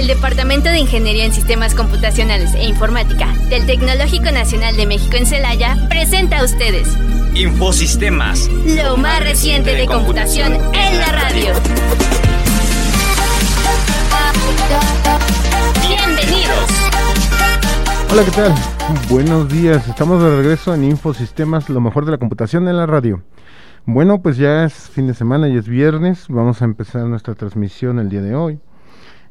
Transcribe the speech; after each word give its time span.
El 0.00 0.06
Departamento 0.06 0.70
de 0.70 0.78
Ingeniería 0.78 1.26
en 1.26 1.32
Sistemas 1.34 1.74
Computacionales 1.74 2.54
e 2.54 2.64
Informática 2.64 3.34
del 3.50 3.66
Tecnológico 3.66 4.32
Nacional 4.32 4.74
de 4.74 4.86
México 4.86 5.14
en 5.18 5.26
Celaya 5.26 5.76
presenta 5.90 6.38
a 6.38 6.44
ustedes 6.44 6.88
Infosistemas, 7.34 8.48
lo 8.48 8.96
más 8.96 9.22
reciente 9.22 9.74
de 9.74 9.84
computación 9.84 10.54
en 10.54 10.98
la 11.00 11.12
radio. 11.12 11.52
Bienvenidos. 15.86 16.70
Hola, 18.10 18.24
¿qué 18.24 18.30
tal? 18.30 18.54
Buenos 19.10 19.50
días, 19.50 19.86
estamos 19.86 20.22
de 20.22 20.34
regreso 20.34 20.74
en 20.74 20.84
Infosistemas, 20.84 21.68
lo 21.68 21.82
mejor 21.82 22.06
de 22.06 22.12
la 22.12 22.18
computación 22.18 22.66
en 22.68 22.78
la 22.78 22.86
radio. 22.86 23.22
Bueno, 23.84 24.22
pues 24.22 24.38
ya 24.38 24.64
es 24.64 24.72
fin 24.72 25.06
de 25.06 25.12
semana 25.12 25.46
y 25.50 25.58
es 25.58 25.68
viernes, 25.68 26.24
vamos 26.30 26.62
a 26.62 26.64
empezar 26.64 27.02
nuestra 27.02 27.34
transmisión 27.34 27.98
el 27.98 28.08
día 28.08 28.22
de 28.22 28.34
hoy. 28.34 28.60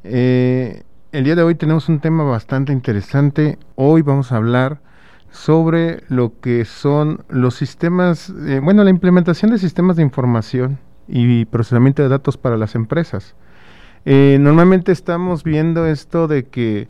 Eh, 0.04 0.84
el 1.12 1.24
día 1.26 1.36
de 1.36 1.44
hoy 1.44 1.56
tenemos 1.56 1.90
un 1.90 2.00
tema 2.00 2.24
bastante 2.24 2.72
interesante. 2.72 3.60
Hoy 3.76 4.02
vamos 4.02 4.32
a 4.32 4.38
hablar 4.38 4.80
sobre 5.32 6.04
lo 6.08 6.40
que 6.40 6.66
son 6.66 7.24
los 7.30 7.56
sistemas, 7.56 8.34
eh, 8.48 8.60
bueno, 8.64 8.84
la 8.84 8.90
implementación 8.90 9.52
de 9.52 9.58
sistemas 9.58 9.98
de 9.98 10.04
información 10.04 10.80
y 11.08 11.46
procesamiento 11.46 12.02
de 12.02 12.10
datos 12.10 12.38
para 12.38 12.58
las 12.58 12.76
empresas. 12.76 13.36
Eh, 14.06 14.38
normalmente 14.40 14.92
estamos 14.92 15.44
viendo 15.44 15.86
esto 15.86 16.28
de 16.28 16.46
que 16.46 16.88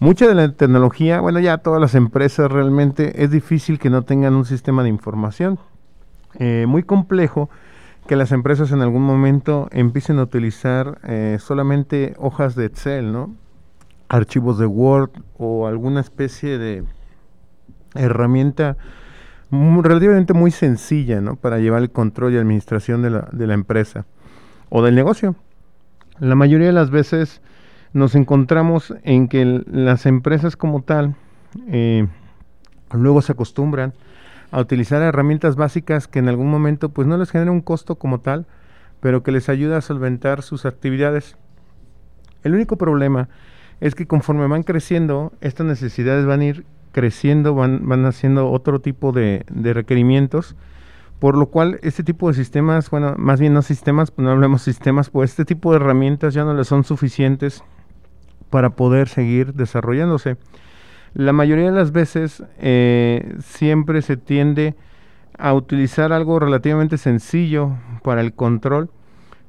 mucha 0.00 0.26
de 0.26 0.34
la 0.34 0.52
tecnología, 0.52 1.20
bueno, 1.20 1.38
ya 1.38 1.58
todas 1.58 1.80
las 1.80 1.94
empresas 1.94 2.50
realmente 2.50 3.22
es 3.22 3.30
difícil 3.30 3.78
que 3.78 3.90
no 3.90 4.02
tengan 4.02 4.34
un 4.34 4.44
sistema 4.44 4.82
de 4.82 4.88
información. 4.88 5.58
muy 6.66 6.82
complejo 6.84 7.50
que 8.10 8.16
las 8.16 8.32
empresas 8.32 8.72
en 8.72 8.80
algún 8.82 9.02
momento 9.02 9.68
empiecen 9.70 10.18
a 10.18 10.24
utilizar 10.24 10.98
eh, 11.04 11.36
solamente 11.38 12.16
hojas 12.18 12.56
de 12.56 12.64
Excel, 12.64 13.12
¿no? 13.12 13.36
Archivos 14.08 14.58
de 14.58 14.66
Word 14.66 15.10
o 15.38 15.68
alguna 15.68 16.00
especie 16.00 16.58
de 16.58 16.82
herramienta 17.94 18.76
relativamente 19.52 20.34
muy 20.34 20.50
sencilla, 20.50 21.20
¿no? 21.20 21.36
Para 21.36 21.60
llevar 21.60 21.82
el 21.82 21.92
control 21.92 22.34
y 22.34 22.38
administración 22.38 23.00
de 23.00 23.46
la, 23.46 23.54
empresa 23.54 24.06
o 24.70 24.82
del 24.82 24.96
negocio. 24.96 25.36
La 26.18 26.34
mayoría 26.34 26.66
de 26.66 26.72
las 26.72 26.90
veces 26.90 27.42
nos 27.92 28.16
encontramos 28.16 28.92
en 29.04 29.28
que 29.28 29.62
las 29.70 30.04
empresas 30.04 30.56
como 30.56 30.82
tal 30.82 31.14
eh, 31.68 32.08
luego 32.90 33.22
se 33.22 33.30
acostumbran 33.30 33.94
a 34.50 34.60
utilizar 34.60 35.02
herramientas 35.02 35.56
básicas 35.56 36.08
que 36.08 36.18
en 36.18 36.28
algún 36.28 36.50
momento 36.50 36.88
pues 36.88 37.06
no 37.06 37.16
les 37.16 37.30
genera 37.30 37.50
un 37.50 37.60
costo 37.60 37.96
como 37.96 38.20
tal, 38.20 38.46
pero 39.00 39.22
que 39.22 39.32
les 39.32 39.48
ayuda 39.48 39.78
a 39.78 39.82
solventar 39.82 40.42
sus 40.42 40.66
actividades. 40.66 41.36
El 42.42 42.54
único 42.54 42.76
problema 42.76 43.28
es 43.80 43.94
que 43.94 44.06
conforme 44.06 44.46
van 44.46 44.62
creciendo, 44.62 45.32
estas 45.40 45.66
necesidades 45.66 46.26
van 46.26 46.40
a 46.40 46.44
ir 46.44 46.66
creciendo, 46.92 47.54
van, 47.54 47.88
van 47.88 48.04
haciendo 48.04 48.50
otro 48.50 48.80
tipo 48.80 49.12
de, 49.12 49.44
de 49.50 49.72
requerimientos, 49.72 50.56
por 51.18 51.36
lo 51.36 51.46
cual 51.46 51.78
este 51.82 52.02
tipo 52.02 52.28
de 52.28 52.34
sistemas, 52.34 52.90
bueno, 52.90 53.14
más 53.18 53.40
bien 53.40 53.52
no 53.52 53.62
sistemas, 53.62 54.10
pues 54.10 54.24
no 54.24 54.30
hablemos 54.32 54.62
sistemas, 54.62 55.10
pues 55.10 55.30
este 55.30 55.44
tipo 55.44 55.70
de 55.70 55.76
herramientas 55.76 56.34
ya 56.34 56.44
no 56.44 56.54
les 56.54 56.66
son 56.66 56.84
suficientes 56.84 57.62
para 58.48 58.70
poder 58.70 59.08
seguir 59.08 59.54
desarrollándose. 59.54 60.36
La 61.14 61.32
mayoría 61.32 61.66
de 61.66 61.76
las 61.76 61.92
veces 61.92 62.42
eh, 62.58 63.36
siempre 63.40 64.02
se 64.02 64.16
tiende 64.16 64.74
a 65.38 65.54
utilizar 65.54 66.12
algo 66.12 66.38
relativamente 66.38 66.98
sencillo 66.98 67.72
para 68.02 68.20
el 68.20 68.32
control, 68.34 68.90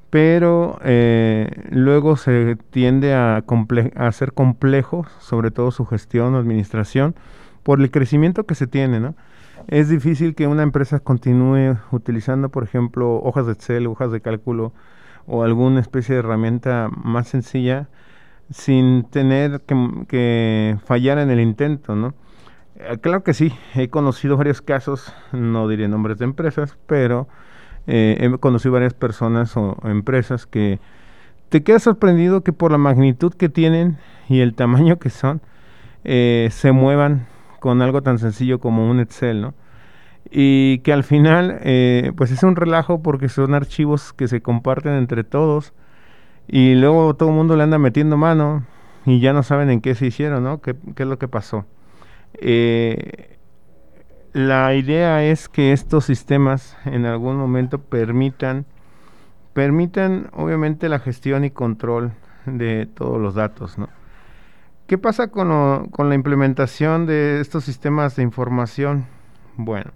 pero 0.09 0.80
eh, 0.84 1.50
luego 1.70 2.17
se 2.17 2.58
tiende 2.72 3.14
a, 3.14 3.44
a 3.95 4.12
ser 4.12 4.34
complejo, 4.34 5.06
sobre 5.20 5.52
todo 5.52 5.72
su 5.72 5.86
gestión 5.86 6.34
o 6.34 6.38
administración, 6.38 7.16
por 7.64 7.80
el 7.80 7.92
crecimiento 7.92 8.45
que 8.45 8.56
se 8.56 8.67
tiene, 8.67 9.00
¿no? 9.00 9.16
Es 9.67 9.89
difícil 9.89 10.33
que 10.33 10.48
una 10.48 10.64
empresa 10.64 11.00
continúe 11.00 11.77
utilizando, 11.92 12.50
por 12.50 12.64
ejemplo, 12.64 13.21
hojas 13.21 13.45
de 13.45 13.54
Excel, 13.54 13.86
hojas 13.86 14.11
de 14.11 14.20
cálculo 14.20 14.73
o 15.27 15.44
alguna 15.44 15.80
especie 15.80 16.16
de 16.16 16.20
herramienta 16.20 16.89
más 16.92 17.27
sencilla 17.27 17.88
sin 18.52 19.06
tener 19.06 19.62
que, 19.62 20.78
fallar 20.86 21.17
en 21.17 21.30
el 21.30 21.39
intento. 21.39 22.14
Eh, 22.76 22.98
claro 23.00 23.23
que 23.23 23.34
sí, 23.34 23.54
he 23.76 23.89
conocido 23.89 24.38
varios 24.38 24.62
casos, 24.62 25.14
no 25.32 25.67
diré 25.67 25.88
nombres 25.88 26.20
de 26.20 26.26
empresas, 26.26 26.78
pero 26.86 27.28
eh, 27.88 28.17
he 28.20 28.38
conocido 28.38 28.73
varias 28.73 28.94
personas 28.94 29.56
o, 29.58 29.78
empresas 29.86 30.45
que 30.45 30.80
te 31.50 31.64
quedas 31.64 31.84
sorprendido 31.84 32.42
que 32.42 32.54
por 32.54 32.72
la 32.72 32.78
magnitud 32.78 33.34
que 33.34 33.50
tienen 33.50 33.98
y 34.30 34.42
el 34.42 34.54
tamaño 34.54 35.00
que 35.00 35.10
son, 35.10 35.42
eh, 36.04 36.50
se 36.52 36.72
muevan 36.72 37.28
con 37.60 37.82
algo 37.82 38.02
tan 38.02 38.20
sencillo 38.20 38.60
como 38.60 38.89
un 38.89 39.00
Excel, 39.00 39.42
¿no? 39.42 39.54
Y 40.30 40.80
que 40.80 40.94
al 40.94 41.04
final, 41.04 41.60
pues 42.16 42.32
es 42.32 42.44
un 42.44 42.56
relajo 42.56 43.02
porque 43.02 43.28
son 43.28 43.54
archivos 43.54 44.14
que 44.14 44.28
se 44.28 44.42
comparten 44.42 44.94
entre 44.94 45.23
todos 45.23 45.73
y 46.52 46.76
luego 46.76 47.16
todo 47.16 47.30
el 47.30 47.36
mundo 47.36 47.56
le 47.56 47.64
anda 47.64 47.78
metiendo 47.78 48.17
mano 48.17 48.66
y 49.06 49.22
ya 49.22 49.32
no 49.32 49.42
saben 49.42 49.70
en 49.70 49.80
qué 49.80 49.95
se 49.95 50.08
hicieron, 50.08 50.44
¿no? 50.44 50.62
¿Qué, 50.62 50.76
es 50.98 51.08
lo 51.08 51.17
que 51.17 51.30
pasó? 51.30 51.66
Eh, 52.34 53.38
la 54.34 54.76
idea 54.76 55.23
es 55.23 55.48
que 55.48 55.72
estos 55.72 56.04
sistemas 56.06 56.78
en 56.84 57.06
algún 57.06 57.38
momento 57.38 57.80
permitan, 57.80 58.66
permitan 59.54 60.30
obviamente 60.34 60.89
la 60.89 61.00
gestión 61.00 61.45
y 61.45 61.52
control 61.52 62.12
de 62.45 62.86
todos 62.86 63.20
los 63.20 63.33
datos, 63.33 63.78
¿no? 63.78 63.88
¿Qué 64.88 64.98
pasa 64.98 65.30
con, 65.30 65.88
con 65.88 66.10
la 66.10 66.16
implementación 66.16 67.06
de 67.06 67.39
estos 67.39 67.64
sistemas 67.64 68.18
de 68.18 68.23
información? 68.23 69.06
Bueno, 69.56 69.92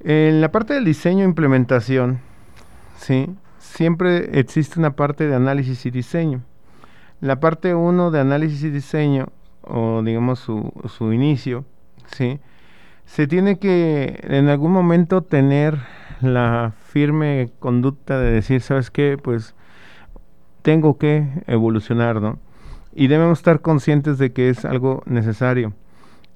en 0.00 0.40
la 0.40 0.50
parte 0.50 0.72
del 0.72 0.86
diseño 0.86 1.24
e 1.24 1.28
implementación, 1.28 2.20
¿sí? 2.96 3.36
Siempre 3.78 4.40
existe 4.40 4.80
una 4.80 4.96
parte 4.96 5.28
de 5.28 5.36
análisis 5.36 5.86
y 5.86 5.92
diseño. 5.92 6.42
La 7.20 7.38
parte 7.38 7.76
1 7.76 8.10
de 8.10 8.18
análisis 8.18 8.64
y 8.64 8.70
diseño, 8.70 9.28
o 9.62 10.02
digamos 10.02 10.40
su, 10.40 10.72
su 10.88 11.12
inicio, 11.12 11.64
¿sí? 12.10 12.40
se 13.06 13.28
tiene 13.28 13.60
que 13.60 14.18
en 14.24 14.48
algún 14.48 14.72
momento 14.72 15.22
tener 15.22 15.78
la 16.20 16.72
firme 16.88 17.50
conducta 17.60 18.18
de 18.18 18.32
decir, 18.32 18.62
¿sabes 18.62 18.90
qué? 18.90 19.16
Pues 19.16 19.54
tengo 20.62 20.98
que 20.98 21.28
evolucionar, 21.46 22.20
¿no? 22.20 22.40
Y 22.92 23.06
debemos 23.06 23.38
estar 23.38 23.60
conscientes 23.60 24.18
de 24.18 24.32
que 24.32 24.48
es 24.48 24.64
algo 24.64 25.04
necesario. 25.06 25.72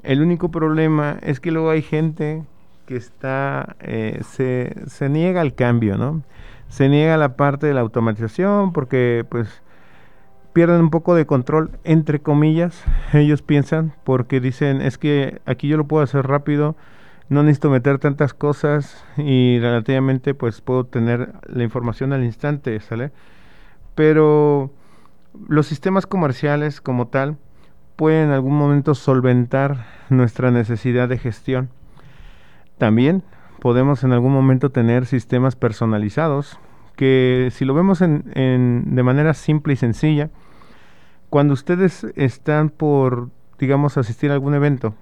El 0.05 0.23
único 0.23 0.53
problema 0.53 1.19
es 1.23 1.41
que 1.41 1.51
luego 1.51 1.71
hay 1.71 1.83
gente 1.83 2.45
que 2.87 2.95
está, 2.95 3.75
eh, 3.81 4.21
se, 4.31 4.77
se 4.87 5.09
niega 5.09 5.41
al 5.41 5.57
cambio, 5.57 5.99
¿no? 5.99 6.23
Se 6.73 6.89
niega 6.89 7.19
la 7.19 7.37
parte 7.37 7.67
de 7.67 7.75
la 7.75 7.83
automatización 7.83 8.73
porque 8.73 9.27
pues 9.29 9.63
pierden 10.55 10.81
un 10.81 10.91
poco 10.91 11.15
de 11.15 11.27
control 11.27 11.71
entre 11.85 12.23
comillas 12.23 12.83
ellos 13.13 13.43
piensan 13.43 13.93
porque 14.05 14.41
dicen 14.41 14.81
es 14.81 14.97
que 14.97 15.43
aquí 15.45 15.69
yo 15.69 15.77
lo 15.77 15.87
puedo 15.87 16.03
hacer 16.03 16.27
rápido 16.27 16.75
no 17.29 17.43
necesito 17.43 17.69
meter 17.69 17.99
tantas 17.99 18.33
cosas 18.33 19.05
y 19.19 19.59
relativamente 19.61 20.33
pues 20.33 20.63
puedo 20.63 20.85
tener 20.85 21.35
la 21.45 21.63
información 21.63 22.15
al 22.15 22.25
instante 22.25 22.81
sale 22.81 23.13
pero 23.95 24.73
los 25.49 25.67
sistemas 25.67 26.07
comerciales 26.07 26.81
como 26.81 27.09
tal 27.09 27.37
pueden 27.97 28.29
en 28.29 28.31
algún 28.31 28.57
momento 28.57 28.95
solventar 28.95 29.85
nuestra 30.09 30.51
necesidad 30.51 31.09
de 31.09 31.19
gestión. 31.19 31.69
También 32.79 33.23
podemos 33.63 34.03
en 34.03 34.13
algún 34.13 34.33
momento 34.33 34.71
tener 34.73 35.07
sistemas 35.07 35.55
personalizados 35.55 36.59
que 36.97 37.49
si 37.53 37.65
lo 37.65 37.75
vemos 37.75 38.03
en, 38.03 38.83
de 38.93 39.03
manera 39.05 39.35
simple 39.35 39.75
y 39.75 39.77
sencilla, 39.77 40.31
cuando 41.31 41.55
ustedes 41.55 42.05
están 42.17 42.71
por, 42.71 43.29
digamos, 43.61 43.97
asistir 43.99 44.33
a 44.33 44.35
algún 44.35 44.55
evento, 44.55 44.97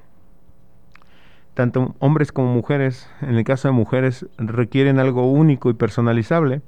tanto 1.54 1.94
hombres 2.00 2.32
como 2.32 2.52
mujeres, 2.52 3.10
en 3.22 3.36
el 3.36 3.44
caso 3.44 3.68
de 3.68 3.72
mujeres, 3.72 4.26
requieren 4.36 4.98
algo 4.98 5.32
único 5.32 5.70
y 5.70 5.72
personalizable, 5.72 6.60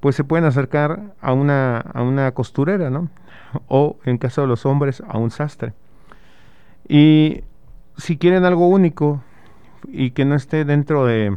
pues 0.00 0.16
se 0.16 0.24
pueden 0.24 0.46
acercar 0.46 1.12
a 1.20 1.34
una, 1.34 1.80
a 1.80 2.02
una 2.02 2.32
costurera, 2.32 2.88
¿no? 2.88 3.10
O 3.68 3.98
en 4.06 4.16
caso 4.16 4.40
de 4.40 4.46
los 4.46 4.64
hombres, 4.64 5.02
a 5.06 5.18
un 5.18 5.30
sastre. 5.30 5.74
Y 6.88 7.42
si 7.98 8.16
quieren 8.16 8.46
algo 8.46 8.68
único, 8.68 9.22
y 9.88 10.10
que 10.10 10.24
no 10.24 10.34
esté 10.34 10.64
dentro 10.64 11.04
de, 11.06 11.36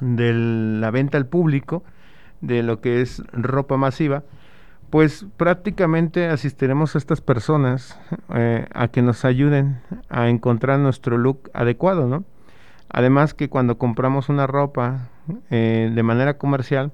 de 0.00 0.32
la 0.34 0.90
venta 0.90 1.18
al 1.18 1.26
público 1.26 1.82
de 2.40 2.62
lo 2.62 2.80
que 2.80 3.00
es 3.00 3.22
ropa 3.32 3.76
masiva, 3.76 4.24
pues 4.90 5.26
prácticamente 5.36 6.26
asistiremos 6.26 6.94
a 6.94 6.98
estas 6.98 7.20
personas 7.20 7.98
eh, 8.34 8.66
a 8.74 8.88
que 8.88 9.02
nos 9.02 9.24
ayuden 9.24 9.80
a 10.08 10.28
encontrar 10.28 10.80
nuestro 10.80 11.16
look 11.16 11.50
adecuado, 11.54 12.08
¿no? 12.08 12.24
Además 12.88 13.34
que 13.34 13.48
cuando 13.48 13.78
compramos 13.78 14.28
una 14.28 14.48
ropa 14.48 15.08
eh, 15.50 15.92
de 15.94 16.02
manera 16.02 16.38
comercial, 16.38 16.92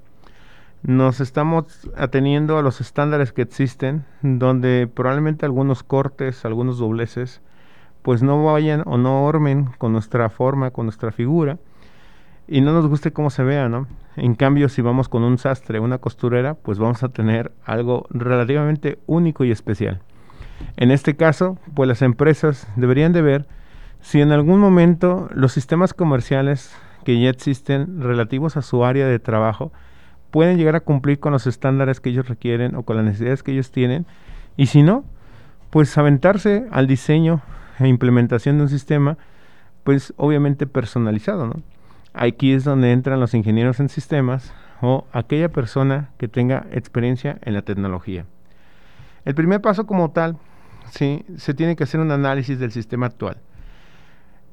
nos 0.83 1.19
estamos 1.21 1.89
ateniendo 1.97 2.59
a 2.59 2.61
los 2.61 2.81
estándares 2.81 3.33
que 3.33 3.41
existen, 3.41 4.05
donde 4.21 4.87
probablemente 4.87 5.45
algunos 5.45 5.81
cortes, 5.81 6.45
algunos 6.45 6.77
dobleces, 6.77 7.41
pues 8.07 8.23
no 8.23 8.41
vayan 8.41 8.83
o 8.85 8.97
no 8.97 9.25
ormen 9.25 9.65
con 9.77 9.91
nuestra 9.91 10.29
forma, 10.29 10.71
con 10.71 10.85
nuestra 10.85 11.11
figura, 11.11 11.57
y 12.47 12.61
no 12.61 12.71
nos 12.71 12.87
guste 12.87 13.11
cómo 13.11 13.29
se 13.29 13.43
vea, 13.43 13.67
¿no? 13.67 13.85
En 14.15 14.35
cambio, 14.35 14.69
si 14.69 14.81
vamos 14.81 15.09
con 15.09 15.23
un 15.23 15.37
sastre, 15.37 15.81
una 15.81 15.97
costurera, 15.97 16.53
pues 16.53 16.79
vamos 16.79 17.03
a 17.03 17.09
tener 17.09 17.51
algo 17.65 18.05
relativamente 18.09 18.97
único 19.07 19.43
y 19.43 19.51
especial. 19.51 19.99
En 20.77 20.91
este 20.91 21.17
caso, 21.17 21.57
pues 21.73 21.89
las 21.89 22.01
empresas 22.01 22.65
deberían 22.77 23.11
de 23.11 23.21
ver 23.23 23.45
si 23.99 24.21
en 24.21 24.31
algún 24.31 24.61
momento 24.61 25.27
los 25.33 25.51
sistemas 25.51 25.93
comerciales 25.93 26.73
que 27.03 27.19
ya 27.19 27.29
existen 27.29 28.01
relativos 28.01 28.55
a 28.55 28.61
su 28.61 28.85
área 28.85 29.05
de 29.05 29.19
trabajo 29.19 29.73
pueden 30.31 30.57
llegar 30.57 30.77
a 30.77 30.79
cumplir 30.79 31.19
con 31.19 31.33
los 31.33 31.45
estándares 31.45 31.99
que 31.99 32.11
ellos 32.11 32.29
requieren 32.29 32.75
o 32.75 32.83
con 32.83 32.95
las 32.95 33.03
necesidades 33.03 33.43
que 33.43 33.51
ellos 33.51 33.69
tienen. 33.71 34.05
Y 34.55 34.67
si 34.67 34.81
no, 34.81 35.03
pues 35.71 35.97
aventarse 35.97 36.67
al 36.71 36.87
diseño 36.87 37.41
e 37.79 37.87
implementación 37.87 38.57
de 38.57 38.63
un 38.63 38.69
sistema, 38.69 39.17
pues 39.83 40.13
obviamente 40.17 40.67
personalizado, 40.67 41.47
¿no? 41.47 41.61
Aquí 42.13 42.51
es 42.51 42.63
donde 42.63 42.91
entran 42.91 43.19
los 43.19 43.33
ingenieros 43.33 43.79
en 43.79 43.89
sistemas 43.89 44.53
o 44.81 45.05
aquella 45.11 45.49
persona 45.49 46.09
que 46.17 46.27
tenga 46.27 46.65
experiencia 46.71 47.37
en 47.43 47.53
la 47.53 47.61
tecnología. 47.61 48.25
El 49.25 49.35
primer 49.35 49.61
paso 49.61 49.85
como 49.85 50.11
tal, 50.11 50.37
sí, 50.91 51.25
se 51.37 51.53
tiene 51.53 51.75
que 51.75 51.83
hacer 51.83 51.99
un 51.99 52.11
análisis 52.11 52.59
del 52.59 52.71
sistema 52.71 53.07
actual. 53.07 53.37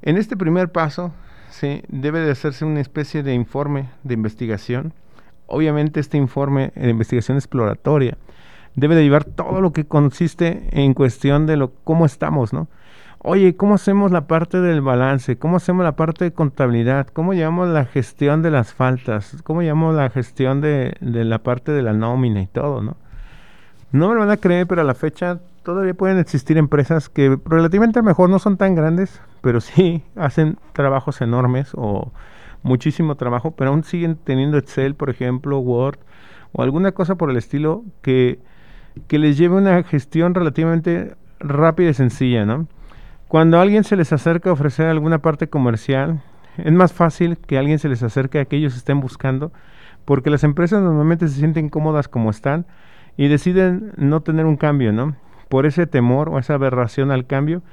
En 0.03 0.19
este 0.19 0.37
primer 0.37 0.73
paso, 0.73 1.12
sí, 1.49 1.82
debe 1.88 2.21
de 2.21 2.32
hacerse 2.32 2.65
una 2.65 2.81
especie 2.81 3.23
de 3.23 3.35
informe 3.35 3.88
de 4.03 4.15
investigación. 4.15 4.93
Obviamente 5.47 6.00
este 6.00 6.19
informe 6.19 6.73
de 6.75 6.91
investigación 6.91 7.37
exploratoria 7.37 8.19
debe 8.75 8.94
de 8.97 9.05
llevar 9.05 9.25
todo 9.25 9.61
lo 9.61 9.73
que 9.73 9.87
consiste 9.87 10.69
en 10.73 10.94
cuestión 10.94 11.47
de 11.47 11.56
lo 11.56 11.73
cómo 11.85 12.06
estamos, 12.06 12.53
¿no? 12.53 12.69
Oye, 13.26 13.56
¿cómo 13.56 13.73
hacemos 13.73 14.12
la 14.12 14.26
parte 14.26 14.61
del 14.61 14.82
balance? 14.82 15.38
¿Cómo 15.38 15.56
hacemos 15.56 15.82
la 15.82 15.97
parte 15.97 16.26
de 16.26 16.35
contabilidad? 16.35 17.06
¿Cómo 17.06 17.32
llevamos 17.32 17.71
la 17.71 17.87
gestión 17.87 18.43
de 18.43 18.50
las 18.50 18.75
faltas? 18.75 19.38
¿Cómo 19.44 19.62
llevamos 19.62 19.94
la 19.94 20.11
gestión 20.11 20.61
de, 20.61 20.94
la 21.00 21.38
parte 21.38 21.73
de 21.73 21.81
la 21.81 21.94
nómina 21.94 22.43
y 22.43 22.47
todo, 22.47 22.82
no? 22.82 22.99
No 23.93 24.09
me 24.09 24.15
lo 24.15 24.21
van 24.21 24.31
a 24.31 24.37
creer, 24.37 24.67
pero 24.67 24.82
a 24.82 24.85
la 24.85 24.93
fecha 24.93 25.41
todavía 25.62 25.94
pueden 25.94 26.19
existir 26.19 26.59
empresas 26.59 27.09
que 27.09 27.38
relativamente 27.47 28.03
mejor 28.03 28.29
no 28.29 28.38
son 28.38 28.59
tan 28.59 28.75
grandes, 28.75 29.23
pero 29.41 29.62
sí 29.62 30.05
hacen 30.17 30.59
trabajos 30.75 31.23
enormes 31.23 31.71
o 31.75 32.12
muchísimo 32.62 33.15
trabajo, 33.15 33.53
pero 33.53 33.71
aún 33.71 33.85
siguen 33.85 34.17
teniendo 34.23 34.59
Excel, 34.59 34.97
por 34.97 35.09
ejemplo, 35.09 35.61
Word 35.61 35.97
o 36.53 36.62
alguna 36.62 36.93
cosa 36.93 37.15
por 37.15 37.31
el 37.31 37.38
estilo 37.38 37.85
que, 38.03 38.38
que 39.09 39.19
les 39.19 39.38
lleve 39.38 39.56
una 39.56 39.82
gestión 39.82 40.35
relativamente 40.35 41.17
rápida 41.41 41.88
y 41.88 41.94
sencilla, 41.94 42.44
¿no? 42.44 42.69
Cuando 43.35 43.59
alguien 43.59 43.83
se 43.83 43.97
les 43.97 44.13
acerca 44.13 44.51
a 44.51 44.53
ofrecer 44.53 44.87
alguna 44.87 45.19
parte 45.19 45.49
comercial, 45.49 46.23
es 46.57 46.73
más 46.73 46.93
fácil 46.93 47.37
que 47.37 47.59
alguien 47.59 47.81
se 47.81 47.89
les 47.89 48.01
acerque 48.05 48.39
a 48.39 48.45
que 48.45 48.55
ellos 48.55 48.77
estén 48.77 49.01
buscando, 49.01 49.53
porque 50.05 50.31
las 50.31 50.45
empresas 50.45 50.81
normalmente 50.81 51.27
se 51.27 51.41
sienten 51.41 51.69
cómodas 51.69 52.07
como 52.07 52.31
están, 52.31 52.65
y 53.17 53.27
deciden 53.27 53.93
no 53.97 54.21
tener 54.21 54.47
un 54.47 54.57
cambio, 54.57 54.93
¿no? 54.93 55.17
Por 55.49 55.67
ese 55.67 55.89
temor 55.89 56.29
o 56.29 56.39
esa 56.39 56.55
aberración 56.55 57.11
al 57.11 57.27
cambio, 57.27 57.65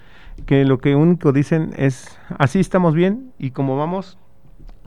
que 0.48 0.66
lo 0.66 0.80
que 0.80 0.96
único 0.96 1.32
dicen 1.32 1.74
es, 1.78 2.20
así 2.40 2.60
estamos 2.60 2.96
bien 2.96 3.32
y 3.38 3.52
como 3.52 3.78
vamos, 3.78 4.18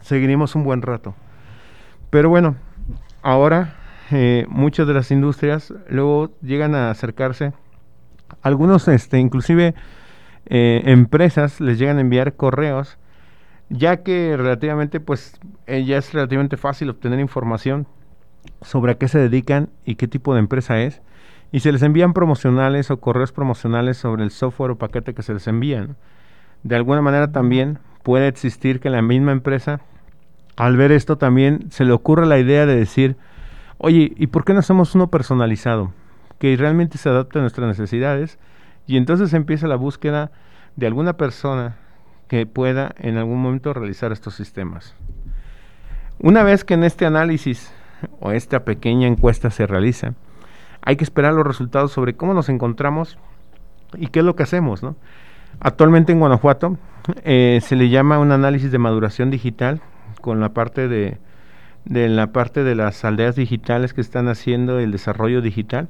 seguiremos 0.01 0.57
un 0.57 0.65
buen 0.65 0.83
rato. 0.83 1.15
Pero 2.11 2.31
bueno, 2.31 2.57
ahora 3.23 3.77
eh, 4.11 4.45
muchas 4.49 4.89
de 4.89 4.95
las 4.95 5.13
industrias 5.13 5.73
luego 5.89 6.33
llegan 6.43 6.75
a 6.75 6.91
acercarse, 6.91 7.53
algunos 8.43 8.89
este, 8.89 9.21
inclusive 9.21 9.77
eh, 10.47 10.83
empresas 10.87 11.61
les 11.61 11.79
llegan 11.79 11.99
a 11.99 12.03
enviar 12.03 12.35
correos, 12.35 12.99
ya 13.71 14.03
que 14.03 14.37
relativamente 14.37 15.01
pues 15.01 15.41
eh, 15.67 15.85
ya 15.85 15.99
es 15.99 16.13
relativamente 16.13 16.57
fácil 16.57 16.91
obtener 16.91 17.21
información 17.21 17.87
sobre 18.63 18.93
a 18.93 18.95
qué 18.97 19.09
se 19.09 19.19
dedican 19.19 19.71
y 19.85 19.95
qué 19.97 20.09
tipo 20.09 20.35
de 20.35 20.41
empresa 20.41 20.81
es. 20.81 21.03
Y 21.53 21.61
se 21.61 21.73
les 21.73 21.83
envían 21.83 22.13
promocionales 22.15 22.91
o 22.91 23.01
correos 23.01 23.33
promocionales 23.33 23.97
sobre 23.97 24.25
el 24.25 24.31
software 24.31 24.73
o 24.73 24.79
paquete 24.79 25.15
que 25.15 25.23
se 25.23 25.35
les 25.35 25.47
envían. 25.47 25.97
De 26.63 26.77
alguna 26.77 27.01
manera 27.01 27.31
también 27.31 27.79
puede 28.03 28.29
existir 28.29 28.81
que 28.81 28.91
la 28.91 29.03
misma 29.03 29.33
empresa, 29.33 29.81
al 30.57 30.77
ver 30.77 30.93
esto 30.93 31.17
también, 31.17 31.71
se 31.71 31.85
le 31.85 31.93
ocurra 31.93 32.27
la 32.27 32.39
idea 32.39 32.67
de 32.67 32.77
decir, 32.77 33.17
oye, 33.79 34.13
¿y 34.17 34.27
por 34.29 34.45
qué 34.45 34.53
no 34.53 34.61
hacemos 34.61 34.95
uno 34.95 35.11
personalizado? 35.11 35.93
Que 36.39 36.57
realmente 36.57 36.99
se 36.99 37.09
adapte 37.09 37.39
a 37.39 37.43
nuestras 37.43 37.69
necesidades. 37.69 38.39
Y 38.87 38.97
entonces 38.97 39.33
empieza 39.33 39.67
la 39.67 39.77
búsqueda 39.77 40.31
de 40.77 40.87
alguna 40.87 41.15
persona 41.15 41.77
que 42.29 42.47
pueda 42.47 42.95
en 42.99 43.17
algún 43.17 43.41
momento 43.41 43.73
realizar 43.73 44.13
estos 44.13 44.35
sistemas. 44.35 44.95
Una 46.19 46.43
vez 46.43 46.65
que 46.65 46.75
en 46.75 46.85
este 46.85 47.07
análisis 47.07 47.73
o 48.21 48.33
esta 48.33 48.65
pequeña 48.65 49.07
encuesta 49.07 49.51
se 49.51 49.67
realiza, 49.67 50.15
hay 50.83 50.97
que 50.97 51.05
esperar 51.05 51.33
los 51.35 51.47
resultados 51.47 51.93
sobre 51.93 52.15
cómo 52.15 52.35
nos 52.35 52.49
encontramos 52.49 53.19
y 53.97 54.09
qué 54.09 54.21
es 54.21 54.25
lo 54.25 54.37
que 54.37 54.43
hacemos. 54.43 54.83
¿no? 54.83 54.97
Actualmente 55.61 56.13
en 56.13 56.21
Guanajuato 56.21 56.79
eh, 57.25 57.61
se 57.63 57.77
le 57.77 57.89
llama 57.89 58.19
un 58.19 58.33
análisis 58.33 58.71
de 58.71 58.79
maduración 58.79 59.31
digital 59.31 59.81
con 60.21 60.41
la 60.41 60.51
parte 60.51 60.89
de, 60.89 61.19
de 61.85 62.09
la 62.09 62.29
parte 62.29 62.65
de 62.65 62.75
las 62.75 63.05
aldeas 63.05 63.37
digitales 63.37 63.95
que 63.95 64.01
están 64.01 64.29
haciendo 64.29 64.79
el 64.79 64.93
desarrollo 64.93 65.41
digital. 65.41 65.89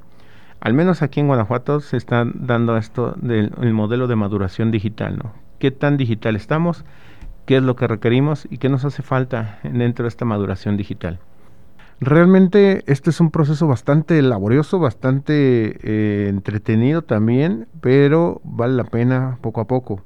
Al 0.65 0.73
menos 0.73 1.03
aquí 1.03 1.19
en 1.19 1.27
Guanajuato 1.27 1.79
se 1.79 1.95
está 1.95 2.25
dando 2.33 2.75
esto 2.75 3.13
del 3.21 3.71
modelo 3.71 4.07
de 4.07 4.15
maduración 4.15 4.71
digital, 4.71 5.15
¿no? 5.15 5.31
¿Qué 5.59 5.69
tan 5.69 5.95
digital 5.95 6.35
estamos? 6.35 6.85
¿Qué 7.45 7.57
es 7.57 7.61
lo 7.61 7.75
que 7.75 7.85
requerimos? 7.85 8.47
¿Y 8.49 8.57
qué 8.57 8.67
nos 8.67 8.83
hace 8.83 9.03
falta 9.03 9.59
dentro 9.61 10.05
de 10.05 10.09
esta 10.09 10.25
maduración 10.25 10.75
digital? 10.75 11.19
Realmente 11.99 12.83
este 12.87 13.11
es 13.11 13.19
un 13.19 13.29
proceso 13.29 13.67
bastante 13.67 14.19
laborioso, 14.23 14.79
bastante 14.79 15.77
eh, 15.83 16.29
entretenido 16.29 17.03
también, 17.03 17.67
pero 17.79 18.41
vale 18.43 18.73
la 18.73 18.85
pena 18.85 19.37
poco 19.41 19.61
a 19.61 19.67
poco. 19.67 20.03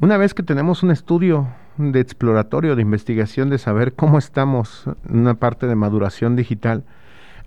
Una 0.00 0.16
vez 0.16 0.32
que 0.32 0.42
tenemos 0.42 0.82
un 0.82 0.90
estudio 0.90 1.48
de 1.76 2.00
exploratorio, 2.00 2.76
de 2.76 2.82
investigación, 2.82 3.50
de 3.50 3.58
saber 3.58 3.92
cómo 3.92 4.16
estamos 4.16 4.86
en 5.10 5.18
una 5.18 5.34
parte 5.34 5.66
de 5.66 5.74
maduración 5.74 6.34
digital, 6.34 6.82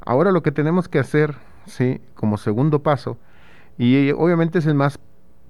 ahora 0.06 0.32
lo 0.32 0.44
que 0.44 0.52
tenemos 0.52 0.88
que 0.88 1.00
hacer, 1.00 1.34
sí, 1.66 2.02
como 2.14 2.38
segundo 2.38 2.84
paso, 2.84 3.18
y 3.78 4.12
obviamente 4.12 4.60
es 4.60 4.66
el 4.66 4.76
más, 4.76 5.00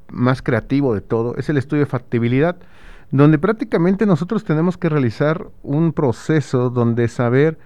más 0.09 0.41
creativo 0.41 0.93
de 0.93 1.01
todo, 1.01 1.35
es 1.37 1.49
el 1.49 1.57
estudio 1.57 1.83
de 1.83 1.89
factibilidad, 1.89 2.55
donde 3.11 3.37
prácticamente 3.37 4.05
nosotros 4.05 4.43
tenemos 4.43 4.77
que 4.77 4.89
realizar 4.89 5.47
un 5.63 5.93
proceso 5.93 6.69
donde 6.69 7.07
saber 7.07 7.57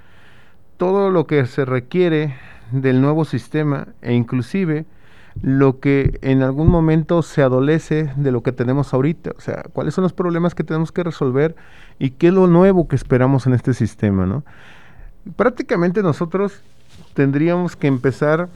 todo 0.78 1.10
lo 1.10 1.28
que 1.28 1.46
se 1.46 1.66
requiere 1.66 2.36
del 2.72 3.02
nuevo 3.02 3.26
sistema 3.26 3.88
e 4.02 4.14
inclusive 4.14 4.86
lo 5.42 5.80
que 5.80 6.20
en 6.22 6.42
algún 6.42 6.68
momento 6.68 7.22
se 7.22 7.42
adolece 7.42 8.12
de 8.16 8.32
lo 8.32 8.44
que 8.44 8.52
tenemos 8.52 8.94
ahorita, 8.94 9.32
o 9.38 9.42
sea, 9.42 9.64
cuáles 9.74 9.94
son 9.94 10.04
los 10.04 10.14
problemas 10.14 10.56
que 10.56 10.64
tenemos 10.64 10.92
que 10.92 11.04
resolver 11.04 11.56
y 11.98 12.12
qué 12.12 12.28
es 12.28 12.34
lo 12.34 12.48
nuevo 12.48 12.88
que 12.88 12.96
esperamos 12.96 13.48
en 13.48 13.54
este 13.54 13.74
sistema, 13.74 14.26
¿no? 14.26 14.44
Prácticamente 15.36 16.02
nosotros 16.04 16.64
tendríamos 17.14 17.76
que 17.76 17.88
empezar 17.88 18.50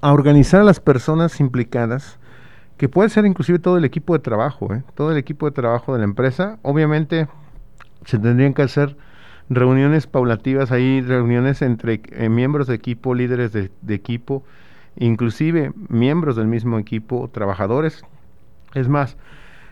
a 0.00 0.12
organizar 0.12 0.60
a 0.60 0.64
las 0.64 0.80
personas 0.80 1.40
implicadas, 1.40 2.18
que 2.76 2.88
puede 2.88 3.08
ser 3.08 3.24
inclusive 3.26 3.58
todo 3.58 3.78
el 3.78 3.84
equipo 3.84 4.12
de 4.14 4.18
trabajo, 4.18 4.74
¿eh? 4.74 4.82
todo 4.94 5.12
el 5.12 5.18
equipo 5.18 5.46
de 5.46 5.52
trabajo 5.52 5.92
de 5.92 6.00
la 6.00 6.04
empresa, 6.04 6.58
obviamente 6.62 7.28
se 8.04 8.18
tendrían 8.18 8.54
que 8.54 8.62
hacer 8.62 8.96
reuniones 9.48 10.06
paulativas, 10.06 10.72
hay 10.72 11.00
reuniones 11.00 11.62
entre 11.62 12.00
eh, 12.10 12.28
miembros 12.28 12.66
de 12.66 12.74
equipo, 12.74 13.14
líderes 13.14 13.52
de, 13.52 13.70
equipo, 13.88 14.42
inclusive 14.96 15.72
miembros 15.88 16.36
del 16.36 16.46
mismo 16.46 16.78
equipo, 16.78 17.30
trabajadores, 17.32 18.02
es 18.74 18.88
más, 18.88 19.16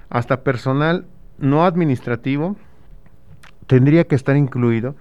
hasta 0.08 0.42
personal 0.42 1.06
no 1.38 1.64
administrativo 1.64 2.56
tendría 3.66 4.04
que 4.04 4.14
estar 4.14 4.36
incluido 4.36 4.94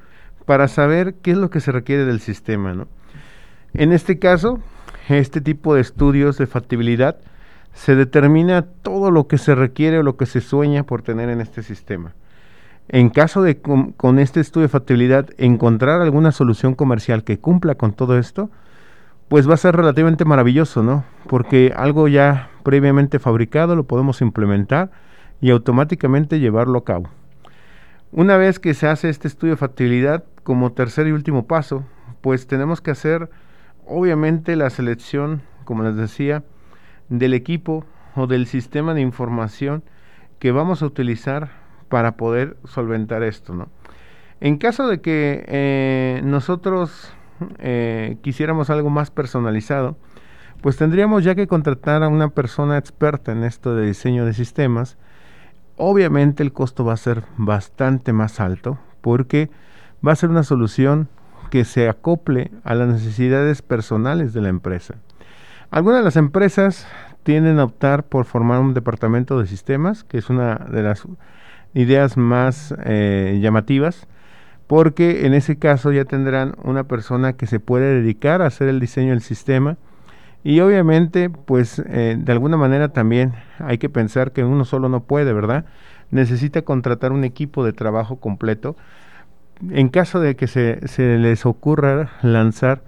para 0.50 0.68
saber 0.68 1.14
qué 1.22 1.30
es 1.30 1.38
lo 1.38 1.52
que 1.52 1.60
se 1.60 1.72
requiere 1.72 2.06
del 2.06 2.22
sistema. 2.22 2.74
¿no? 2.74 2.88
En 3.76 3.94
este 3.94 4.18
caso, 4.18 4.58
este 5.08 5.42
tipo 5.42 5.76
de 5.76 5.82
estudios 5.82 6.40
de 6.40 6.48
factibilidad 6.48 7.18
se 7.74 7.94
determina 7.94 8.64
todo 8.64 9.12
lo 9.12 9.28
que 9.28 9.38
se 9.38 9.54
requiere 9.54 10.00
o 10.00 10.02
lo 10.02 10.18
que 10.18 10.26
se 10.26 10.42
sueña 10.42 10.86
por 10.86 11.04
tener 11.04 11.30
en 11.30 11.40
este 11.40 11.62
sistema. 11.62 12.16
En 12.88 13.12
caso 13.12 13.44
de 13.44 13.62
con, 13.62 14.18
este 14.18 14.40
estudio 14.40 14.64
de 14.64 14.72
factibilidad 14.72 15.30
encontrar 15.38 16.02
alguna 16.02 16.32
solución 16.32 16.74
comercial 16.74 17.24
que 17.24 17.38
cumpla 17.38 17.76
con 17.76 17.94
todo 17.94 18.18
esto, 18.18 18.50
pues 19.28 19.48
va 19.48 19.54
a 19.54 19.58
ser 19.58 19.76
relativamente 19.76 20.26
maravilloso, 20.26 20.82
¿no? 20.82 21.04
Porque 21.28 21.74
algo 21.76 22.08
ya 22.08 22.50
previamente 22.64 23.20
fabricado 23.20 23.76
lo 23.76 23.84
podemos 23.84 24.20
implementar 24.24 24.90
y 25.42 25.52
automáticamente 25.52 26.40
llevarlo 26.40 26.80
a 26.80 26.84
cabo. 26.86 27.19
Una 28.12 28.38
vez 28.38 28.58
que 28.58 28.74
se 28.74 28.88
hace 28.88 29.10
este 29.10 29.28
estudio 29.28 29.54
de 29.54 29.58
factibilidad, 29.58 30.24
como 30.42 30.72
tercer 30.72 31.06
y 31.08 31.12
último 31.12 31.46
paso, 31.46 31.84
pues 32.22 32.48
tenemos 32.48 32.82
que 32.82 32.90
hacer 32.90 33.30
obviamente 33.86 34.56
la 34.56 34.72
selección, 34.72 35.44
como 35.64 35.84
les 35.84 35.96
decía, 35.96 36.44
del 37.10 37.36
equipo 37.36 37.86
o 38.16 38.26
del 38.26 38.48
sistema 38.48 38.96
de 38.96 39.02
información 39.02 39.84
que 40.40 40.52
vamos 40.52 40.82
a 40.82 40.88
utilizar 40.88 41.52
para 41.88 42.18
poder 42.18 42.58
solventar 42.66 43.22
esto, 43.22 43.54
¿no? 43.54 43.68
En 44.42 44.58
caso 44.58 44.88
de 44.88 45.02
que 45.02 45.46
eh, 45.48 46.22
nosotros 46.24 47.14
eh, 47.60 48.18
quisiéramos 48.22 48.72
algo 48.72 48.90
más 48.90 49.12
personalizado, 49.12 49.98
pues 50.62 50.78
tendríamos 50.78 51.24
ya 51.24 51.36
que 51.36 51.48
contratar 51.48 52.02
a 52.04 52.08
una 52.08 52.30
persona 52.30 52.78
experta 52.78 53.34
en 53.34 53.44
esto 53.44 53.76
de 53.76 53.86
diseño 53.86 54.26
de 54.26 54.34
sistemas. 54.34 54.98
Obviamente 55.82 56.44
el 56.44 56.52
costo 56.52 56.84
va 56.84 56.92
a 56.92 56.98
ser 56.98 57.24
bastante 57.38 58.12
más 58.12 58.42
alto 58.42 58.78
porque 59.00 59.50
va 60.06 60.12
a 60.12 60.16
ser 60.18 60.30
una 60.30 60.44
solución 60.44 61.08
que 61.52 61.64
se 61.64 61.88
acople 61.88 62.52
a 62.66 62.76
las 62.76 62.90
necesidades 62.90 63.62
personales 63.62 64.34
de 64.34 64.42
la 64.42 64.50
empresa. 64.50 64.96
Algunas 65.72 66.00
de 66.00 66.04
las 66.04 66.18
empresas 66.18 66.86
tienden 67.24 67.60
a 67.60 67.64
optar 67.64 68.04
por 68.04 68.26
formar 68.26 68.60
un 68.60 68.74
departamento 68.74 69.40
de 69.40 69.48
sistemas, 69.48 70.04
que 70.04 70.18
es 70.18 70.30
una 70.30 70.56
de 70.56 70.84
las 70.84 71.08
ideas 71.74 72.18
más 72.18 72.76
eh, 72.84 73.40
llamativas, 73.42 74.06
porque 74.68 75.26
en 75.26 75.34
ese 75.34 75.60
caso 75.60 75.94
ya 75.94 76.04
tendrán 76.04 76.56
una 76.62 76.84
persona 76.84 77.34
que 77.34 77.48
se 77.48 77.62
puede 77.62 78.02
dedicar 78.02 78.42
a 78.42 78.48
hacer 78.48 78.68
el 78.68 78.82
diseño 78.82 79.12
del 79.12 79.22
sistema 79.22 79.78
y 80.44 80.60
obviamente 80.62 81.30
pues 81.30 81.80
eh, 81.80 82.16
de 82.18 82.32
alguna 82.32 82.58
manera 82.58 82.90
también 82.90 83.34
hay 83.60 83.78
que 83.78 83.90
pensar 83.90 84.32
que 84.32 84.44
uno 84.44 84.66
solo 84.66 84.90
no 84.90 85.04
puede, 85.04 85.34
¿verdad? 85.34 85.66
Necesita 86.12 86.62
contratar 86.62 87.12
un 87.12 87.24
equipo 87.24 87.64
de 87.66 87.74
trabajo 87.74 88.18
completo 88.18 88.76
en 89.70 89.90
caso 89.90 90.20
de 90.20 90.36
que 90.36 90.48
se, 90.48 90.88
se 90.88 91.18
les 91.18 91.46
ocurra 91.46 92.12
lanzar 92.22 92.82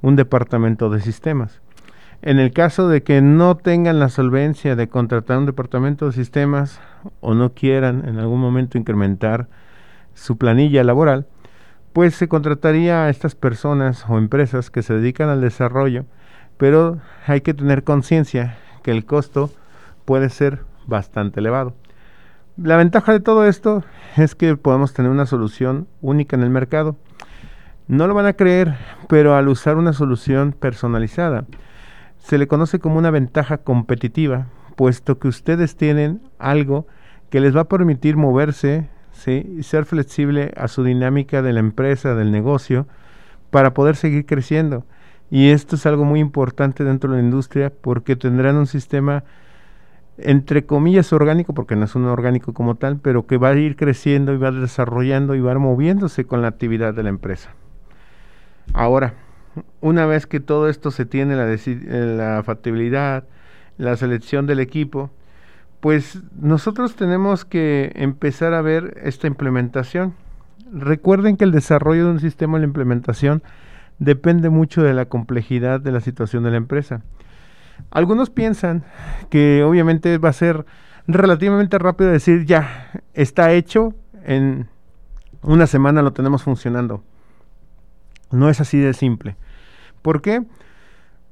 un 0.00 0.16
departamento 0.16 0.90
de 0.90 1.00
sistemas. 1.00 1.60
En 2.22 2.38
el 2.38 2.52
caso 2.52 2.88
de 2.88 3.02
que 3.02 3.20
no 3.20 3.56
tengan 3.56 3.98
la 3.98 4.08
solvencia 4.08 4.76
de 4.76 4.88
contratar 4.88 5.36
un 5.36 5.46
departamento 5.46 6.06
de 6.06 6.12
sistemas 6.12 6.80
o 7.20 7.34
no 7.34 7.52
quieran 7.52 8.08
en 8.08 8.18
algún 8.18 8.40
momento 8.40 8.78
incrementar 8.78 9.48
su 10.14 10.38
planilla 10.38 10.82
laboral, 10.84 11.26
pues 11.92 12.14
se 12.14 12.28
contrataría 12.28 13.04
a 13.04 13.10
estas 13.10 13.34
personas 13.34 14.04
o 14.08 14.16
empresas 14.16 14.70
que 14.70 14.82
se 14.82 14.94
dedican 14.94 15.28
al 15.28 15.42
desarrollo, 15.42 16.06
pero 16.56 17.00
hay 17.26 17.40
que 17.40 17.54
tener 17.54 17.84
conciencia 17.84 18.58
que 18.82 18.90
el 18.90 19.04
costo 19.04 19.50
puede 20.04 20.28
ser 20.28 20.60
bastante 20.86 21.40
elevado. 21.40 21.74
La 22.56 22.76
ventaja 22.76 23.12
de 23.12 23.20
todo 23.20 23.46
esto 23.46 23.82
es 24.16 24.34
que 24.34 24.56
podemos 24.56 24.92
tener 24.94 25.10
una 25.10 25.26
solución 25.26 25.88
única 26.00 26.36
en 26.36 26.42
el 26.42 26.50
mercado. 26.50 26.96
No 27.88 28.06
lo 28.06 28.14
van 28.14 28.26
a 28.26 28.34
creer, 28.34 28.76
pero 29.08 29.34
al 29.34 29.48
usar 29.48 29.76
una 29.76 29.92
solución 29.92 30.52
personalizada, 30.52 31.46
se 32.18 32.38
le 32.38 32.46
conoce 32.46 32.78
como 32.78 32.96
una 32.98 33.10
ventaja 33.10 33.58
competitiva, 33.58 34.46
puesto 34.76 35.18
que 35.18 35.28
ustedes 35.28 35.76
tienen 35.76 36.22
algo 36.38 36.86
que 37.28 37.40
les 37.40 37.56
va 37.56 37.62
a 37.62 37.68
permitir 37.68 38.16
moverse 38.16 38.88
y 39.26 39.62
ser 39.62 39.84
flexible 39.84 40.52
a 40.56 40.68
su 40.68 40.84
dinámica 40.84 41.42
de 41.42 41.52
la 41.52 41.60
empresa, 41.60 42.14
del 42.14 42.30
negocio, 42.30 42.86
para 43.50 43.74
poder 43.74 43.96
seguir 43.96 44.26
creciendo. 44.26 44.84
Y 45.34 45.50
esto 45.50 45.74
es 45.74 45.84
algo 45.84 46.04
muy 46.04 46.20
importante 46.20 46.84
dentro 46.84 47.10
de 47.10 47.16
la 47.16 47.24
industria 47.24 47.72
porque 47.80 48.14
tendrán 48.14 48.54
un 48.54 48.68
sistema 48.68 49.24
entre 50.16 50.64
comillas 50.64 51.12
orgánico, 51.12 51.54
porque 51.54 51.74
no 51.74 51.86
es 51.86 51.96
un 51.96 52.04
orgánico 52.04 52.52
como 52.52 52.76
tal, 52.76 53.00
pero 53.00 53.26
que 53.26 53.36
va 53.36 53.48
a 53.48 53.56
ir 53.56 53.74
creciendo 53.74 54.32
y 54.32 54.36
va 54.36 54.52
desarrollando 54.52 55.34
y 55.34 55.40
va 55.40 55.58
moviéndose 55.58 56.24
con 56.24 56.40
la 56.40 56.46
actividad 56.46 56.94
de 56.94 57.02
la 57.02 57.08
empresa. 57.08 57.50
Ahora, 58.74 59.14
una 59.80 60.06
vez 60.06 60.28
que 60.28 60.38
todo 60.38 60.68
esto 60.68 60.92
se 60.92 61.04
tiene, 61.04 61.34
la, 61.34 61.52
eh, 61.52 62.14
la 62.16 62.40
factibilidad, 62.44 63.24
la 63.76 63.96
selección 63.96 64.46
del 64.46 64.60
equipo, 64.60 65.10
pues 65.80 66.22
nosotros 66.40 66.94
tenemos 66.94 67.44
que 67.44 67.90
empezar 67.96 68.54
a 68.54 68.62
ver 68.62 69.00
esta 69.02 69.26
implementación. 69.26 70.14
Recuerden 70.72 71.36
que 71.36 71.42
el 71.42 71.50
desarrollo 71.50 72.04
de 72.04 72.12
un 72.12 72.20
sistema, 72.20 72.60
la 72.60 72.66
implementación, 72.66 73.42
depende 73.98 74.50
mucho 74.50 74.82
de 74.82 74.94
la 74.94 75.06
complejidad 75.06 75.80
de 75.80 75.92
la 75.92 76.00
situación 76.00 76.44
de 76.44 76.50
la 76.50 76.56
empresa. 76.56 77.02
Algunos 77.90 78.30
piensan 78.30 78.84
que 79.30 79.62
obviamente 79.64 80.18
va 80.18 80.30
a 80.30 80.34
ser 80.34 80.64
relativamente 81.06 81.78
rápido 81.78 82.10
decir 82.10 82.44
ya, 82.44 82.90
está 83.12 83.52
hecho, 83.52 83.94
en 84.24 84.68
una 85.42 85.66
semana 85.66 86.02
lo 86.02 86.12
tenemos 86.12 86.42
funcionando. 86.42 87.02
No 88.30 88.48
es 88.48 88.60
así 88.60 88.78
de 88.78 88.94
simple. 88.94 89.36
¿Por 90.02 90.22
qué? 90.22 90.44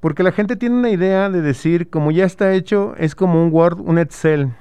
Porque 0.00 0.23
la 0.23 0.33
gente 0.33 0.57
tiene 0.57 0.76
una 0.76 0.90
idea 0.90 1.31
de 1.31 1.42
decir, 1.42 1.88
como 1.88 2.11
ya 2.11 2.25
está 2.25 2.52
hecho, 2.52 2.95
es 2.97 3.14
como 3.14 3.42
un 3.42 3.52
Word, 3.52 3.81
un 3.81 3.99
Excel. 3.99 4.52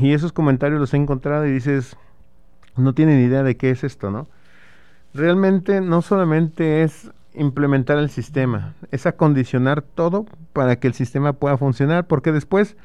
Y 0.00 0.12
esos 0.12 0.32
comentarios 0.32 0.80
los 0.80 0.92
he 0.94 0.96
encontrado 0.96 1.46
y 1.46 1.52
dices, 1.52 1.96
no 2.76 2.94
tienen 2.94 3.20
idea 3.20 3.42
de 3.42 3.56
qué 3.56 3.70
es 3.70 3.84
esto, 3.84 4.10
¿no? 4.10 4.26
Realmente 5.14 5.80
no 5.80 6.02
solamente 6.02 6.82
es 6.82 7.10
implementar 7.36 7.98
el 7.98 8.10
sistema, 8.10 8.74
es 8.90 9.06
acondicionar 9.06 9.82
todo 9.82 10.26
para 10.52 10.76
que 10.76 10.88
el 10.88 10.94
sistema 10.94 11.34
pueda 11.34 11.56
funcionar, 11.56 12.06
porque 12.06 12.32
después 12.32 12.76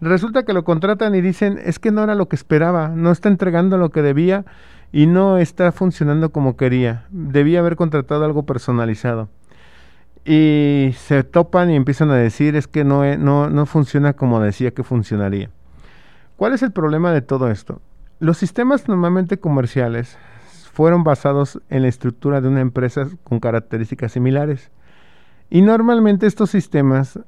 resulta 0.00 0.44
que 0.44 0.52
lo 0.52 0.64
contratan 0.64 1.14
y 1.14 1.20
dicen, 1.20 1.58
es 1.64 1.78
que 1.78 1.90
no 1.90 2.04
era 2.04 2.14
lo 2.14 2.28
que 2.28 2.36
esperaba, 2.36 2.88
no 2.88 3.10
está 3.10 3.28
entregando 3.28 3.78
lo 3.78 3.90
que 3.90 4.02
debía 4.02 4.44
y 4.92 5.06
no 5.06 5.38
está 5.38 5.72
funcionando 5.72 6.30
como 6.30 6.56
quería, 6.56 7.06
debía 7.10 7.60
haber 7.60 7.76
contratado 7.76 8.24
algo 8.24 8.44
personalizado 8.44 9.28
y 10.26 10.90
se 10.98 11.22
topan 11.22 11.70
y 11.70 11.76
empiezan 11.76 12.10
a 12.10 12.16
decir 12.16 12.56
es 12.56 12.66
que 12.66 12.84
no, 12.84 13.16
no, 13.16 13.48
no 13.48 13.66
funciona 13.66 14.14
como 14.14 14.40
decía 14.40 14.72
que 14.72 14.82
funcionaría. 14.82 15.50
¿Cuál 16.36 16.52
es 16.52 16.62
el 16.62 16.72
problema 16.72 17.12
de 17.12 17.22
todo 17.22 17.50
esto? 17.50 17.80
Los 18.18 18.36
sistemas 18.36 18.88
normalmente 18.88 19.38
comerciales 19.38 20.18
fueron 20.76 21.04
basados 21.04 21.58
en 21.70 21.80
la 21.80 21.88
estructura 21.88 22.42
de 22.42 22.48
una 22.48 22.60
empresa 22.60 23.08
con 23.24 23.40
características 23.40 24.12
similares. 24.12 24.70
Y 25.48 25.62
normalmente 25.62 26.26
estos 26.26 26.50
sistemas 26.50 27.18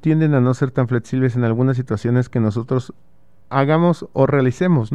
tienden 0.00 0.32
a 0.32 0.40
no 0.40 0.54
ser 0.54 0.70
tan 0.70 0.88
flexibles 0.88 1.36
en 1.36 1.44
algunas 1.44 1.76
situaciones 1.76 2.30
que 2.30 2.40
nosotros 2.40 2.94
hagamos 3.50 4.08
o 4.14 4.26
realicemos. 4.26 4.88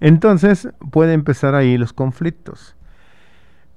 Entonces 0.00 0.70
puede 0.90 1.12
empezar 1.12 1.54
ahí 1.54 1.78
los 1.78 1.92
conflictos. 1.92 2.74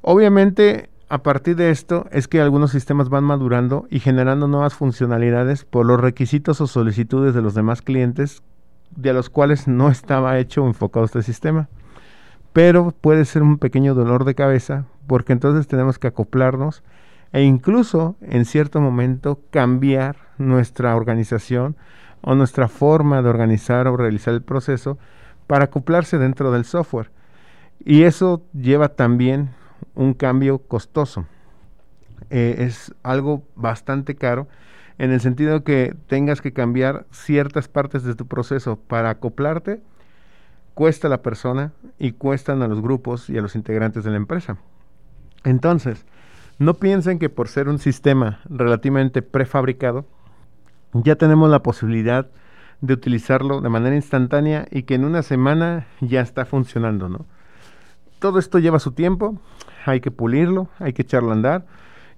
Obviamente 0.01 0.89
a 1.07 1.21
partir 1.21 1.55
de 1.55 1.69
esto 1.69 2.07
es 2.11 2.27
que 2.27 2.41
algunos 2.41 2.71
sistemas 2.71 3.09
van 3.09 3.25
madurando 3.25 3.85
y 3.91 3.99
generando 3.99 4.47
nuevas 4.47 4.73
funcionalidades 4.73 5.65
por 5.65 5.85
los 5.85 5.99
requisitos 5.99 6.61
o 6.61 6.65
solicitudes 6.65 7.35
de 7.35 7.43
los 7.43 7.53
demás 7.53 7.83
clientes 7.83 8.41
de 8.95 9.13
los 9.13 9.29
cuales 9.29 9.67
no 9.67 9.91
estaba 9.91 10.39
hecho 10.39 10.63
o 10.63 10.67
enfocado 10.67 11.05
este 11.05 11.21
sistema. 11.21 11.69
Pero 12.53 12.91
puede 12.91 13.25
ser 13.25 13.43
un 13.43 13.57
pequeño 13.57 13.93
dolor 13.93 14.25
de 14.25 14.35
cabeza 14.35 14.85
porque 15.07 15.33
entonces 15.33 15.67
tenemos 15.67 15.99
que 15.99 16.07
acoplarnos 16.07 16.83
e 17.31 17.43
incluso 17.43 18.15
en 18.21 18.45
cierto 18.45 18.81
momento 18.81 19.39
cambiar 19.51 20.17
nuestra 20.37 20.95
organización 20.95 21.75
o 22.21 22.35
nuestra 22.35 22.67
forma 22.67 23.21
de 23.21 23.29
organizar 23.29 23.87
o 23.87 23.97
realizar 23.97 24.33
el 24.33 24.41
proceso 24.41 24.97
para 25.47 25.65
acoplarse 25.65 26.17
dentro 26.17 26.51
del 26.51 26.65
software. 26.65 27.11
Y 27.83 28.03
eso 28.03 28.43
lleva 28.53 28.89
también 28.89 29.49
un 29.95 30.13
cambio 30.13 30.59
costoso. 30.59 31.25
Eh, 32.29 32.55
es 32.59 32.93
algo 33.03 33.43
bastante 33.55 34.15
caro 34.15 34.47
en 34.97 35.11
el 35.11 35.19
sentido 35.19 35.63
que 35.63 35.95
tengas 36.07 36.41
que 36.41 36.53
cambiar 36.53 37.05
ciertas 37.11 37.67
partes 37.67 38.03
de 38.03 38.13
tu 38.13 38.27
proceso 38.27 38.77
para 38.77 39.09
acoplarte, 39.09 39.81
cuesta 40.73 41.07
a 41.07 41.09
la 41.09 41.21
persona 41.21 41.73
y 41.99 42.13
cuestan 42.13 42.61
a 42.61 42.67
los 42.67 42.81
grupos 42.81 43.29
y 43.29 43.37
a 43.37 43.41
los 43.41 43.55
integrantes 43.55 44.03
de 44.03 44.11
la 44.11 44.17
empresa. 44.17 44.57
Entonces, 45.43 46.05
no 46.59 46.75
piensen 46.75 47.19
que 47.19 47.29
por 47.29 47.47
ser 47.47 47.69
un 47.69 47.79
sistema 47.79 48.39
relativamente 48.49 49.21
prefabricado, 49.21 50.05
ya 50.93 51.15
tenemos 51.15 51.49
la 51.49 51.63
posibilidad 51.63 52.27
de 52.81 52.93
utilizarlo 52.93 53.61
de 53.61 53.69
manera 53.69 53.95
instantánea 53.95 54.67
y 54.69 54.83
que 54.83 54.95
en 54.95 55.05
una 55.05 55.21
semana 55.21 55.87
ya 56.01 56.21
está 56.21 56.45
funcionando, 56.45 57.09
¿no? 57.09 57.25
Todo 58.19 58.37
esto 58.39 58.59
lleva 58.59 58.79
su 58.79 58.91
tiempo, 58.91 59.39
hay 59.85 60.01
que 60.01 60.11
pulirlo, 60.11 60.69
hay 60.79 60.93
que 60.93 61.01
echarlo 61.01 61.29
a 61.29 61.33
andar. 61.33 61.65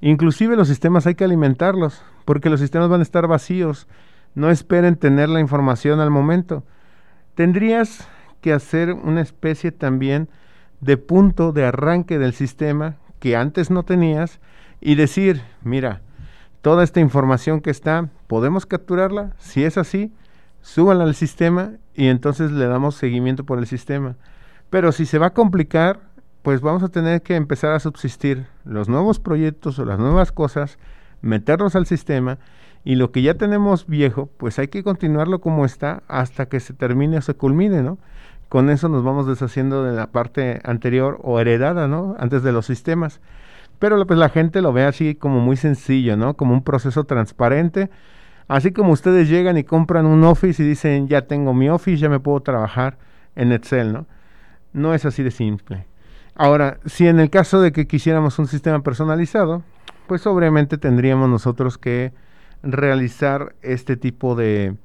Inclusive 0.01 0.55
los 0.57 0.67
sistemas 0.67 1.07
hay 1.07 1.15
que 1.15 1.24
alimentarlos, 1.24 2.01
porque 2.25 2.50
los 2.50 2.60
sistemas 2.60 2.89
van 2.89 3.00
a 3.00 3.03
estar 3.03 3.27
vacíos. 3.27 3.88
No 4.36 4.50
esperen 4.50 4.98
tener 4.98 5.29
la 5.29 5.39
información 5.39 6.00
al 6.01 6.10
momento. 6.10 6.63
Tendrías 7.36 8.07
que 8.43 8.51
hacer 8.51 8.91
una 8.91 9.21
especie 9.21 9.71
también 9.71 10.27
de 10.81 10.97
punto 10.97 11.53
de 11.53 11.63
arranque 11.65 12.19
del 12.19 12.33
sistema 12.33 12.97
que 13.19 13.38
antes 13.38 13.71
no 13.71 13.83
tenías 13.83 14.41
y 14.81 14.95
decir, 14.95 15.41
mira, 15.63 16.01
toda 16.62 16.83
esta 16.83 17.00
información 17.00 17.62
que 17.62 17.69
está, 17.69 18.09
podemos 18.27 18.65
capturarla. 18.65 19.33
Si 19.38 19.63
es 19.63 19.77
así, 19.77 20.12
súbanla 20.62 21.05
al 21.05 21.15
sistema 21.15 21.71
y 21.95 22.07
entonces 22.07 22.51
le 22.51 22.67
damos 22.67 22.95
seguimiento 22.95 23.45
por 23.45 23.59
el 23.59 23.65
sistema. 23.65 24.17
Pero 24.69 24.91
si 24.91 25.05
se 25.05 25.19
va 25.19 25.27
a 25.27 25.33
complicar, 25.33 26.01
pues 26.41 26.59
vamos 26.59 26.83
a 26.83 26.89
tener 26.89 27.21
que 27.21 27.38
empezar 27.38 27.71
a 27.71 27.79
subsistir 27.79 28.45
los 28.65 28.89
nuevos 28.89 29.21
proyectos 29.21 29.79
o 29.79 29.85
las 29.85 30.00
nuevas 30.00 30.33
cosas, 30.33 30.77
meterlos 31.21 31.77
al 31.77 31.85
sistema 31.85 32.39
y 32.83 32.95
lo 32.95 33.13
que 33.13 33.21
ya 33.21 33.35
tenemos 33.35 33.88
viejo, 33.88 34.29
pues 34.35 34.59
hay 34.59 34.67
que 34.67 34.83
continuarlo 34.83 35.39
como 35.39 35.63
está 35.63 36.03
hasta 36.09 36.47
que 36.47 36.59
se 36.59 36.73
termine 36.73 37.19
o 37.19 37.21
se 37.21 37.35
culmine, 37.35 37.81
¿no? 37.81 38.00
Con 38.53 38.69
eso 38.69 38.88
nos 38.88 39.03
vamos 39.03 39.25
deshaciendo 39.25 39.83
de 39.83 39.93
la 39.93 40.12
parte 40.12 40.62
anterior 40.63 41.19
o 41.24 41.39
heredada, 41.39 41.88
¿no? 41.88 42.15
Antes 42.19 42.43
de 42.43 42.51
los 42.51 42.67
sistemas. 42.67 43.19
Pero 43.79 44.05
pues 44.05 44.19
la 44.19 44.29
gente 44.29 44.62
lo 44.62 44.72
ve 44.72 44.83
así 44.86 45.15
como 45.15 45.39
muy 45.39 45.57
sencillo, 45.57 46.17
¿no? 46.17 46.36
Como 46.36 46.53
un 46.53 46.63
proceso 46.63 47.05
transparente. 47.05 47.89
Así 48.48 48.72
como 48.72 48.91
ustedes 48.91 49.27
llegan 49.27 49.57
y 49.57 49.63
compran 49.63 50.05
un 50.05 50.24
Office 50.24 50.62
y 50.62 50.67
dicen, 50.67 51.07
ya 51.07 51.24
tengo 51.24 51.55
mi 51.55 51.67
Office, 51.67 51.98
ya 51.98 52.10
me 52.10 52.19
puedo 52.19 52.41
trabajar 52.41 53.00
en 53.36 53.53
Excel, 53.53 53.91
¿no? 53.91 54.05
No 54.72 54.93
es 54.93 55.03
así 55.05 55.24
de 55.24 55.31
simple. 55.31 55.88
Ahora, 56.36 56.77
si 56.86 57.07
en 57.07 57.19
el 57.19 57.31
caso 57.31 57.60
de 57.60 57.72
que 57.72 57.88
quisiéramos 57.88 58.38
un 58.38 58.45
sistema 58.45 58.83
personalizado, 58.83 59.63
pues 60.05 60.27
obviamente 60.27 60.77
tendríamos 60.77 61.27
nosotros 61.27 61.79
que 61.79 62.13
realizar 62.62 63.55
este 63.63 63.98
tipo 63.98 64.36
de, 64.36 64.75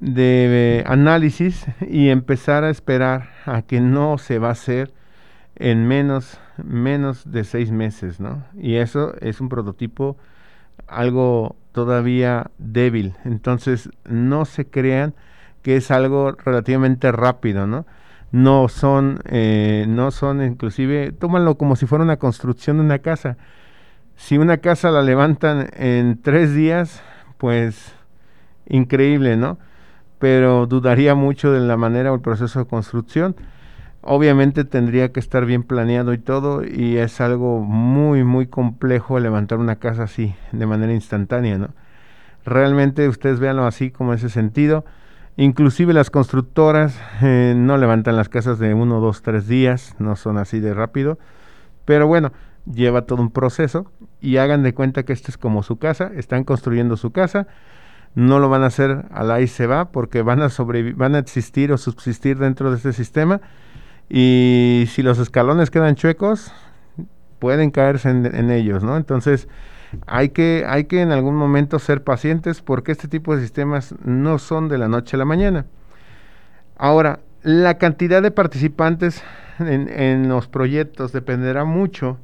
de 0.00 0.84
análisis 0.86 1.66
y 1.88 2.08
empezar 2.08 2.64
a 2.64 2.70
esperar 2.70 3.30
a 3.46 3.62
que 3.62 3.80
no 3.80 4.18
se 4.18 4.38
va 4.38 4.48
a 4.48 4.52
hacer 4.52 4.92
en 5.56 5.88
menos, 5.88 6.38
menos 6.62 7.30
de 7.30 7.44
seis 7.44 7.70
meses, 7.70 8.20
¿no? 8.20 8.44
Y 8.58 8.76
eso 8.76 9.14
es 9.20 9.40
un 9.40 9.48
prototipo 9.48 10.16
algo 10.86 11.56
todavía 11.72 12.50
débil. 12.58 13.14
Entonces, 13.24 13.90
no 14.04 14.44
se 14.44 14.66
crean 14.66 15.14
que 15.62 15.76
es 15.76 15.90
algo 15.90 16.32
relativamente 16.32 17.10
rápido, 17.10 17.66
¿no? 17.66 17.86
No 18.32 18.68
son, 18.68 19.20
eh, 19.24 19.86
no 19.88 20.10
son 20.10 20.42
inclusive, 20.42 21.12
tómalo 21.12 21.56
como 21.56 21.76
si 21.76 21.86
fuera 21.86 22.04
una 22.04 22.18
construcción 22.18 22.76
de 22.76 22.84
una 22.84 22.98
casa 22.98 23.36
si 24.16 24.38
una 24.38 24.58
casa 24.58 24.90
la 24.90 25.02
levantan 25.02 25.68
en 25.74 26.20
tres 26.20 26.54
días, 26.54 27.02
pues 27.38 27.94
increíble, 28.68 29.36
¿no? 29.36 29.58
Pero 30.18 30.66
dudaría 30.66 31.14
mucho 31.14 31.52
de 31.52 31.60
la 31.60 31.76
manera 31.76 32.12
o 32.12 32.14
el 32.14 32.20
proceso 32.20 32.58
de 32.60 32.66
construcción. 32.66 33.36
Obviamente 34.02 34.64
tendría 34.64 35.12
que 35.12 35.20
estar 35.20 35.44
bien 35.46 35.62
planeado 35.62 36.12
y 36.12 36.18
todo, 36.18 36.64
y 36.64 36.96
es 36.98 37.20
algo 37.20 37.60
muy, 37.60 38.22
muy 38.24 38.46
complejo 38.46 39.18
levantar 39.18 39.58
una 39.58 39.76
casa 39.76 40.04
así, 40.04 40.34
de 40.52 40.66
manera 40.66 40.92
instantánea, 40.92 41.58
¿no? 41.58 41.68
Realmente 42.44 43.08
ustedes 43.08 43.40
véanlo 43.40 43.66
así, 43.66 43.90
como 43.90 44.14
ese 44.14 44.28
sentido. 44.28 44.84
Inclusive 45.36 45.92
las 45.92 46.10
constructoras 46.10 46.98
eh, 47.20 47.54
no 47.56 47.76
levantan 47.76 48.16
las 48.16 48.28
casas 48.28 48.58
de 48.58 48.72
uno, 48.72 49.00
dos, 49.00 49.22
tres 49.22 49.48
días, 49.48 49.96
no 49.98 50.14
son 50.14 50.38
así 50.38 50.60
de 50.60 50.72
rápido. 50.72 51.18
Pero 51.84 52.06
bueno, 52.06 52.32
lleva 52.72 53.02
todo 53.02 53.20
un 53.20 53.30
proceso 53.30 53.90
y 54.20 54.38
hagan 54.38 54.62
de 54.62 54.74
cuenta 54.74 55.02
que 55.02 55.12
esto 55.12 55.30
es 55.30 55.36
como 55.36 55.62
su 55.62 55.78
casa, 55.78 56.10
están 56.14 56.44
construyendo 56.44 56.96
su 56.96 57.10
casa, 57.10 57.48
no 58.16 58.40
lo 58.40 58.48
van 58.48 58.62
a 58.62 58.66
hacer 58.66 59.04
a 59.12 59.22
la 59.22 59.46
se 59.46 59.66
va 59.66 59.90
porque 59.92 60.22
van 60.22 60.42
a 60.42 60.48
van 60.96 61.14
a 61.14 61.18
existir 61.18 61.70
o 61.70 61.78
subsistir 61.78 62.38
dentro 62.38 62.70
de 62.70 62.78
este 62.78 62.94
sistema 62.94 63.42
y 64.08 64.86
si 64.88 65.02
los 65.02 65.18
escalones 65.18 65.70
quedan 65.70 65.96
chuecos 65.96 66.50
pueden 67.38 67.70
caerse 67.70 68.08
en, 68.08 68.50
ellos, 68.50 68.82
¿no? 68.82 68.96
Entonces 68.96 69.48
hay 70.06 70.30
que, 70.30 70.64
hay 70.66 70.84
que 70.84 71.02
en 71.02 71.12
algún 71.12 71.36
momento 71.36 71.78
ser 71.78 72.02
pacientes 72.02 72.62
porque 72.62 72.92
este 72.92 73.06
tipo 73.06 73.36
de 73.36 73.42
sistemas 73.42 73.94
no 74.02 74.38
son 74.38 74.70
de 74.70 74.78
la 74.78 74.88
noche 74.88 75.16
a 75.16 75.18
la 75.18 75.26
mañana. 75.26 75.66
Ahora, 76.78 77.20
la 77.42 77.76
cantidad 77.76 78.22
de 78.22 78.30
participantes 78.30 79.22
en 79.58 80.28
los 80.30 80.48
proyectos 80.48 81.12
dependerá 81.12 81.64
mucho 81.64 82.16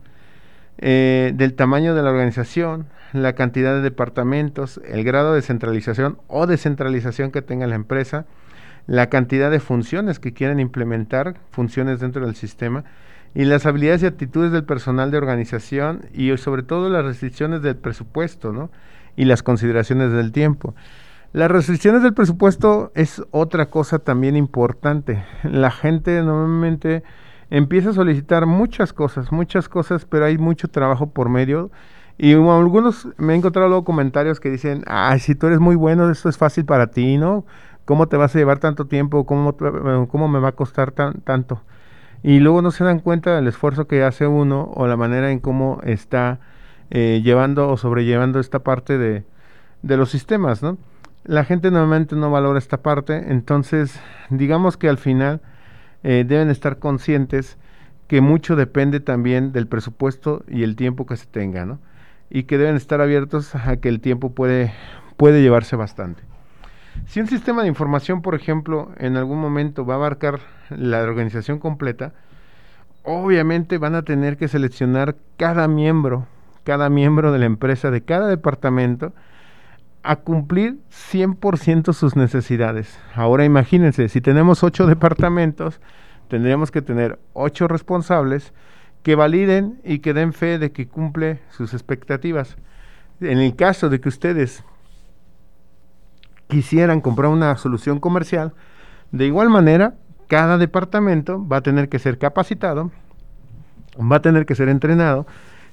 eh, 0.79 1.33
del 1.35 1.55
tamaño 1.55 1.95
de 1.95 2.03
la 2.03 2.11
organización, 2.11 2.87
la 3.13 3.35
cantidad 3.35 3.75
de 3.75 3.83
departamentos, 3.83 4.81
el 4.89 5.05
grado 5.05 5.35
de 5.35 5.43
centralización 5.43 6.19
o 6.29 6.47
descentralización 6.47 7.31
que 7.31 7.43
tenga 7.43 7.67
la 7.67 7.75
empresa, 7.75 8.27
la 8.87 9.09
cantidad 9.09 9.51
de 9.51 9.61
funciones 9.61 10.19
que 10.19 10.33
quieren 10.33 10.61
implementar, 10.61 11.37
funciones 11.51 12.01
dentro 12.01 12.25
del 12.25 12.35
sistema, 12.35 12.85
y 13.35 13.45
las 13.45 13.65
habilidades 13.65 14.03
y 14.03 14.07
actitudes 14.07 14.53
del 14.53 14.65
personal 14.65 15.11
de 15.11 15.19
organización 15.19 16.07
y 16.13 16.37
sobre 16.37 16.63
todo 16.63 16.91
las 16.91 17.05
restricciones 17.05 17.63
del 17.63 17.77
presupuesto 17.77 18.53
¿no? 18.53 18.71
y 19.17 19.25
las 19.25 19.43
consideraciones 19.43 20.13
del 20.13 20.33
tiempo. 20.33 20.75
Las 21.33 21.51
restricciones 21.51 22.03
del 22.03 22.13
presupuesto 22.13 22.93
es 22.95 23.23
otra 23.31 23.67
cosa 23.67 23.99
también 23.99 24.37
importante. 24.37 25.25
La 25.45 25.71
gente 25.71 26.23
normalmente 26.23 27.03
empieza 27.53 27.91
a 27.91 27.93
solicitar 27.93 28.47
muchas 28.47 28.95
cosas, 28.95 29.31
muchas 29.31 29.69
cosas, 29.69 30.07
pero 30.07 30.25
hay 30.25 30.39
mucho 30.39 30.69
trabajo 30.69 31.11
por 31.11 31.29
medio. 31.29 31.71
Y 32.17 32.33
algunos 32.33 33.09
me 33.19 33.35
he 33.35 33.37
encontrado 33.37 33.69
luego 33.69 33.85
comentarios 33.85 34.41
que 34.41 34.51
dicen, 34.51 34.85
ay, 34.87 35.19
si 35.21 35.35
tú 35.35 35.49
eres 35.49 35.61
muy 35.61 35.77
bueno, 35.77 36.11
esto 36.11 36.31
es 36.31 36.39
fácil 36.39 36.65
para 36.65 36.87
ti, 36.87 37.19
¿no? 37.19 37.45
¿Cómo 37.85 38.09
te 38.09 38.17
vas 38.17 38.35
a 38.35 38.39
llevar 38.39 38.59
tanto 38.59 38.87
tiempo? 38.87 39.27
¿Cómo, 39.27 39.55
cómo 40.09 40.29
me 40.29 40.39
va 40.39 40.49
a 40.49 40.53
costar 40.53 40.93
tan, 40.93 41.21
tanto? 41.21 41.61
Y 42.23 42.41
luego 42.41 42.63
no 42.63 42.71
se 42.71 42.85
dan 42.85 43.01
cuenta 43.01 43.35
del 43.37 43.49
esfuerzo 43.49 43.87
que 43.87 44.03
hace 44.03 44.27
uno 44.27 44.71
o 44.75 44.87
la 44.87 44.97
manera 44.97 45.31
en 45.31 45.39
cómo 45.39 45.81
está 45.85 46.41
eh, 46.91 47.21
llevando 47.23 47.69
o 47.69 47.77
sobrellevando 47.77 48.41
esta 48.41 48.61
parte 48.61 48.97
de, 48.97 49.25
de 49.83 49.97
los 49.99 50.11
sistemas, 50.11 50.63
¿no? 50.63 50.79
La 51.25 51.45
gente 51.45 51.71
normalmente 51.71 52.17
no 52.17 52.31
valora 52.31 52.59
esta 52.59 52.79
parte, 52.79 53.31
entonces 53.31 54.01
digamos 54.31 54.79
que 54.79 54.89
al 54.89 54.97
final 54.97 55.43
eh, 56.05 56.25
deben 56.27 56.51
estar 56.51 56.79
conscientes 56.79 57.59
que 58.09 58.21
mucho 58.21 58.57
depende 58.57 59.01
también 59.01 59.53
del 59.53 59.67
presupuesto 59.67 60.45
y 60.49 60.65
el 60.65 60.77
tiempo 60.77 61.07
que 61.07 61.17
se 61.17 61.27
tenga, 61.27 61.65
¿no? 61.65 61.79
Y 62.29 62.45
que 62.45 62.59
deben 62.59 62.77
estar 62.77 63.01
abiertos 63.01 63.55
a 63.55 63.77
que 63.77 63.89
el 63.89 64.01
tiempo 64.01 64.33
puede, 64.33 64.73
puede 65.17 65.43
llevarse 65.43 65.77
bastante. 65.77 66.23
Si 67.07 67.21
un 67.21 67.27
sistema 67.27 67.63
de 67.63 67.69
información, 67.69 68.23
por 68.23 68.35
ejemplo, 68.35 68.91
en 68.99 69.17
algún 69.17 69.41
momento 69.41 69.87
va 69.87 69.95
a 69.95 69.97
abarcar 69.97 70.41
la 70.69 71.03
organización 71.03 71.59
completa, 71.59 72.13
obviamente 73.03 73.79
van 73.79 73.95
a 73.95 74.03
tener 74.03 74.37
que 74.37 74.49
seleccionar 74.49 75.17
cada 75.37 75.69
miembro, 75.69 76.27
cada 76.65 76.89
miembro 76.89 77.33
de 77.33 77.39
la 77.39 77.47
empresa, 77.47 77.91
de 77.91 78.03
cada 78.03 78.29
departamento, 78.29 79.13
a 80.03 80.17
cumplir 80.17 80.79
100% 80.91 81.93
sus 81.93 82.17
necesidades. 82.17 82.99
Ahora 83.15 83.45
imagínense, 83.45 84.09
si 84.09 84.21
tenemos 84.21 84.63
ocho 84.63 84.87
departamentos, 84.89 85.81
tendríamos 86.29 86.71
que 86.71 86.83
tener 86.83 87.19
ocho 87.33 87.69
responsables 87.69 88.53
que 89.03 89.15
validen 89.15 89.81
y 89.85 89.99
que 89.99 90.15
den 90.15 90.33
fe 90.33 90.59
de 90.59 90.73
que 90.73 90.89
cumple 90.89 91.41
sus 91.51 91.75
expectativas. 91.75 92.57
En 93.21 93.39
el 93.39 93.55
caso 93.57 93.89
de 93.89 94.01
que 94.01 94.09
ustedes 94.09 94.65
quisieran 96.49 97.01
comprar 97.01 97.31
una 97.31 97.57
solución 97.57 98.01
comercial, 98.01 98.53
de 99.11 99.27
igual 99.27 99.51
manera, 99.51 99.95
cada 100.29 100.59
departamento 100.59 101.47
va 101.47 101.59
a 101.59 101.63
tener 101.63 101.89
que 101.89 101.99
ser 101.99 102.19
capacitado, 102.19 102.91
va 103.99 104.17
a 104.17 104.23
tener 104.23 104.47
que 104.47 104.55
ser 104.55 104.69
entrenado 104.69 105.27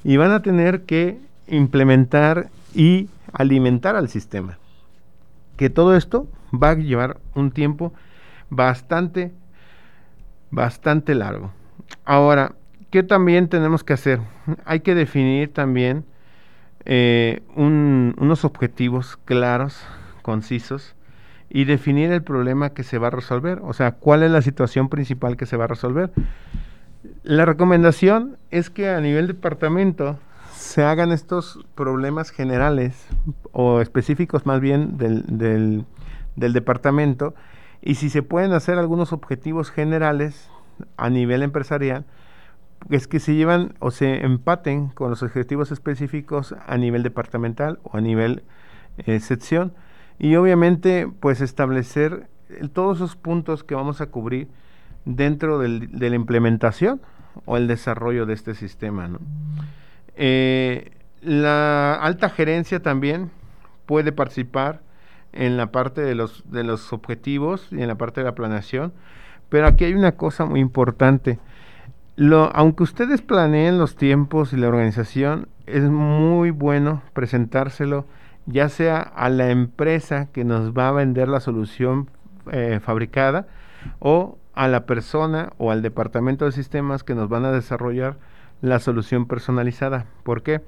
y 0.04 0.18
van 0.18 0.32
a 0.32 0.42
tener 0.42 0.84
que 0.84 1.20
implementar 1.48 2.50
y 2.74 3.10
alimentar 3.34 3.96
al 3.96 4.10
sistema. 4.10 4.58
Que 5.58 5.70
todo 5.70 5.96
esto 5.96 6.28
va 6.52 6.72
a 6.72 6.76
llevar 6.76 7.20
un 7.36 7.52
tiempo 7.52 7.94
bastante, 8.50 9.32
bastante 10.52 11.16
largo. 11.16 11.52
Ahora, 12.06 12.54
¿qué 12.90 13.04
también 13.04 13.50
tenemos 13.50 13.84
que 13.84 13.94
hacer? 13.94 14.20
Hay 14.66 14.82
que 14.82 14.96
definir 14.96 15.54
también 15.54 16.06
eh, 16.86 17.42
unos 17.56 18.46
objetivos 18.46 19.18
claros, 19.26 19.84
concisos, 20.22 20.96
y 21.50 21.66
definir 21.66 22.12
el 22.12 22.24
problema 22.24 22.72
que 22.72 22.84
se 22.84 22.98
va 22.98 23.08
a 23.08 23.12
resolver. 23.12 23.60
O 23.64 23.74
sea, 23.74 23.94
cuál 23.94 24.24
es 24.24 24.32
la 24.32 24.42
situación 24.42 24.90
principal 24.90 25.36
que 25.36 25.46
se 25.46 25.58
va 25.58 25.66
a 25.66 25.68
resolver. 25.68 26.12
La 27.24 27.46
recomendación 27.46 28.38
es 28.52 28.70
que 28.70 28.90
a 28.90 29.02
nivel 29.02 29.28
departamento 29.28 30.20
se 30.70 30.84
hagan 30.84 31.12
estos 31.12 31.60
problemas 31.74 32.30
generales 32.30 33.08
o 33.52 33.82
específicos 33.82 34.46
más 34.46 34.62
bien 34.62 35.00
del, 35.00 35.24
del, 35.26 36.54
departamento 36.54 37.34
y 37.82 37.96
si 37.96 38.12
se 38.12 38.22
pueden 38.22 38.54
hacer 38.54 38.78
algunos 38.78 39.12
objetivos 39.12 39.72
generales 39.72 40.52
a 40.96 41.10
nivel 41.10 41.42
empresarial, 41.42 42.06
es 42.92 43.08
que 43.08 43.20
se 43.20 43.34
llevan 43.34 43.74
o 43.80 43.90
se 43.90 44.24
empaten 44.24 44.90
con 44.90 45.10
los 45.10 45.24
objetivos 45.24 45.72
específicos 45.72 46.54
a 46.68 46.78
nivel 46.78 47.02
departamental 47.02 47.80
o 47.82 47.98
a 47.98 48.02
nivel 48.02 48.44
eh, 49.00 49.20
sección 49.22 49.74
y 50.20 50.36
obviamente 50.36 51.12
pues 51.20 51.42
establecer 51.42 52.30
todos 52.74 52.98
esos 52.98 53.16
puntos 53.16 53.64
que 53.64 53.74
vamos 53.74 54.02
a 54.02 54.06
cubrir 54.06 54.50
dentro 55.04 55.58
del, 55.58 55.98
de 55.98 56.12
la 56.12 56.16
implementación 56.16 57.02
o 57.46 57.58
el 57.58 57.68
desarrollo 57.68 58.28
de 58.28 58.36
este 58.36 58.54
sistema. 58.54 59.10
Eh, 60.22 60.92
la 61.22 61.96
alta 61.96 62.30
gerencia 62.30 62.82
también 62.82 63.32
puede 63.86 64.12
participar 64.12 64.82
en 65.32 65.56
la 65.56 65.72
parte 65.72 66.02
de 66.02 66.14
los, 66.14 66.44
de 66.52 66.66
los 66.66 66.92
objetivos 66.92 67.70
y 67.72 67.82
en 67.82 67.88
la 67.88 67.96
parte 67.96 68.20
de 68.20 68.26
la 68.26 68.36
planeación, 68.36 68.92
pero 69.48 69.66
aquí 69.66 69.86
hay 69.86 69.94
una 69.94 70.12
cosa 70.14 70.46
muy 70.46 70.60
importante. 70.60 71.40
Lo, 72.18 72.52
aunque 72.54 72.84
ustedes 72.84 73.22
planeen 73.22 73.78
los 73.78 73.96
tiempos 73.96 74.52
y 74.52 74.58
la 74.58 74.68
organización, 74.68 75.48
es 75.66 75.84
muy 75.84 76.52
bueno 76.52 77.02
presentárselo 77.14 78.06
ya 78.46 78.68
sea 78.68 79.00
a 79.00 79.30
la 79.30 79.52
empresa 79.52 80.28
que 80.34 80.44
nos 80.44 80.74
va 80.74 80.90
a 80.90 80.92
vender 80.92 81.30
la 81.30 81.40
solución 81.40 82.10
eh, 82.52 82.80
fabricada 82.84 83.48
o 84.00 84.38
a 84.54 84.68
la 84.68 84.86
persona 84.86 85.54
o 85.58 85.72
al 85.72 85.82
departamento 85.82 86.46
de 86.46 86.52
sistemas 86.52 87.04
que 87.04 87.16
nos 87.16 87.30
van 87.30 87.46
a 87.46 87.52
desarrollar 87.52 88.18
la 88.62 88.80
solución 88.80 89.26
personalizada. 89.26 90.06
¿Por 90.24 90.44
qué? 90.44 90.62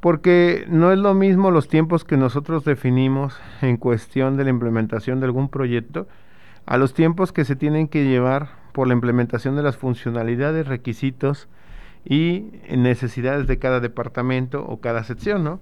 Porque 0.00 0.64
no 0.68 0.92
es 0.92 0.98
lo 0.98 1.14
mismo 1.14 1.50
los 1.50 1.68
tiempos 1.68 2.04
que 2.04 2.16
nosotros 2.16 2.64
definimos 2.64 3.38
en 3.60 3.76
cuestión 3.76 4.36
de 4.36 4.44
la 4.44 4.50
implementación 4.50 5.20
de 5.20 5.26
algún 5.26 5.48
proyecto 5.48 6.08
a 6.66 6.76
los 6.76 6.94
tiempos 6.94 7.32
que 7.32 7.44
se 7.44 7.56
tienen 7.56 7.88
que 7.88 8.04
llevar 8.04 8.50
por 8.72 8.88
la 8.88 8.94
implementación 8.94 9.56
de 9.56 9.62
las 9.62 9.76
funcionalidades, 9.76 10.66
requisitos 10.66 11.48
y 12.04 12.46
necesidades 12.70 13.46
de 13.46 13.58
cada 13.58 13.80
departamento 13.80 14.64
o 14.64 14.80
cada 14.80 15.04
sección, 15.04 15.44
¿no? 15.44 15.60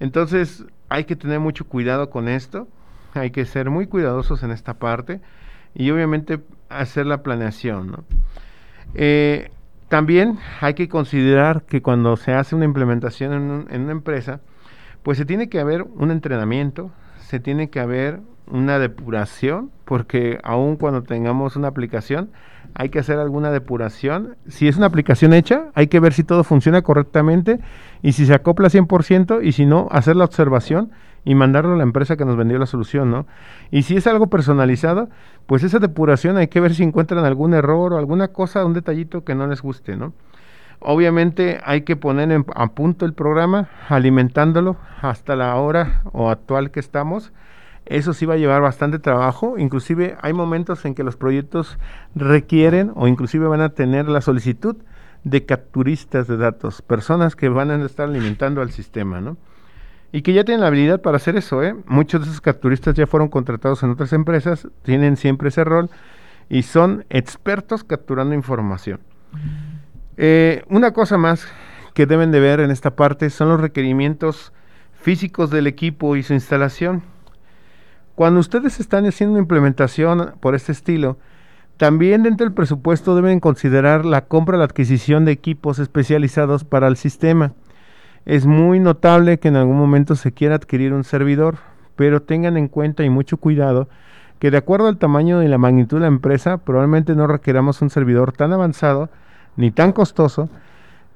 Entonces 0.00 0.64
hay 0.88 1.04
que 1.04 1.16
tener 1.16 1.40
mucho 1.40 1.66
cuidado 1.66 2.10
con 2.10 2.28
esto, 2.28 2.68
hay 3.14 3.30
que 3.30 3.44
ser 3.44 3.70
muy 3.70 3.86
cuidadosos 3.86 4.42
en 4.42 4.50
esta 4.50 4.74
parte 4.74 5.20
y 5.74 5.90
obviamente 5.90 6.40
hacer 6.68 7.06
la 7.06 7.22
planeación, 7.22 7.92
¿no? 7.92 8.04
Eh, 8.94 9.50
también 9.92 10.38
hay 10.62 10.72
que 10.72 10.88
considerar 10.88 11.64
que 11.64 11.82
cuando 11.82 12.16
se 12.16 12.32
hace 12.32 12.56
una 12.56 12.64
implementación 12.64 13.34
en, 13.34 13.66
en, 13.68 13.82
una 13.82 13.92
empresa, 13.92 14.40
pues 15.02 15.18
se 15.18 15.26
tiene 15.26 15.50
que 15.50 15.60
haber 15.60 15.82
un 15.82 16.10
entrenamiento, 16.10 16.90
se 17.18 17.40
tiene 17.40 17.68
que 17.68 17.78
haber 17.78 18.20
una 18.46 18.78
depuración, 18.78 19.70
porque 19.84 20.38
aun 20.44 20.76
cuando 20.76 21.02
tengamos 21.02 21.56
una 21.56 21.68
aplicación, 21.68 22.30
hay 22.72 22.88
que 22.88 23.00
hacer 23.00 23.18
alguna 23.18 23.50
depuración. 23.50 24.38
Si 24.48 24.66
es 24.66 24.78
una 24.78 24.86
aplicación 24.86 25.34
hecha, 25.34 25.64
hay 25.74 25.88
que 25.88 26.00
ver 26.00 26.14
si 26.14 26.24
todo 26.24 26.42
funciona 26.42 26.80
correctamente 26.80 27.60
y 28.00 28.12
si 28.12 28.24
se 28.24 28.32
acopla 28.32 28.70
100% 28.70 29.44
y 29.44 29.52
si 29.52 29.66
no, 29.66 29.88
hacer 29.90 30.16
la 30.16 30.24
observación 30.24 30.90
y 31.24 31.34
mandarlo 31.34 31.74
a 31.74 31.76
la 31.76 31.82
empresa 31.82 32.16
que 32.16 32.24
nos 32.24 32.36
vendió 32.36 32.58
la 32.58 32.66
solución, 32.66 33.10
¿no? 33.10 33.26
Y 33.70 33.82
si 33.82 33.96
es 33.96 34.06
algo 34.06 34.28
personalizado, 34.28 35.08
pues 35.46 35.62
esa 35.62 35.78
depuración 35.78 36.36
hay 36.36 36.48
que 36.48 36.60
ver 36.60 36.74
si 36.74 36.82
encuentran 36.82 37.24
algún 37.24 37.54
error 37.54 37.92
o 37.92 37.98
alguna 37.98 38.28
cosa, 38.28 38.64
un 38.64 38.74
detallito 38.74 39.24
que 39.24 39.34
no 39.34 39.46
les 39.46 39.62
guste, 39.62 39.96
¿no? 39.96 40.12
Obviamente 40.80 41.60
hay 41.64 41.82
que 41.82 41.94
poner 41.94 42.44
a 42.54 42.66
punto 42.68 43.06
el 43.06 43.12
programa, 43.12 43.68
alimentándolo 43.88 44.76
hasta 45.00 45.36
la 45.36 45.54
hora 45.54 46.02
o 46.12 46.28
actual 46.28 46.72
que 46.72 46.80
estamos 46.80 47.32
eso 47.86 48.12
sí 48.12 48.26
va 48.26 48.34
a 48.34 48.38
llevar 48.38 48.62
bastante 48.62 48.98
trabajo, 48.98 49.58
inclusive 49.58 50.16
hay 50.22 50.32
momentos 50.32 50.84
en 50.84 50.94
que 50.94 51.02
los 51.02 51.16
proyectos 51.16 51.78
requieren 52.14 52.92
o 52.94 53.08
inclusive 53.08 53.46
van 53.48 53.60
a 53.60 53.70
tener 53.70 54.08
la 54.08 54.20
solicitud 54.20 54.76
de 55.24 55.44
capturistas 55.44 56.28
de 56.28 56.36
datos, 56.36 56.82
personas 56.82 57.34
que 57.34 57.48
van 57.48 57.70
a 57.70 57.84
estar 57.84 58.08
alimentando 58.08 58.60
al 58.60 58.70
sistema, 58.70 59.20
¿no? 59.20 59.36
Y 60.12 60.22
que 60.22 60.34
ya 60.34 60.44
tienen 60.44 60.60
la 60.60 60.66
habilidad 60.66 61.00
para 61.00 61.16
hacer 61.16 61.36
eso, 61.36 61.62
¿eh? 61.62 61.74
Muchos 61.86 62.20
de 62.20 62.26
esos 62.28 62.42
capturistas 62.42 62.94
ya 62.94 63.06
fueron 63.06 63.28
contratados 63.28 63.82
en 63.82 63.90
otras 63.90 64.12
empresas, 64.12 64.68
tienen 64.82 65.16
siempre 65.16 65.48
ese 65.48 65.64
rol 65.64 65.88
y 66.50 66.62
son 66.62 67.06
expertos 67.08 67.82
capturando 67.82 68.34
información. 68.34 69.00
Eh, 70.18 70.62
una 70.68 70.92
cosa 70.92 71.16
más 71.16 71.48
que 71.94 72.04
deben 72.04 72.30
de 72.30 72.40
ver 72.40 72.60
en 72.60 72.70
esta 72.70 72.94
parte 72.94 73.30
son 73.30 73.48
los 73.48 73.60
requerimientos 73.60 74.52
físicos 74.92 75.50
del 75.50 75.66
equipo 75.66 76.14
y 76.16 76.22
su 76.22 76.34
instalación. 76.34 77.02
Cuando 78.14 78.40
ustedes 78.40 78.80
están 78.80 79.06
haciendo 79.06 79.32
una 79.32 79.42
implementación 79.42 80.34
por 80.40 80.54
este 80.54 80.72
estilo, 80.72 81.16
también 81.78 82.22
dentro 82.22 82.44
del 82.44 82.54
presupuesto 82.54 83.16
deben 83.16 83.40
considerar 83.40 84.04
la 84.04 84.26
compra 84.26 84.58
la 84.58 84.64
adquisición 84.64 85.24
de 85.24 85.32
equipos 85.32 85.78
especializados 85.78 86.64
para 86.64 86.86
el 86.86 86.96
sistema. 86.96 87.54
Es 88.24 88.46
muy 88.46 88.78
notable 88.78 89.38
que 89.38 89.48
en 89.48 89.56
algún 89.56 89.76
momento 89.76 90.14
se 90.14 90.32
quiera 90.32 90.54
adquirir 90.54 90.92
un 90.92 91.04
servidor, 91.04 91.56
pero 91.96 92.22
tengan 92.22 92.56
en 92.56 92.68
cuenta 92.68 93.04
y 93.04 93.10
mucho 93.10 93.36
cuidado 93.36 93.88
que 94.38 94.50
de 94.50 94.56
acuerdo 94.56 94.88
al 94.88 94.98
tamaño 94.98 95.42
y 95.42 95.48
la 95.48 95.56
magnitud 95.56 95.98
de 95.98 96.00
la 96.00 96.08
empresa, 96.08 96.58
probablemente 96.58 97.14
no 97.14 97.28
requeramos 97.28 97.80
un 97.80 97.90
servidor 97.90 98.32
tan 98.32 98.52
avanzado 98.52 99.08
ni 99.56 99.70
tan 99.70 99.92
costoso 99.92 100.48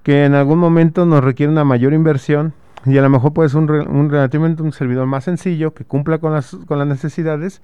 que 0.05 0.25
en 0.25 0.35
algún 0.35 0.61
momento 0.61 1.07
nos 1.07 1.25
requiere 1.25 1.51
una 1.51 1.65
mayor 1.65 1.93
inversión 1.93 2.53
y 2.85 2.97
a 2.99 3.03
lo 3.03 3.11
mejor 3.11 3.33
puede 3.33 3.49
ser 3.49 3.59
un, 3.63 4.11
relativamente 4.11 4.63
un 4.63 4.73
servidor 4.73 5.07
más 5.07 5.25
sencillo 5.25 5.75
que 5.75 5.85
cumpla 5.85 6.19
con 6.19 6.33
las, 6.33 6.57
con 6.67 6.79
las 6.79 6.87
necesidades, 6.87 7.63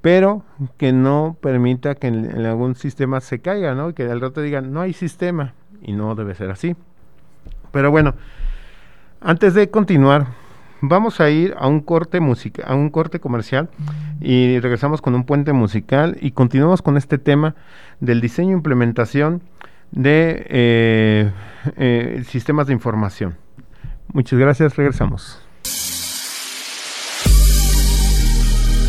pero 0.00 0.42
que 0.78 0.94
no 0.94 1.36
permita 1.38 1.96
que 1.96 2.06
en, 2.06 2.46
algún 2.46 2.74
sistema 2.74 3.20
se 3.20 3.40
caiga, 3.40 3.74
¿no? 3.74 3.94
Que 3.94 4.10
al 4.10 4.22
rato 4.22 4.40
digan, 4.40 4.72
no 4.72 4.80
hay 4.80 4.94
sistema, 4.94 5.52
y 5.82 5.92
no 5.92 6.14
debe 6.14 6.34
ser 6.34 6.50
así. 6.50 6.76
Pero 7.72 7.90
bueno, 7.90 8.14
antes 9.24 9.54
de 9.54 9.70
continuar, 9.70 10.26
vamos 10.82 11.20
a 11.20 11.30
ir 11.30 11.54
a 11.58 11.66
un 11.66 11.80
corte 11.80 12.20
música, 12.20 12.62
a 12.66 12.74
un 12.74 12.90
corte 12.90 13.18
comercial 13.18 13.70
y 14.20 14.60
regresamos 14.60 15.00
con 15.00 15.14
un 15.14 15.24
puente 15.24 15.52
musical 15.52 16.16
y 16.20 16.32
continuamos 16.32 16.82
con 16.82 16.96
este 16.96 17.18
tema 17.18 17.56
del 18.00 18.20
diseño 18.20 18.50
e 18.50 18.54
implementación 18.54 19.42
de 19.90 20.46
eh, 20.48 21.32
eh, 21.76 22.22
sistemas 22.28 22.66
de 22.66 22.74
información. 22.74 23.36
Muchas 24.12 24.38
gracias, 24.38 24.76
regresamos. 24.76 25.40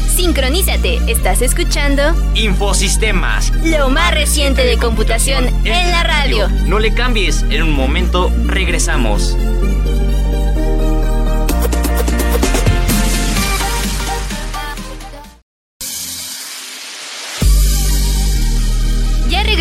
Sincronízate, 0.07 1.11
estás 1.11 1.41
escuchando 1.41 2.01
Infosistemas, 2.35 3.53
lo 3.63 3.89
más 3.89 4.13
reciente 4.13 4.65
de 4.65 4.77
computación 4.77 5.45
en 5.65 5.91
la 5.91 6.03
radio. 6.03 6.49
No 6.67 6.79
le 6.79 6.93
cambies, 6.93 7.43
en 7.43 7.63
un 7.63 7.73
momento 7.73 8.31
regresamos. 8.45 9.37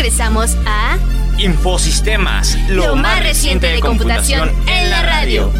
Regresamos 0.05 0.55
a 0.67 0.99
Infosistemas, 1.39 2.55
lo, 2.69 2.95
más 2.95 3.23
reciente 3.23 3.65
de 3.65 3.79
computación 3.79 4.51
en 4.67 4.91
la 4.91 5.01
radio. 5.01 5.51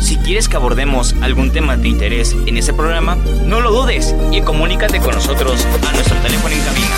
Si 0.00 0.16
quieres 0.16 0.48
que 0.48 0.56
abordemos 0.56 1.14
algún 1.20 1.52
tema 1.52 1.76
de 1.76 1.86
interés 1.86 2.34
en 2.46 2.56
ese 2.56 2.72
programa, 2.72 3.16
no 3.44 3.60
lo 3.60 3.70
dudes 3.70 4.14
y 4.32 4.40
comunícate 4.40 5.00
con 5.00 5.14
nosotros 5.14 5.66
a 5.86 5.92
nuestro 5.92 6.16
teléfono 6.20 6.54
en 6.54 6.62
cabina. 6.62 6.96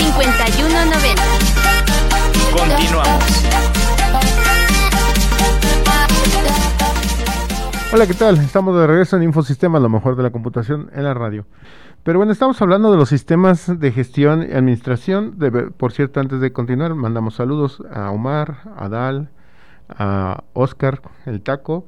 461-662-5190. 0.00 0.01
Hola, 7.94 8.06
¿qué 8.06 8.14
tal? 8.14 8.38
Estamos 8.38 8.74
de 8.74 8.86
regreso 8.86 9.18
en 9.18 9.22
Infosistemas, 9.22 9.82
lo 9.82 9.90
mejor 9.90 10.16
de 10.16 10.22
la 10.22 10.30
computación 10.30 10.88
en 10.94 11.04
la 11.04 11.12
radio. 11.12 11.44
Pero 12.02 12.18
bueno, 12.18 12.32
estamos 12.32 12.62
hablando 12.62 12.90
de 12.90 12.96
los 12.96 13.10
sistemas 13.10 13.78
de 13.78 13.92
gestión 13.92 14.46
y 14.48 14.54
administración. 14.54 15.36
por 15.76 15.92
cierto, 15.92 16.18
antes 16.18 16.40
de 16.40 16.54
continuar, 16.54 16.94
mandamos 16.94 17.34
saludos 17.34 17.82
a 17.92 18.10
Omar, 18.10 18.60
a 18.78 18.88
Dal, 18.88 19.28
a 19.90 20.42
Oscar, 20.54 21.02
el 21.26 21.42
Taco, 21.42 21.86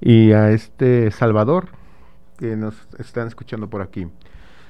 y 0.00 0.32
a 0.32 0.52
este 0.52 1.10
Salvador, 1.10 1.68
que 2.38 2.56
nos 2.56 2.74
están 2.98 3.26
escuchando 3.26 3.68
por 3.68 3.82
aquí. 3.82 4.06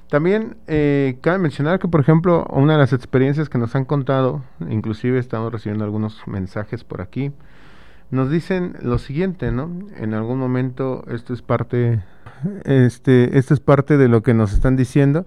También 0.09 0.57
eh, 0.67 1.17
cabe 1.21 1.39
mencionar 1.39 1.79
que, 1.79 1.87
por 1.87 2.01
ejemplo, 2.01 2.45
una 2.51 2.73
de 2.73 2.81
las 2.81 2.93
experiencias 2.93 3.49
que 3.49 3.57
nos 3.57 3.77
han 3.77 3.85
contado, 3.85 4.43
inclusive 4.69 5.21
estamos 5.21 5.53
recibiendo 5.53 5.85
algunos 5.85 6.27
mensajes 6.27 6.83
por 6.83 7.01
aquí, 7.01 7.31
nos 8.13 8.31
dicen 8.31 8.77
lo 8.83 8.99
siguiente, 8.99 9.51
¿no? 9.51 9.71
En 9.97 10.15
algún 10.15 10.39
momento 10.39 11.05
esto 11.09 11.35
es 11.35 11.43
parte 11.43 12.03
este, 12.65 13.39
esto 13.39 13.55
es 13.55 13.61
parte 13.61 13.97
de 13.97 14.09
lo 14.09 14.23
que 14.23 14.35
nos 14.35 14.53
están 14.53 14.77
diciendo. 14.77 15.27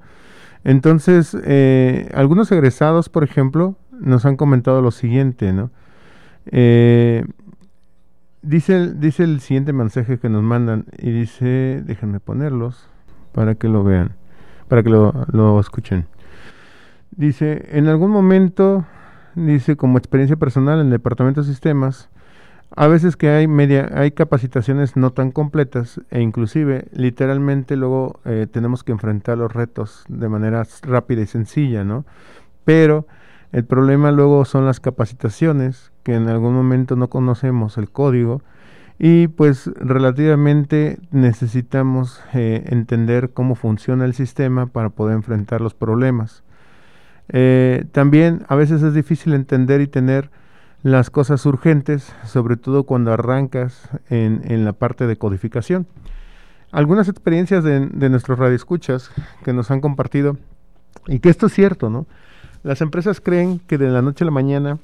Entonces, 0.63 1.35
eh, 1.43 2.09
algunos 2.13 2.51
egresados, 2.51 3.09
por 3.09 3.23
ejemplo, 3.23 3.75
nos 3.91 4.25
han 4.25 4.35
comentado 4.35 4.81
lo 4.81 4.91
siguiente, 4.91 5.53
¿no? 5.53 5.71
Eh, 6.51 7.25
dice, 8.41 8.93
dice 8.93 9.23
el 9.23 9.39
siguiente 9.39 9.73
mensaje 9.73 10.19
que 10.19 10.29
nos 10.29 10.43
mandan 10.43 10.85
y 10.97 11.11
dice, 11.11 11.81
déjenme 11.85 12.19
ponerlos 12.19 12.87
para 13.31 13.55
que 13.55 13.67
lo 13.67 13.83
vean, 13.83 14.15
para 14.67 14.83
que 14.83 14.89
lo, 14.89 15.25
lo 15.31 15.59
escuchen. 15.59 16.05
Dice, 17.11 17.67
en 17.71 17.87
algún 17.87 18.11
momento, 18.11 18.85
dice, 19.35 19.75
como 19.75 19.97
experiencia 19.97 20.35
personal 20.35 20.79
en 20.79 20.87
el 20.87 20.91
departamento 20.91 21.41
de 21.41 21.47
sistemas, 21.47 22.09
a 22.75 22.87
veces 22.87 23.15
que 23.15 23.29
hay 23.29 23.47
media, 23.47 23.89
hay 23.93 24.11
capacitaciones 24.11 24.97
no 24.97 25.11
tan 25.11 25.31
completas 25.31 26.01
e 26.11 26.21
inclusive 26.21 26.87
literalmente 26.91 27.77
luego 27.77 28.19
eh, 28.25 28.47
tenemos 28.51 28.83
que 28.83 28.91
enfrentar 28.91 29.37
los 29.37 29.53
retos 29.53 30.03
de 30.09 30.27
manera 30.27 30.63
rápida 30.81 31.21
y 31.21 31.27
sencilla, 31.27 31.85
¿no? 31.85 32.05
Pero 32.65 33.07
el 33.53 33.63
problema 33.63 34.11
luego 34.11 34.43
son 34.43 34.65
las 34.65 34.81
capacitaciones 34.81 35.93
que 36.03 36.15
en 36.15 36.27
algún 36.27 36.53
momento 36.53 36.97
no 36.97 37.09
conocemos 37.09 37.77
el 37.77 37.89
código 37.89 38.41
y 38.99 39.27
pues 39.27 39.67
relativamente 39.75 40.99
necesitamos 41.11 42.21
eh, 42.33 42.65
entender 42.67 43.31
cómo 43.31 43.55
funciona 43.55 44.03
el 44.03 44.13
sistema 44.13 44.65
para 44.65 44.89
poder 44.89 45.15
enfrentar 45.15 45.61
los 45.61 45.73
problemas. 45.73 46.43
Eh, 47.29 47.85
también 47.91 48.43
a 48.49 48.55
veces 48.55 48.83
es 48.83 48.93
difícil 48.93 49.33
entender 49.33 49.81
y 49.81 49.87
tener 49.87 50.29
las 50.85 51.09
cosas 51.09 51.43
urgentes, 51.47 52.13
sobre 52.25 52.57
todo 52.57 52.83
cuando 52.83 53.11
arrancas 53.11 53.89
en, 54.11 54.43
en 54.45 54.65
la 54.65 54.73
parte 54.73 55.07
de 55.07 55.17
codificación. 55.17 55.87
Algunas 56.71 57.09
experiencias 57.09 57.63
de, 57.63 57.87
de 57.87 58.09
nuestros 58.11 58.37
radioescuchas 58.37 59.09
que 59.43 59.51
nos 59.51 59.71
han 59.71 59.81
compartido, 59.81 60.37
y 61.07 61.17
que 61.17 61.29
esto 61.29 61.47
es 61.47 61.53
cierto, 61.53 61.89
¿no? 61.89 62.05
Las 62.61 62.81
empresas 62.81 63.19
creen 63.19 63.57
que 63.65 63.79
de 63.79 63.89
la 63.89 64.03
noche 64.03 64.23
a 64.23 64.25
la 64.25 64.31
mañana 64.31 64.77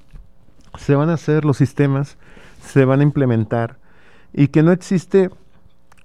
se 0.76 0.96
van 0.96 1.12
a 1.12 1.14
hacer 1.14 1.46
los 1.46 1.58
sistemas, 1.58 2.18
se 2.64 2.84
van 2.84 3.02
a 3.02 3.04
implementar, 3.04 3.78
y 4.34 4.48
que 4.48 4.64
no 4.64 4.72
existe 4.72 5.30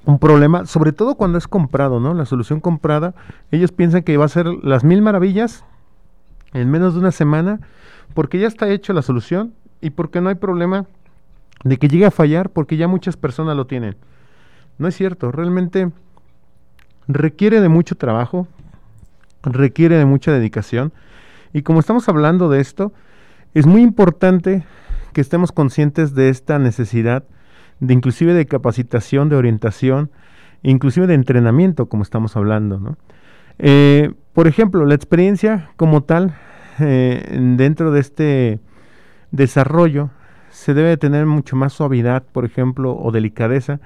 un 0.05 0.19
problema, 0.19 0.67
sobre 0.67 0.93
todo 0.93 1.15
cuando 1.15 1.39
es 1.39 1.49
comprado, 1.49 2.01
¿no? 2.01 2.13
La 2.13 2.27
solución 2.27 2.61
comprada, 2.61 3.15
ellos 3.51 3.73
piensan 3.73 4.03
que 4.03 4.19
va 4.19 4.27
a 4.27 4.29
ser 4.29 4.47
las 4.63 4.85
mil 4.85 5.01
maravillas 5.01 5.65
en 6.53 6.71
menos 6.71 6.93
de 6.93 7.01
una 7.01 7.13
semana, 7.13 7.61
porque 8.13 8.39
ya 8.39 8.47
está 8.47 8.69
hecho 8.69 8.93
la 8.93 9.01
solución 9.01 9.55
y 9.81 9.91
porque 9.91 10.21
no 10.21 10.29
hay 10.29 10.35
problema 10.35 10.87
de 11.65 11.77
que 11.79 11.89
llegue 11.89 12.07
a 12.07 12.11
fallar 12.11 12.51
porque 12.51 12.77
ya 12.77 12.89
muchas 12.89 13.17
personas 13.17 13.57
lo 13.57 13.67
tienen. 13.67 13.97
No 14.79 14.89
es 14.89 14.97
cierto, 14.97 15.33
realmente 15.33 15.91
requiere 17.09 17.61
de 17.61 17.69
mucho 17.69 17.95
trabajo, 17.95 18.47
requiere 19.43 19.97
de 19.97 20.05
mucha 20.05 20.33
dedicación 20.33 20.93
y 21.53 21.62
como 21.62 21.81
estamos 21.81 22.09
hablando 22.09 22.49
de 22.49 22.61
esto, 22.61 22.93
es 23.55 23.67
muy 23.67 23.83
importante 23.83 24.65
que 25.12 25.21
estemos 25.21 25.53
conscientes 25.53 26.15
de 26.15 26.29
esta 26.29 26.59
necesidad 26.59 27.25
de 27.81 27.95
inclusive 27.95 28.35
de 28.35 28.47
capacitación, 28.47 29.29
de 29.29 29.37
orientación, 29.37 30.11
inclusive 30.62 31.07
de 31.07 31.15
entrenamiento, 31.15 31.87
como 31.87 32.03
estamos 32.03 32.37
hablando. 32.37 32.79
¿no? 32.79 32.97
Eh, 33.59 34.12
por 34.33 34.47
ejemplo, 34.47 34.85
la 34.85 34.95
experiencia 34.95 35.71
como 35.77 36.03
tal 36.03 36.35
eh, 36.79 37.25
dentro 37.57 37.91
de 37.91 38.01
este 38.01 38.61
desarrollo 39.31 40.11
se 40.51 40.75
debe 40.75 40.97
tener 40.97 41.27
mucho 41.27 41.57
más 41.57 41.75
suavidad, 41.75 42.23
por 42.33 42.45
ejemplo, 42.45 42.97
o 42.97 43.12
delicadeza, 43.12 43.81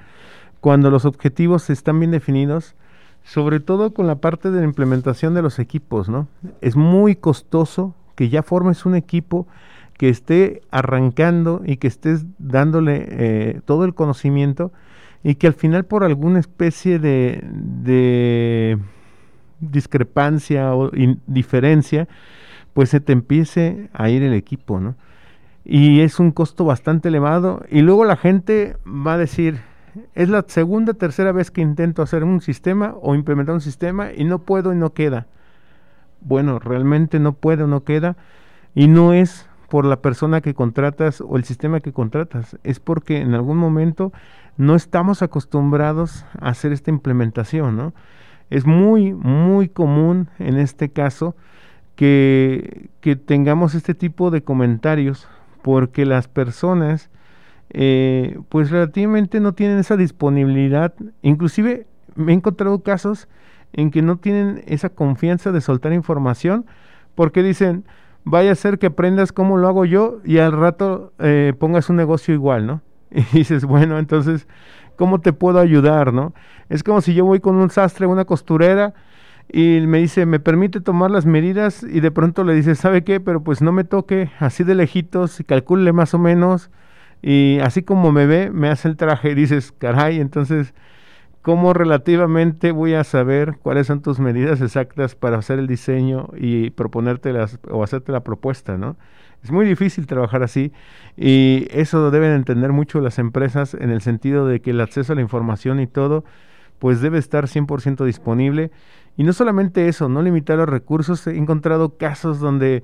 cuando 0.61 0.89
los 0.89 1.05
objetivos 1.05 1.69
están 1.69 1.99
bien 1.99 2.11
definidos, 2.11 2.75
sobre 3.23 3.59
todo 3.59 3.93
con 3.93 4.07
la 4.07 4.15
parte 4.15 4.51
de 4.51 4.59
la 4.59 4.65
implementación 4.65 5.33
de 5.33 5.41
los 5.41 5.59
equipos, 5.59 6.07
¿no? 6.09 6.27
Es 6.61 6.75
muy 6.75 7.15
costoso 7.15 7.93
que 8.15 8.29
ya 8.29 8.43
formes 8.43 8.85
un 8.85 8.95
equipo 8.95 9.47
que 9.97 10.09
esté 10.09 10.61
arrancando 10.71 11.61
y 11.65 11.77
que 11.77 11.87
estés 11.87 12.25
dándole 12.39 13.05
eh, 13.09 13.61
todo 13.65 13.85
el 13.85 13.93
conocimiento 13.93 14.71
y 15.23 15.35
que 15.35 15.47
al 15.47 15.53
final 15.53 15.85
por 15.85 16.03
alguna 16.03 16.39
especie 16.39 16.97
de, 16.99 17.43
de 17.43 18.79
discrepancia 19.59 20.73
o 20.73 20.89
diferencia, 21.27 22.07
pues 22.73 22.89
se 22.89 22.99
te 22.99 23.13
empiece 23.13 23.89
a 23.93 24.09
ir 24.09 24.23
el 24.23 24.33
equipo, 24.33 24.79
¿no? 24.79 24.95
Y 25.63 26.01
es 26.01 26.19
un 26.19 26.31
costo 26.31 26.65
bastante 26.65 27.09
elevado. 27.09 27.63
Y 27.69 27.81
luego 27.81 28.05
la 28.05 28.17
gente 28.17 28.77
va 28.85 29.13
a 29.13 29.17
decir, 29.17 29.61
es 30.15 30.29
la 30.29 30.43
segunda, 30.47 30.93
tercera 30.93 31.31
vez 31.31 31.51
que 31.51 31.61
intento 31.61 32.01
hacer 32.01 32.23
un 32.23 32.41
sistema 32.41 32.95
o 33.01 33.15
implementar 33.15 33.55
un 33.55 33.61
sistema 33.61 34.11
y 34.13 34.23
no 34.23 34.39
puedo 34.39 34.73
y 34.73 34.75
no 34.75 34.93
queda. 34.93 35.27
Bueno, 36.21 36.59
realmente 36.59 37.19
no 37.19 37.33
puedo, 37.33 37.67
no 37.67 37.83
queda. 37.83 38.15
Y 38.73 38.87
no 38.87 39.13
es 39.13 39.49
por 39.71 39.85
la 39.85 40.01
persona 40.01 40.41
que 40.41 40.53
contratas 40.53 41.21
o 41.21 41.37
el 41.37 41.45
sistema 41.45 41.79
que 41.79 41.93
contratas, 41.93 42.57
es 42.63 42.81
porque 42.81 43.21
en 43.21 43.33
algún 43.33 43.57
momento 43.57 44.11
no 44.57 44.75
estamos 44.75 45.21
acostumbrados 45.21 46.25
a 46.41 46.49
hacer 46.49 46.73
esta 46.73 46.91
implementación, 46.91 47.77
¿no? 47.77 47.93
Es 48.49 48.65
muy, 48.65 49.13
muy 49.13 49.69
común 49.69 50.27
en 50.39 50.57
este 50.57 50.89
caso 50.89 51.37
que, 51.95 52.89
que 52.99 53.15
tengamos 53.15 53.73
este 53.73 53.93
tipo 53.93 54.29
de 54.29 54.43
comentarios 54.43 55.29
porque 55.61 56.05
las 56.05 56.27
personas 56.27 57.09
eh, 57.69 58.39
pues 58.49 58.69
relativamente 58.69 59.39
no 59.39 59.53
tienen 59.53 59.79
esa 59.79 59.95
disponibilidad, 59.95 60.93
inclusive 61.21 61.87
me 62.15 62.33
he 62.33 62.35
encontrado 62.35 62.83
casos 62.83 63.27
en 63.73 63.91
que 63.91 64.01
no 64.01 64.17
tienen 64.17 64.63
esa 64.67 64.89
confianza 64.89 65.51
de 65.51 65.61
soltar 65.61 65.93
información 65.93 66.65
porque 67.15 67.43
dicen, 67.43 67.85
vaya 68.23 68.51
a 68.51 68.55
ser 68.55 68.79
que 68.79 68.87
aprendas 68.87 69.31
cómo 69.31 69.57
lo 69.57 69.67
hago 69.67 69.85
yo 69.85 70.19
y 70.25 70.37
al 70.39 70.51
rato 70.51 71.13
eh, 71.19 71.53
pongas 71.57 71.89
un 71.89 71.95
negocio 71.95 72.33
igual, 72.33 72.67
¿no? 72.67 72.81
Y 73.11 73.21
dices, 73.39 73.65
bueno, 73.65 73.99
entonces, 73.99 74.47
¿cómo 74.95 75.19
te 75.19 75.33
puedo 75.33 75.59
ayudar, 75.59 76.13
no? 76.13 76.33
Es 76.69 76.83
como 76.83 77.01
si 77.01 77.13
yo 77.13 77.25
voy 77.25 77.39
con 77.39 77.55
un 77.55 77.69
sastre, 77.69 78.05
una 78.05 78.25
costurera, 78.25 78.93
y 79.49 79.81
me 79.81 79.99
dice, 79.99 80.25
¿me 80.25 80.39
permite 80.39 80.81
tomar 80.81 81.11
las 81.11 81.25
medidas? 81.25 81.83
Y 81.83 81.99
de 81.99 82.11
pronto 82.11 82.43
le 82.43 82.53
dice, 82.53 82.75
¿sabe 82.75 83.03
qué? 83.03 83.19
Pero 83.19 83.43
pues 83.43 83.61
no 83.61 83.71
me 83.71 83.83
toque 83.83 84.31
así 84.39 84.63
de 84.63 84.75
lejitos 84.75 85.43
calcule 85.45 85.91
más 85.93 86.13
o 86.13 86.19
menos. 86.19 86.69
Y 87.21 87.59
así 87.61 87.83
como 87.83 88.11
me 88.11 88.25
ve, 88.25 88.49
me 88.49 88.69
hace 88.69 88.87
el 88.87 88.97
traje 88.97 89.31
y 89.31 89.35
dices, 89.35 89.73
caray, 89.77 90.19
entonces, 90.19 90.73
¿cómo 91.41 91.73
relativamente 91.73 92.71
voy 92.71 92.93
a 92.93 93.03
saber 93.03 93.57
cuáles 93.61 93.87
son 93.87 94.01
tus 94.01 94.19
medidas 94.19 94.61
exactas 94.61 95.15
para 95.15 95.37
hacer 95.37 95.59
el 95.59 95.67
diseño 95.67 96.29
y 96.35 96.71
proponértelas 96.71 97.59
o 97.69 97.83
hacerte 97.83 98.11
la 98.11 98.23
propuesta, 98.23 98.77
¿no? 98.77 98.97
Es 99.43 99.51
muy 99.51 99.65
difícil 99.65 100.05
trabajar 100.05 100.43
así 100.43 100.71
y 101.17 101.67
eso 101.71 102.11
deben 102.11 102.31
entender 102.31 102.71
mucho 102.71 103.01
las 103.01 103.17
empresas 103.17 103.73
en 103.73 103.89
el 103.89 104.01
sentido 104.01 104.45
de 104.45 104.61
que 104.61 104.69
el 104.69 104.81
acceso 104.81 105.13
a 105.13 105.15
la 105.15 105.21
información 105.21 105.79
y 105.79 105.87
todo, 105.87 106.23
pues 106.77 107.01
debe 107.01 107.17
estar 107.17 107.45
100% 107.45 108.05
disponible 108.05 108.71
y 109.17 109.23
no 109.23 109.33
solamente 109.33 109.87
eso, 109.87 110.09
no 110.09 110.21
limitar 110.21 110.57
los 110.57 110.69
recursos. 110.69 111.27
He 111.27 111.37
encontrado 111.37 111.97
casos 111.97 112.39
donde 112.39 112.83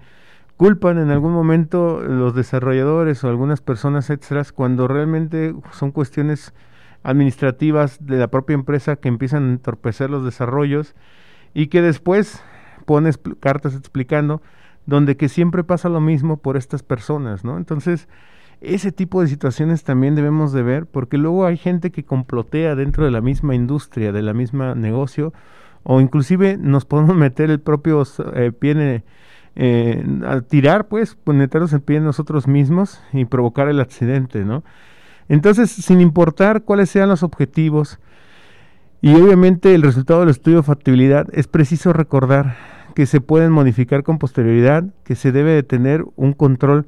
culpan 0.58 0.98
en 0.98 1.12
algún 1.12 1.34
momento 1.34 2.02
los 2.02 2.36
desarrolladores 2.36 3.24
o 3.24 3.30
algunas 3.30 3.62
personas 3.62 4.10
extras 4.10 4.52
cuando 4.52 4.88
realmente 4.88 5.56
son 5.72 5.92
cuestiones 5.92 6.54
administrativas 7.04 8.06
de 8.06 8.18
la 8.18 8.28
propia 8.28 8.56
empresa 8.56 8.96
que 8.98 9.08
empiezan 9.08 9.44
a 9.44 9.52
entorpecer 9.54 10.10
los 10.10 10.26
desarrollos 10.26 10.96
y 11.54 11.68
que 11.68 11.82
después 11.82 12.44
pones 12.86 13.20
cartas 13.40 13.76
explicando 13.76 14.42
donde 14.86 15.16
que 15.16 15.30
siempre 15.30 15.63
pasa 15.63 15.90
lo 15.90 16.02
mismo 16.02 16.38
por 16.38 16.58
estas 16.58 16.82
personas, 16.82 17.44
¿no? 17.44 17.58
Entonces, 17.58 18.08
ese 18.62 18.92
tipo 18.92 19.22
de 19.22 19.28
situaciones 19.28 19.84
también 19.84 20.16
debemos 20.16 20.54
de 20.54 20.63
ver 20.63 20.88
porque 20.88 21.18
luego 21.18 21.46
hay 21.46 21.58
gente 21.58 21.92
que 21.92 22.04
complotea 22.04 22.76
dentro 22.76 23.06
de 23.06 23.12
la 23.12 23.22
misma 23.22 23.54
industria, 23.54 24.12
de 24.12 24.22
la 24.24 24.34
misma 24.34 24.74
negocio 24.74 25.34
o 25.89 26.02
inclusive 26.02 26.58
nos 26.58 26.86
podemos 26.86 27.15
meter 27.26 27.50
el 27.50 27.60
propio 27.60 28.04
eh, 28.36 28.52
pie 28.52 29.04
eh, 29.56 30.06
a 30.26 30.41
tirar, 30.41 30.88
pues, 30.88 31.17
meternos 31.26 31.73
el 31.73 31.82
pie 31.82 31.97
en 31.97 32.04
nosotros 32.04 32.47
mismos 32.47 33.02
y 33.13 33.26
provocar 33.26 33.69
el 33.69 33.80
accidente, 33.80 34.43
¿no? 34.43 34.63
Entonces, 35.30 35.71
sin 35.71 36.00
importar 36.00 36.63
cuáles 36.63 36.89
sean 36.89 37.10
los 37.10 37.23
objetivos 37.23 38.00
y 39.02 39.13
obviamente 39.15 39.73
el 39.73 39.82
resultado 39.82 40.21
del 40.21 40.30
estudio 40.30 40.58
de 40.58 40.63
factibilidad, 40.63 41.28
es 41.32 41.47
preciso 41.47 41.93
recordar 41.93 42.56
que 42.93 43.06
se 43.06 43.21
pueden 43.21 43.52
modificar 43.52 44.04
con 44.04 44.19
posterioridad, 44.19 44.86
que 45.04 45.15
se 45.15 45.32
debe 45.32 45.52
de 45.52 45.63
tener 45.63 46.06
un 46.15 46.34
control 46.34 46.86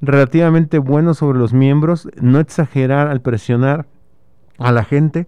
relativamente 0.00 0.78
bueno 0.78 1.14
sobre 1.14 1.38
los 1.38 1.52
miembros, 1.52 2.08
no 2.20 2.40
exagerar 2.40 3.08
al 3.08 3.20
presionar 3.20 3.86
a 4.58 4.72
la 4.72 4.84
gente, 4.84 5.26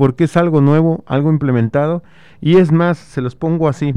porque 0.00 0.24
es 0.24 0.38
algo 0.38 0.62
nuevo, 0.62 1.04
algo 1.04 1.28
implementado. 1.28 2.02
Y 2.40 2.56
es 2.56 2.72
más, 2.72 2.96
se 2.96 3.20
los 3.20 3.36
pongo 3.36 3.68
así, 3.68 3.92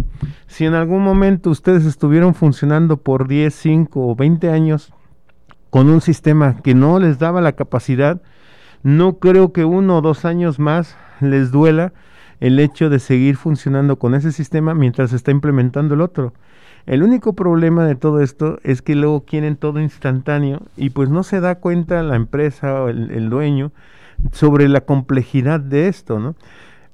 si 0.47 0.65
en 0.65 0.73
algún 0.73 1.01
momento 1.01 1.49
ustedes 1.49 1.85
estuvieron 1.85 2.35
funcionando 2.35 2.97
por 2.97 3.25
10, 3.25 3.55
5 3.55 4.07
o 4.09 4.13
20 4.13 4.49
años 4.49 4.91
con 5.69 5.89
un 5.89 6.01
sistema 6.01 6.57
que 6.61 6.75
no 6.75 6.99
les 6.99 7.19
daba 7.19 7.39
la 7.39 7.53
capacidad, 7.53 8.21
no 8.83 9.17
creo 9.19 9.53
que 9.53 9.63
uno 9.63 9.99
o 9.99 10.01
dos 10.01 10.25
años 10.25 10.59
más 10.59 10.97
les 11.21 11.51
duela 11.51 11.93
el 12.41 12.59
hecho 12.59 12.89
de 12.89 12.99
seguir 12.99 13.37
funcionando 13.37 13.97
con 13.97 14.13
ese 14.13 14.33
sistema 14.33 14.73
mientras 14.73 15.11
se 15.11 15.15
está 15.15 15.31
implementando 15.31 15.93
el 15.93 16.01
otro. 16.01 16.33
El 16.85 17.03
único 17.03 17.31
problema 17.31 17.85
de 17.85 17.95
todo 17.95 18.19
esto 18.19 18.59
es 18.63 18.81
que 18.81 18.95
luego 18.95 19.23
quieren 19.23 19.55
todo 19.55 19.79
instantáneo 19.79 20.63
y 20.75 20.89
pues 20.89 21.07
no 21.07 21.23
se 21.23 21.39
da 21.39 21.55
cuenta 21.55 22.03
la 22.03 22.17
empresa 22.17 22.83
o 22.83 22.89
el, 22.89 23.09
el 23.11 23.29
dueño 23.29 23.71
sobre 24.31 24.67
la 24.69 24.81
complejidad 24.81 25.59
de 25.59 25.87
esto, 25.87 26.19
¿no? 26.19 26.35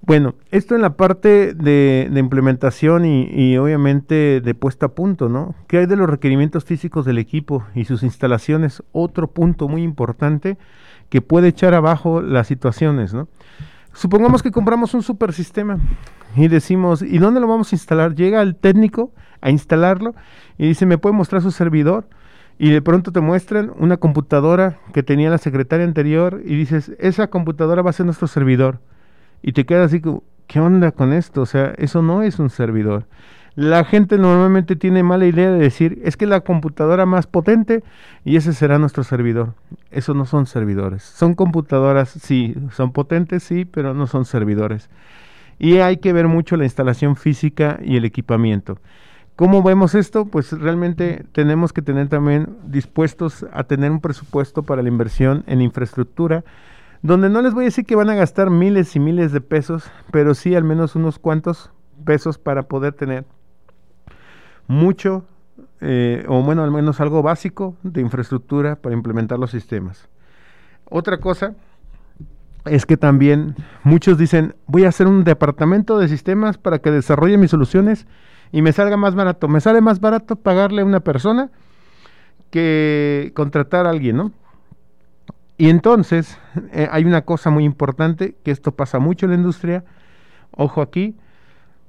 Bueno, 0.02 0.36
esto 0.52 0.76
en 0.76 0.82
la 0.82 0.96
parte 0.96 1.54
de, 1.54 2.10
implementación 2.16 3.06
y, 3.06 3.58
obviamente 3.58 4.42
de 4.42 4.56
puesta 4.56 4.88
a 4.88 4.90
punto, 4.90 5.30
¿no? 5.30 5.56
¿Qué 5.68 5.80
hay 5.80 5.86
de 5.86 5.98
los 5.98 6.10
requerimientos 6.10 6.64
físicos 6.64 7.06
del 7.06 7.18
equipo 7.18 7.66
y 7.76 7.86
sus 7.86 8.04
instalaciones? 8.04 8.82
Otro 8.92 9.28
punto 9.28 9.68
muy 9.68 9.84
importante 9.84 10.58
que 11.10 11.22
puede 11.22 11.50
echar 11.50 11.74
abajo 11.74 12.22
las 12.22 12.48
situaciones, 12.48 13.14
¿no? 13.14 13.28
Supongamos 13.94 14.42
que 14.42 14.52
compramos 14.52 14.94
un 14.94 15.04
super 15.04 15.34
sistema 15.34 15.80
y 16.36 16.48
decimos, 16.48 17.02
¿y 17.02 17.18
dónde 17.18 17.42
lo 17.42 17.48
vamos 17.48 17.74
a 17.74 17.76
instalar? 17.76 18.16
Llega 18.16 18.42
el 18.42 18.56
técnico 18.56 19.12
a 19.42 19.50
instalarlo 19.50 20.16
y 20.58 20.68
dice, 20.68 20.86
¿me 20.86 20.98
puede 20.98 21.16
mostrar 21.16 21.42
su 21.42 21.52
servidor? 21.52 22.08
Y 22.60 22.72
de 22.72 22.82
pronto 22.82 23.14
te 23.14 23.22
muestran 23.22 23.72
una 23.78 23.96
computadora 23.96 24.78
que 24.94 25.02
tenía 25.02 25.30
la 25.30 25.38
secretaria 25.38 25.86
anterior 25.86 26.42
y 26.44 26.56
dices, 26.58 26.92
esa 27.00 27.28
computadora 27.30 27.82
va 27.82 27.92
a 27.92 27.94
ser 27.94 28.06
nuestro 28.06 28.28
servidor. 28.28 28.80
Y 29.42 29.54
te 29.54 29.66
quedas 29.66 29.88
así, 29.88 30.02
¿qué 30.46 30.60
onda 30.60 30.92
con 30.92 31.14
esto? 31.14 31.42
O 31.42 31.46
sea, 31.46 31.74
eso 31.78 32.02
no 32.02 32.22
es 32.22 32.38
un 32.38 32.50
servidor. 32.50 33.06
La 33.56 33.86
gente 33.86 34.18
normalmente 34.18 34.76
tiene 34.76 35.04
mala 35.04 35.26
idea 35.26 35.52
de 35.52 35.60
decir, 35.60 36.02
es 36.04 36.18
que 36.18 36.26
la 36.26 36.42
computadora 36.42 37.06
más 37.06 37.28
potente 37.28 37.82
y 38.26 38.36
ese 38.36 38.52
será 38.52 38.78
nuestro 38.78 39.06
servidor. 39.06 39.54
Eso 39.90 40.14
no 40.14 40.26
son 40.26 40.46
servidores. 40.46 41.04
Son 41.04 41.36
computadoras, 41.36 42.10
sí, 42.10 42.56
son 42.72 42.92
potentes, 42.92 43.42
sí, 43.42 43.64
pero 43.64 43.94
no 43.94 44.06
son 44.06 44.26
servidores. 44.26 44.90
Y 45.60 45.78
hay 45.78 45.98
que 45.98 46.12
ver 46.12 46.28
mucho 46.28 46.58
la 46.58 46.66
instalación 46.66 47.16
física 47.16 47.80
y 47.82 47.96
el 47.96 48.04
equipamiento. 48.04 48.80
¿Cómo 49.40 49.64
vemos 49.64 49.96
esto? 49.96 50.26
Pues 50.26 50.52
realmente 50.52 51.24
tenemos 51.32 51.72
que 51.72 51.82
tener 51.82 52.10
también 52.10 52.58
dispuestos 52.66 53.46
a 53.54 53.64
tener 53.64 53.90
un 53.90 54.02
presupuesto 54.02 54.64
para 54.64 54.84
la 54.84 54.90
inversión 54.90 55.46
en 55.48 55.62
infraestructura, 55.62 56.44
donde 57.04 57.30
no 57.30 57.42
les 57.42 57.54
voy 57.54 57.64
a 57.64 57.68
decir 57.68 57.86
que 57.86 57.96
van 57.96 58.10
a 58.10 58.16
gastar 58.16 58.50
miles 58.50 58.98
y 58.98 59.00
miles 59.00 59.32
de 59.32 59.40
pesos, 59.40 59.90
pero 60.12 60.34
sí 60.36 60.56
al 60.56 60.66
menos 60.66 60.98
unos 60.98 61.20
cuantos 61.20 61.72
pesos 62.04 62.38
para 62.38 62.64
poder 62.64 62.92
tener 62.92 63.24
mucho, 64.68 65.24
eh, 65.80 66.26
o 66.28 66.44
bueno, 66.44 66.62
al 66.62 66.72
menos 66.72 67.00
algo 67.00 67.24
básico 67.24 67.78
de 67.82 68.02
infraestructura 68.02 68.76
para 68.76 68.94
implementar 68.94 69.40
los 69.40 69.52
sistemas. 69.52 70.10
Otra 70.84 71.18
cosa 71.20 71.54
es 72.66 72.86
que 72.86 72.98
también 72.98 73.56
muchos 73.86 74.18
dicen, 74.18 74.56
voy 74.68 74.84
a 74.84 74.90
hacer 74.90 75.08
un 75.08 75.24
departamento 75.24 75.98
de 75.98 76.10
sistemas 76.10 76.58
para 76.58 76.80
que 76.80 76.92
desarrolle 76.92 77.38
mis 77.38 77.52
soluciones 77.52 78.06
y 78.52 78.62
me 78.62 78.74
salga 78.74 78.98
más 78.98 79.16
barato. 79.16 79.48
Me 79.48 79.62
sale 79.62 79.82
más 79.82 80.00
barato 80.00 80.36
pagarle 80.36 80.82
a 80.82 80.86
una 80.86 81.02
persona 81.02 81.50
que 82.50 83.32
contratar 83.36 83.86
a 83.86 83.92
alguien, 83.92 84.18
¿no? 84.18 84.32
Y 85.58 85.70
entonces 85.70 86.40
eh, 86.72 86.88
hay 86.90 87.04
una 87.04 87.24
cosa 87.24 87.50
muy 87.50 87.66
importante, 87.66 88.36
que 88.44 88.52
esto 88.52 88.72
pasa 88.72 89.00
mucho 89.00 89.26
en 89.26 89.32
la 89.32 89.38
industria, 89.38 89.84
ojo 90.52 90.82
aquí, 90.82 91.18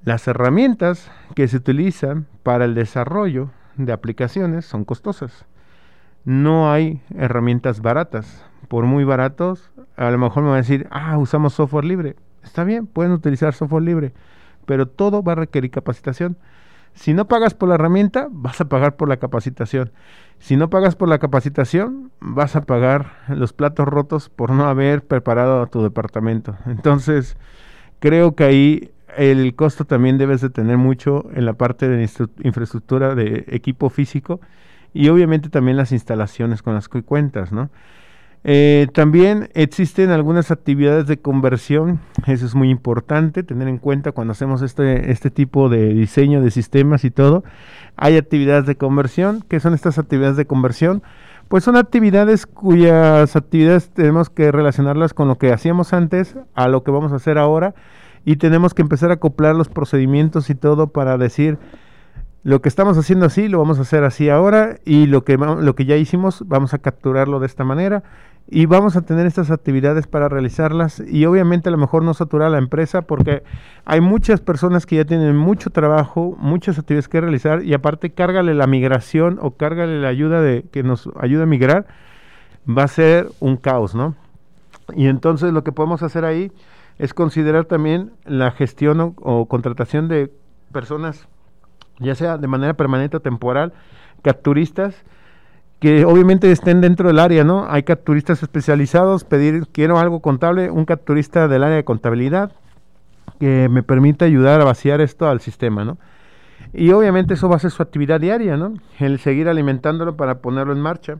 las 0.05 0.27
herramientas 0.27 1.11
que 1.35 1.47
se 1.47 1.59
utilizan 1.59 2.27
para 2.43 2.65
el 2.65 2.75
desarrollo 2.75 3.51
de 3.77 3.93
aplicaciones 3.93 4.65
son 4.65 4.85
costosas. 4.85 5.47
No 6.25 6.73
hay 6.73 7.01
herramientas 7.15 7.81
baratas. 7.81 8.45
Por 8.69 8.85
muy 8.85 9.05
baratos, 9.05 9.71
a 9.97 10.11
lo 10.11 10.19
mejor 10.19 10.43
me 10.43 10.49
van 10.51 10.59
a 10.59 10.63
decir, 10.63 10.87
ah, 10.91 11.17
usamos 11.19 11.55
software 11.55 11.85
libre. 11.85 12.17
Está 12.43 12.65
bien, 12.65 12.87
pueden 12.87 13.13
utilizar 13.13 13.53
software 13.55 13.83
libre, 13.83 14.13
pero 14.67 14.87
todo 14.87 15.23
va 15.23 15.33
a 15.33 15.37
requerir 15.37 15.71
capacitación. 15.71 16.37
Si 16.95 17.15
no 17.15 17.29
pagas 17.29 17.55
por 17.55 17.69
la 17.69 17.77
herramienta, 17.77 18.29
vas 18.31 18.61
a 18.61 18.69
pagar 18.69 18.97
por 18.97 19.09
la 19.09 19.19
capacitación. 19.19 19.93
Si 20.39 20.57
no 20.57 20.71
pagas 20.71 20.97
por 20.97 21.09
la 21.09 21.19
capacitación, 21.19 22.11
vas 22.21 22.57
a 22.57 22.63
pagar 22.63 23.13
los 23.29 23.53
platos 23.53 23.87
rotos 23.87 24.29
por 24.29 24.51
no 24.51 24.65
haber 24.65 25.05
preparado 25.05 25.63
a 25.63 25.67
tu 25.67 25.83
departamento. 25.83 26.57
Entonces, 26.67 27.37
creo 28.01 28.35
que 28.35 28.45
ahí 28.45 28.91
el 29.17 29.55
costo 29.55 29.85
también 29.85 30.19
debes 30.19 30.41
de 30.41 30.51
tener 30.51 30.79
mucho 30.79 31.29
en 31.35 31.45
la 31.45 31.55
parte 31.55 31.89
de 31.89 32.09
infraestructura 32.43 33.15
de 33.15 33.45
equipo 33.49 33.91
físico 33.91 34.41
y 34.93 35.09
obviamente 35.09 35.49
también 35.49 35.77
las 35.77 35.93
instalaciones 35.93 36.63
con 36.63 36.75
las 36.75 36.89
que 36.89 37.03
cuentas, 37.03 37.53
¿no? 37.53 37.71
Eh, 38.43 38.89
también 38.95 39.51
existen 39.53 40.11
algunas 40.11 40.51
actividades 40.51 41.07
de 41.07 41.19
conversión, 41.19 42.01
eso 42.27 42.47
es 42.47 42.55
muy 42.55 42.71
importante 42.71 43.43
tener 43.43 43.69
en 43.69 43.77
cuenta 43.77 44.13
cuando 44.13 44.33
hacemos 44.33 44.63
este, 44.63 45.11
este 45.11 45.31
tipo 45.31 45.69
de 45.69 45.93
diseño 45.93 46.41
de 46.41 46.51
sistemas 46.51 47.05
y 47.05 47.11
todo. 47.11 47.45
Hay 47.97 48.17
actividades 48.17 48.65
de 48.65 48.77
conversión, 48.77 49.45
¿qué 49.47 49.61
son 49.61 49.75
estas 49.75 49.99
actividades 49.99 50.37
de 50.37 50.47
conversión? 50.47 51.03
Pues 51.49 51.65
son 51.65 51.77
actividades 51.77 52.47
cuyas 52.47 53.37
actividades 53.37 53.91
tenemos 53.91 54.31
que 54.31 54.53
relacionarlas 54.53 55.13
con 55.13 55.29
lo 55.29 55.37
que 55.37 55.53
hacíamos 55.53 55.93
antes 55.93 56.37
a 56.55 56.69
lo 56.69 56.83
que 56.83 56.93
vamos 56.93 57.13
a 57.13 57.17
hacer 57.17 57.37
ahora 57.37 57.75
y 58.25 58.37
tenemos 58.37 58.73
que 58.73 58.83
empezar 58.83 59.11
a 59.11 59.15
acoplar 59.15 59.55
los 59.55 59.69
procedimientos 59.69 60.49
y 60.49 60.55
todo 60.55 60.87
para 60.87 61.19
decir 61.19 61.59
lo 62.43 62.63
que 62.63 62.69
estamos 62.69 62.97
haciendo 62.97 63.27
así 63.27 63.49
lo 63.49 63.59
vamos 63.59 63.79
a 63.79 63.83
hacer 63.83 64.05
así 64.05 64.31
ahora 64.31 64.77
y 64.85 65.07
lo 65.07 65.25
que 65.25 65.37
lo 65.37 65.75
que 65.75 65.85
ya 65.85 65.97
hicimos 65.97 66.45
vamos 66.47 66.73
a 66.73 66.79
capturarlo 66.79 67.41
de 67.41 67.47
esta 67.47 67.65
manera 67.65 68.03
y 68.49 68.67
vamos 68.67 68.97
a 68.97 69.03
tener 69.03 69.27
estas 69.27 69.51
actividades 69.51 70.07
para 70.07 70.29
realizarlas 70.29 71.01
y 71.07 71.25
obviamente 71.27 71.69
a 71.69 71.73
lo 71.73 71.79
mejor 71.79 72.03
no 72.03 72.15
saturar 72.15 72.51
la 72.51 72.59
empresa 72.59 73.03
porque 73.03 73.45
hay 73.85 74.01
muchas 74.01 74.41
personas 74.41 74.87
que 74.87 74.97
ya 74.97 75.05
tienen 75.05 75.37
mucho 75.37 75.71
trabajo, 75.71 76.37
muchas 76.41 76.79
actividades 76.79 77.09
que 77.09 77.21
realizar 77.21 77.63
y 77.63 77.75
aparte 77.75 78.11
cárgale 78.11 78.55
la 78.55 78.67
migración 78.67 79.39
o 79.41 79.53
cárgale 79.53 80.01
la 80.01 80.09
ayuda 80.09 80.41
de 80.43 80.65
que 80.73 80.83
nos 80.83 81.09
ayude 81.21 81.45
a 81.45 81.47
migrar 81.47 81.87
va 82.69 82.85
a 82.85 82.89
ser 82.89 83.29
un 83.41 83.57
caos, 83.57 83.95
¿no? 83.95 84.17
Y 84.95 85.07
entonces 85.07 85.53
lo 85.53 85.63
que 85.65 85.73
podemos 85.73 86.03
hacer 86.03 86.25
ahí 86.25 86.51
es 86.99 87.15
considerar 87.15 87.65
también 87.65 88.13
la 88.25 88.51
gestión 88.51 89.15
o, 89.17 89.47
contratación 89.47 90.09
de 90.09 90.31
personas, 90.73 91.29
ya 91.99 92.15
sea 92.15 92.37
de 92.37 92.47
manera 92.47 92.75
permanente 92.75 93.17
o 93.17 93.21
temporal, 93.21 93.73
capturistas, 94.23 95.03
que 95.81 96.05
obviamente 96.05 96.53
estén 96.53 96.83
dentro 96.83 97.09
del 97.09 97.19
área, 97.19 97.43
¿no? 97.43 97.67
Hay 97.69 97.83
capturistas 97.83 98.43
especializados, 98.43 99.25
pedir, 99.25 99.67
quiero 99.73 99.99
algo 99.99 100.21
contable, 100.21 100.71
un 100.71 100.85
capturista 100.85 101.49
del 101.49 101.65
área 101.65 101.77
de 101.77 101.85
contabilidad 101.85 102.53
que 103.39 103.69
me 103.71 103.83
permita 103.83 104.27
ayudar 104.27 104.61
a 104.61 104.65
vaciar 104.65 105.01
esto 105.01 105.27
al 105.27 105.41
sistema, 105.41 105.85
¿no? 105.85 105.97
Y 106.75 106.91
obviamente 106.91 107.35
eso 107.35 107.49
va 107.49 107.57
a 107.57 107.59
ser 107.59 107.71
su 107.71 107.83
actividad 107.83 108.21
diaria, 108.21 108.59
¿no? 108.59 108.75
El 108.99 109.19
seguir 109.19 109.49
alimentándolo 109.49 110.17
para 110.17 110.39
ponerlo 110.41 110.75
en 110.75 110.81
marcha. 110.81 111.19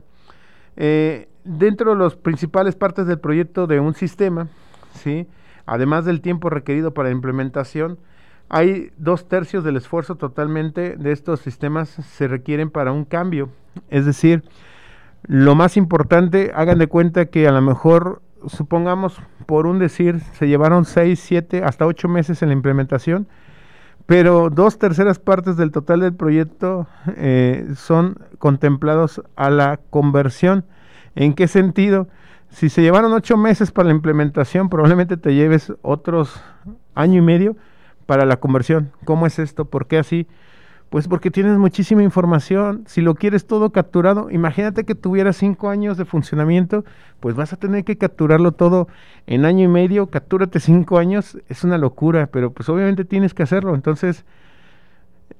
Eh, 0.77 1.27
dentro 1.43 1.95
de 1.95 2.03
las 2.03 2.15
principales 2.15 2.75
partes 2.75 3.07
del 3.07 3.19
proyecto 3.19 3.65
de 3.65 3.79
un 3.79 3.95
sistema, 3.95 4.47
¿sí? 4.93 5.27
Además 5.65 6.05
del 6.05 6.21
tiempo 6.21 6.51
requerido 6.51 6.93
para 6.93 7.09
la 7.09 7.15
implementación, 7.15 7.97
hay 8.53 8.91
dos 8.97 9.29
tercios 9.29 9.63
del 9.63 9.77
esfuerzo 9.77 10.15
totalmente 10.15 10.97
de 10.97 11.13
estos 11.13 11.39
sistemas 11.39 11.87
se 11.87 12.27
requieren 12.27 12.69
para 12.69 12.91
un 12.91 13.05
cambio. 13.05 13.47
Es 13.89 14.05
decir, 14.05 14.43
lo 15.23 15.55
más 15.55 15.77
importante, 15.77 16.51
hagan 16.53 16.77
de 16.77 16.87
cuenta 16.87 17.27
que 17.27 17.47
a 17.47 17.53
lo 17.53 17.61
mejor, 17.61 18.21
supongamos, 18.47 19.21
por 19.45 19.67
un 19.67 19.79
decir, 19.79 20.19
se 20.33 20.49
llevaron 20.49 20.83
6, 20.83 21.17
7, 21.17 21.63
hasta 21.63 21.85
8 21.85 22.09
meses 22.09 22.41
en 22.41 22.49
la 22.49 22.53
implementación, 22.53 23.25
pero 24.05 24.49
dos 24.49 24.77
terceras 24.77 25.17
partes 25.17 25.55
del 25.55 25.71
total 25.71 26.01
del 26.01 26.13
proyecto 26.13 26.87
eh, 27.15 27.71
son 27.77 28.17
contemplados 28.37 29.21
a 29.37 29.49
la 29.49 29.79
conversión. 29.89 30.65
¿En 31.15 31.35
qué 31.35 31.47
sentido? 31.47 32.09
Si 32.49 32.67
se 32.67 32.81
llevaron 32.81 33.13
ocho 33.13 33.37
meses 33.37 33.71
para 33.71 33.87
la 33.87 33.95
implementación, 33.95 34.67
probablemente 34.67 35.15
te 35.15 35.33
lleves 35.35 35.71
otros 35.83 36.43
año 36.95 37.19
y 37.19 37.21
medio 37.21 37.55
para 38.11 38.25
la 38.25 38.41
conversión. 38.41 38.91
¿Cómo 39.05 39.25
es 39.25 39.39
esto? 39.39 39.63
¿Por 39.63 39.87
qué 39.87 39.97
así? 39.97 40.27
Pues 40.89 41.07
porque 41.07 41.31
tienes 41.31 41.57
muchísima 41.57 42.03
información. 42.03 42.83
Si 42.85 42.99
lo 42.99 43.15
quieres 43.15 43.47
todo 43.47 43.69
capturado, 43.69 44.29
imagínate 44.29 44.83
que 44.83 44.95
tuvieras 44.95 45.37
cinco 45.37 45.69
años 45.69 45.95
de 45.95 46.03
funcionamiento, 46.03 46.83
pues 47.21 47.35
vas 47.35 47.53
a 47.53 47.55
tener 47.55 47.85
que 47.85 47.97
capturarlo 47.97 48.51
todo 48.51 48.89
en 49.27 49.45
año 49.45 49.63
y 49.63 49.69
medio. 49.69 50.07
Captúrate 50.07 50.59
cinco 50.59 50.97
años, 50.97 51.37
es 51.47 51.63
una 51.63 51.77
locura, 51.77 52.27
pero 52.27 52.51
pues 52.51 52.67
obviamente 52.67 53.05
tienes 53.05 53.33
que 53.33 53.43
hacerlo. 53.43 53.75
Entonces, 53.75 54.25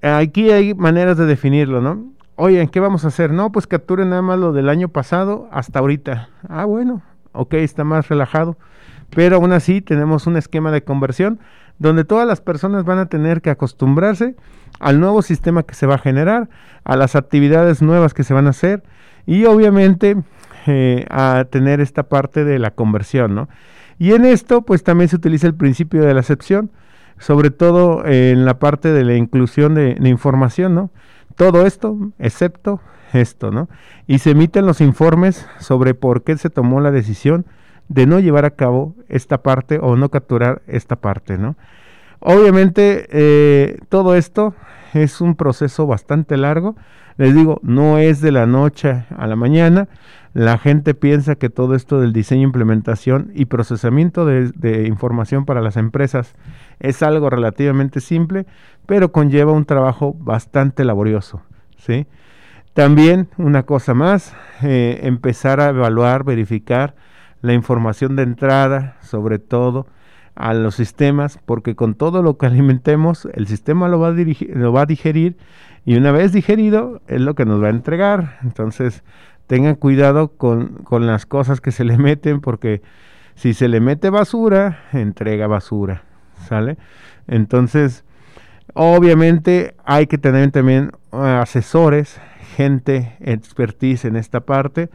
aquí 0.02 0.50
hay 0.52 0.74
maneras 0.74 1.18
de 1.18 1.26
definirlo, 1.26 1.82
¿no? 1.82 2.06
Oye, 2.38 2.66
¿qué 2.72 2.80
vamos 2.80 3.04
a 3.04 3.10
hacer? 3.10 3.34
No, 3.34 3.52
pues 3.52 3.68
capture 3.68 4.06
nada 4.06 4.22
más 4.22 4.40
lo 4.40 4.54
del 4.54 4.70
año 4.70 4.88
pasado 4.88 5.50
hasta 5.52 5.80
ahorita. 5.80 6.30
Ah, 6.48 6.64
bueno, 6.64 7.02
ok, 7.34 7.56
está 7.56 7.84
más 7.84 8.08
relajado. 8.08 8.56
Pero 9.14 9.36
aún 9.36 9.52
así 9.52 9.82
tenemos 9.82 10.26
un 10.26 10.38
esquema 10.38 10.72
de 10.72 10.86
conversión 10.86 11.42
donde 11.82 12.04
todas 12.04 12.28
las 12.28 12.42
personas 12.42 12.86
van 12.86 13.00
a 13.00 13.08
tener 13.08 13.42
que 13.42 13.50
acostumbrarse 13.50 14.36
al 14.80 15.00
nuevo 15.00 15.24
sistema 15.24 15.64
que 15.64 15.74
se 15.74 15.88
va 15.88 15.96
a 15.96 15.98
generar, 15.98 16.48
a 16.84 16.96
las 16.96 17.16
actividades 17.16 17.82
nuevas 17.82 18.14
que 18.14 18.24
se 18.24 18.36
van 18.36 18.46
a 18.46 18.52
hacer 18.52 18.84
y 19.26 19.46
obviamente 19.46 20.16
eh, 20.68 21.06
a 21.10 21.46
tener 21.50 21.82
esta 21.82 22.04
parte 22.04 22.46
de 22.46 22.60
la 22.60 22.72
conversión, 22.72 23.34
¿no? 23.34 23.50
Y 23.98 24.14
en 24.14 24.26
esto 24.26 24.62
pues 24.62 24.84
también 24.84 25.10
se 25.10 25.16
utiliza 25.16 25.48
el 25.48 25.56
principio 25.56 26.04
de 26.04 26.14
la 26.14 26.20
excepción, 26.20 26.72
sobre 27.18 27.50
todo 27.50 28.06
en 28.06 28.46
la 28.46 28.60
parte 28.60 28.92
de 28.92 29.04
la 29.04 29.16
inclusión 29.16 29.74
de, 29.74 29.96
de 29.96 30.10
información, 30.10 30.76
¿no? 30.76 30.92
todo 31.36 31.66
esto 31.66 31.98
excepto 32.20 32.80
esto, 33.14 33.50
¿no? 33.50 33.70
Y 34.06 34.20
se 34.20 34.32
emiten 34.32 34.68
los 34.68 34.82
informes 34.82 35.48
sobre 35.60 35.96
por 35.96 36.24
qué 36.24 36.38
se 36.38 36.52
tomó 36.52 36.80
la 36.80 36.92
decisión 36.92 37.46
de 37.92 38.06
no 38.06 38.22
llevar 38.22 38.46
a 38.46 38.52
cabo 38.52 38.96
esta 39.10 39.44
parte 39.44 39.78
o 39.82 39.98
no 39.98 40.10
capturar 40.10 40.62
esta 40.66 40.96
parte, 40.96 41.38
¿no? 41.38 41.58
Obviamente 42.22 43.08
eh, 43.10 43.80
todo 43.90 44.16
esto 44.16 44.56
es 44.94 45.20
un 45.20 45.36
proceso 45.36 45.88
bastante 45.88 46.38
largo. 46.38 46.76
Les 47.18 47.36
digo, 47.36 47.60
no 47.64 47.98
es 47.98 48.22
de 48.22 48.32
la 48.32 48.46
noche 48.46 49.04
a 49.18 49.28
la 49.28 49.36
mañana. 49.36 49.90
La 50.34 50.58
gente 50.58 50.94
piensa 50.94 51.36
que 51.36 51.50
todo 51.50 51.76
esto 51.76 52.00
del 52.00 52.14
diseño, 52.14 52.44
implementación 52.44 53.32
y 53.36 53.46
procesamiento 53.46 54.26
de, 54.26 54.88
información 54.88 55.46
para 55.46 55.60
las 55.60 55.76
empresas 55.76 56.36
es 56.80 57.04
algo 57.04 57.30
relativamente 57.30 58.00
simple, 58.00 58.46
pero 58.86 59.12
conlleva 59.12 59.52
un 59.52 59.66
trabajo 59.66 60.16
bastante 60.18 60.86
laborioso. 60.86 61.42
¿sí? 61.76 62.08
También 62.74 63.28
una 63.38 63.64
cosa 63.64 63.94
más, 63.94 64.34
eh, 64.64 65.02
empezar 65.04 65.60
a 65.60 65.70
evaluar, 65.70 66.24
verificar 66.24 66.96
la 67.42 67.54
información 67.54 68.16
de 68.16 68.24
entrada, 68.24 68.98
sobre 69.02 69.40
todo 69.40 69.88
a 70.36 70.54
los 70.54 70.76
sistemas, 70.76 71.40
porque 71.46 71.76
con 71.76 71.96
todo 71.96 72.22
lo 72.22 72.38
que 72.38 72.46
alimentemos, 72.48 73.28
el 73.34 73.48
sistema 73.48 73.88
lo 73.88 74.00
va 74.00 74.10
a, 74.10 74.14
dirigir, 74.14 74.56
lo 74.56 74.72
va 74.72 74.86
digerir 74.86 75.38
y 75.86 75.96
una 75.96 76.12
vez 76.12 76.32
digerido 76.32 77.02
es 77.08 77.22
lo 77.22 77.36
que 77.36 77.46
nos 77.46 77.62
va 77.62 77.68
a 77.68 77.72
entregar. 77.72 78.38
Entonces, 78.44 79.04
tengan 79.48 79.76
cuidado 79.76 80.30
con, 80.30 80.84
con 80.84 81.08
las 81.08 81.26
cosas 81.26 81.60
que 81.60 81.72
se 81.72 81.84
le 81.84 81.98
meten, 81.98 82.40
porque 82.42 82.82
si 83.36 83.54
se 83.54 83.68
le 83.68 83.80
mete 83.80 84.10
basura, 84.10 84.84
entrega 84.94 85.48
basura, 85.48 86.04
¿sale? 86.48 86.78
Entonces, 87.28 88.04
obviamente 88.74 89.76
hay 89.84 90.08
que 90.08 90.18
tener 90.18 90.52
también 90.52 90.92
eh, 91.12 91.18
asesores, 91.18 92.20
gente, 92.56 93.16
expertise 93.20 94.06
en 94.06 94.16
esta 94.16 94.42
parte, 94.42 94.90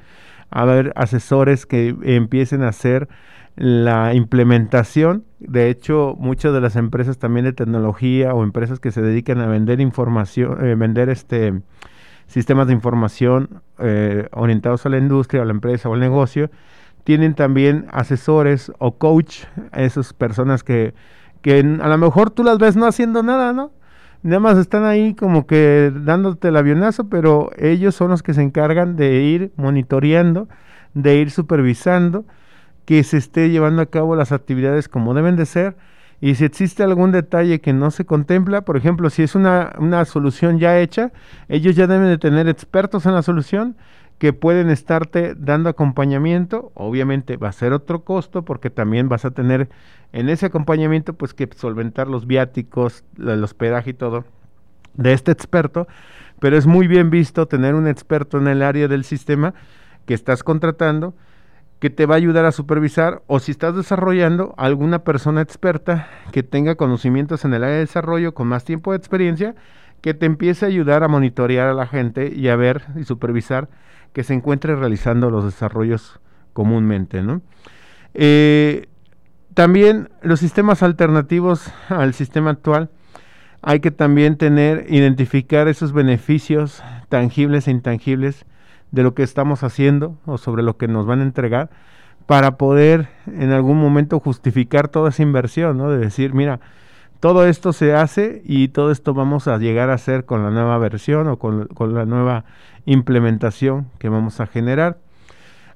a 0.50 0.64
ver, 0.64 0.92
asesores 0.96 1.66
que 1.66 1.94
empiecen 2.02 2.62
a 2.62 2.68
hacer 2.68 3.08
la 3.56 4.14
implementación. 4.14 5.24
De 5.38 5.70
hecho, 5.70 6.14
muchas 6.18 6.52
de 6.52 6.60
las 6.60 6.76
empresas 6.76 7.18
también 7.18 7.44
de 7.44 7.52
tecnología 7.52 8.34
o 8.34 8.44
empresas 8.44 8.80
que 8.80 8.92
se 8.92 9.02
dedican 9.02 9.40
a 9.40 9.46
vender 9.46 9.80
información, 9.80 10.64
eh, 10.64 10.74
vender 10.74 11.08
este 11.08 11.54
sistemas 12.26 12.66
de 12.66 12.72
información 12.72 13.62
eh, 13.78 14.28
orientados 14.32 14.84
a 14.84 14.88
la 14.88 14.98
industria, 14.98 15.42
a 15.42 15.44
la 15.44 15.52
empresa 15.52 15.88
o 15.88 15.94
al 15.94 16.00
negocio, 16.00 16.50
tienen 17.04 17.34
también 17.34 17.86
asesores 17.92 18.72
o 18.78 18.98
coach, 18.98 19.44
esas 19.72 20.12
personas 20.12 20.64
que, 20.64 20.92
que 21.40 21.60
a 21.60 21.88
lo 21.88 21.98
mejor 21.98 22.30
tú 22.30 22.42
las 22.42 22.58
ves 22.58 22.76
no 22.76 22.86
haciendo 22.86 23.22
nada, 23.22 23.52
¿no? 23.52 23.70
Nada 24.22 24.40
más 24.40 24.58
están 24.58 24.84
ahí 24.84 25.14
como 25.14 25.46
que 25.46 25.92
dándote 25.94 26.48
el 26.48 26.56
avionazo, 26.56 27.08
pero 27.08 27.50
ellos 27.58 27.94
son 27.94 28.10
los 28.10 28.22
que 28.22 28.34
se 28.34 28.42
encargan 28.42 28.96
de 28.96 29.22
ir 29.22 29.52
monitoreando, 29.56 30.48
de 30.94 31.16
ir 31.16 31.30
supervisando 31.30 32.24
que 32.86 33.02
se 33.02 33.18
esté 33.18 33.50
llevando 33.50 33.82
a 33.82 33.86
cabo 33.86 34.16
las 34.16 34.32
actividades 34.32 34.88
como 34.88 35.12
deben 35.12 35.36
de 35.36 35.44
ser. 35.44 35.76
Y 36.20 36.36
si 36.36 36.44
existe 36.46 36.82
algún 36.82 37.12
detalle 37.12 37.60
que 37.60 37.74
no 37.74 37.90
se 37.90 38.06
contempla, 38.06 38.62
por 38.62 38.78
ejemplo, 38.78 39.10
si 39.10 39.22
es 39.22 39.34
una, 39.34 39.74
una 39.78 40.04
solución 40.06 40.58
ya 40.58 40.80
hecha, 40.80 41.12
ellos 41.48 41.76
ya 41.76 41.86
deben 41.86 42.08
de 42.08 42.16
tener 42.16 42.48
expertos 42.48 43.04
en 43.04 43.14
la 43.14 43.22
solución 43.22 43.76
que 44.18 44.32
pueden 44.32 44.70
estarte 44.70 45.34
dando 45.36 45.68
acompañamiento. 45.68 46.72
Obviamente 46.74 47.36
va 47.36 47.48
a 47.48 47.52
ser 47.52 47.74
otro 47.74 48.02
costo 48.02 48.44
porque 48.44 48.70
también 48.70 49.10
vas 49.10 49.26
a 49.26 49.32
tener 49.32 49.68
en 50.12 50.28
ese 50.28 50.46
acompañamiento 50.46 51.14
pues 51.14 51.34
que 51.34 51.48
solventar 51.54 52.08
los 52.08 52.26
viáticos, 52.26 53.04
el 53.18 53.42
hospedaje 53.42 53.90
y 53.90 53.94
todo 53.94 54.24
de 54.94 55.12
este 55.12 55.32
experto. 55.32 55.86
Pero 56.40 56.56
es 56.56 56.66
muy 56.66 56.86
bien 56.86 57.10
visto 57.10 57.46
tener 57.46 57.74
un 57.74 57.86
experto 57.86 58.38
en 58.38 58.48
el 58.48 58.62
área 58.62 58.88
del 58.88 59.04
sistema 59.04 59.54
que 60.04 60.14
estás 60.14 60.42
contratando 60.42 61.14
que 61.78 61.90
te 61.90 62.06
va 62.06 62.14
a 62.14 62.16
ayudar 62.18 62.44
a 62.46 62.52
supervisar 62.52 63.22
o 63.26 63.38
si 63.38 63.50
estás 63.50 63.76
desarrollando 63.76 64.54
alguna 64.56 65.00
persona 65.00 65.42
experta 65.42 66.08
que 66.32 66.42
tenga 66.42 66.76
conocimientos 66.76 67.44
en 67.44 67.52
el 67.52 67.64
área 67.64 67.74
de 67.74 67.80
desarrollo 67.80 68.32
con 68.32 68.48
más 68.48 68.64
tiempo 68.64 68.92
de 68.92 68.98
experiencia 68.98 69.54
que 70.00 70.14
te 70.14 70.26
empiece 70.26 70.64
a 70.64 70.68
ayudar 70.68 71.02
a 71.02 71.08
monitorear 71.08 71.68
a 71.68 71.74
la 71.74 71.86
gente 71.86 72.32
y 72.34 72.48
a 72.48 72.56
ver 72.56 72.82
y 72.96 73.04
supervisar 73.04 73.68
que 74.12 74.24
se 74.24 74.32
encuentre 74.32 74.74
realizando 74.74 75.30
los 75.30 75.44
desarrollos 75.44 76.20
comúnmente. 76.54 77.22
¿no? 77.22 77.42
Eh, 78.14 78.88
también 79.56 80.10
los 80.20 80.40
sistemas 80.40 80.82
alternativos 80.82 81.72
al 81.88 82.12
sistema 82.12 82.50
actual, 82.50 82.90
hay 83.62 83.80
que 83.80 83.90
también 83.90 84.36
tener, 84.36 84.84
identificar 84.90 85.66
esos 85.66 85.94
beneficios 85.94 86.82
tangibles 87.08 87.66
e 87.66 87.70
intangibles 87.70 88.44
de 88.90 89.02
lo 89.02 89.14
que 89.14 89.22
estamos 89.22 89.62
haciendo 89.62 90.18
o 90.26 90.36
sobre 90.36 90.62
lo 90.62 90.76
que 90.76 90.88
nos 90.88 91.06
van 91.06 91.20
a 91.20 91.22
entregar 91.22 91.70
para 92.26 92.58
poder 92.58 93.08
en 93.26 93.50
algún 93.50 93.78
momento 93.80 94.20
justificar 94.20 94.88
toda 94.88 95.08
esa 95.08 95.22
inversión, 95.22 95.78
¿no? 95.78 95.88
De 95.88 95.96
decir, 95.96 96.34
mira, 96.34 96.60
todo 97.20 97.46
esto 97.46 97.72
se 97.72 97.94
hace 97.94 98.42
y 98.44 98.68
todo 98.68 98.90
esto 98.90 99.14
vamos 99.14 99.48
a 99.48 99.56
llegar 99.56 99.88
a 99.88 99.94
hacer 99.94 100.26
con 100.26 100.42
la 100.42 100.50
nueva 100.50 100.76
versión 100.76 101.28
o 101.28 101.38
con, 101.38 101.66
con 101.68 101.94
la 101.94 102.04
nueva 102.04 102.44
implementación 102.84 103.86
que 103.98 104.10
vamos 104.10 104.38
a 104.38 104.46
generar. 104.46 104.98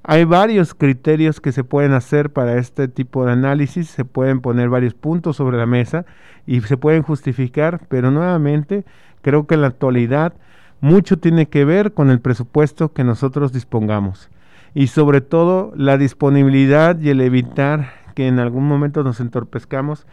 Hay 0.03 0.25
varios 0.25 0.75
criterios 0.75 1.41
que 1.41 1.53
se 1.53 1.63
pueden 1.63 1.93
hacer 1.93 2.31
para 2.31 2.57
este 2.57 2.89
tipo 2.89 3.27
de 3.27 3.33
análisis, 3.33 3.89
se 3.89 4.05
pueden 4.05 4.41
poner 4.41 4.71
varios 4.71 4.95
puntos 4.95 5.37
sobre 5.37 5.59
la 5.59 5.67
mesa 5.67 6.07
y 6.47 6.63
se 6.63 6.79
pueden 6.79 7.03
justificar, 7.03 7.81
pero 7.89 8.11
nuevamente 8.11 8.85
creo 9.21 9.47
que 9.47 9.55
en 9.55 9.61
la 9.61 9.67
actualidad 9.67 10.33
mucho 10.81 11.19
tiene 11.19 11.47
que 11.47 11.67
ver 11.67 11.93
con 11.93 12.11
el 12.11 12.21
presupuesto 12.21 12.93
que 12.93 13.05
nosotros 13.05 13.53
dispongamos 13.53 14.31
y 14.75 14.87
sobre 14.87 15.21
todo 15.21 15.73
la 15.77 15.99
disponibilidad 15.99 16.99
y 16.99 17.11
el 17.11 17.21
evitar 17.21 17.93
que 18.15 18.27
en 18.27 18.39
algún 18.39 18.67
momento 18.67 19.03
nos 19.03 19.21
entorpezcamos 19.21 20.07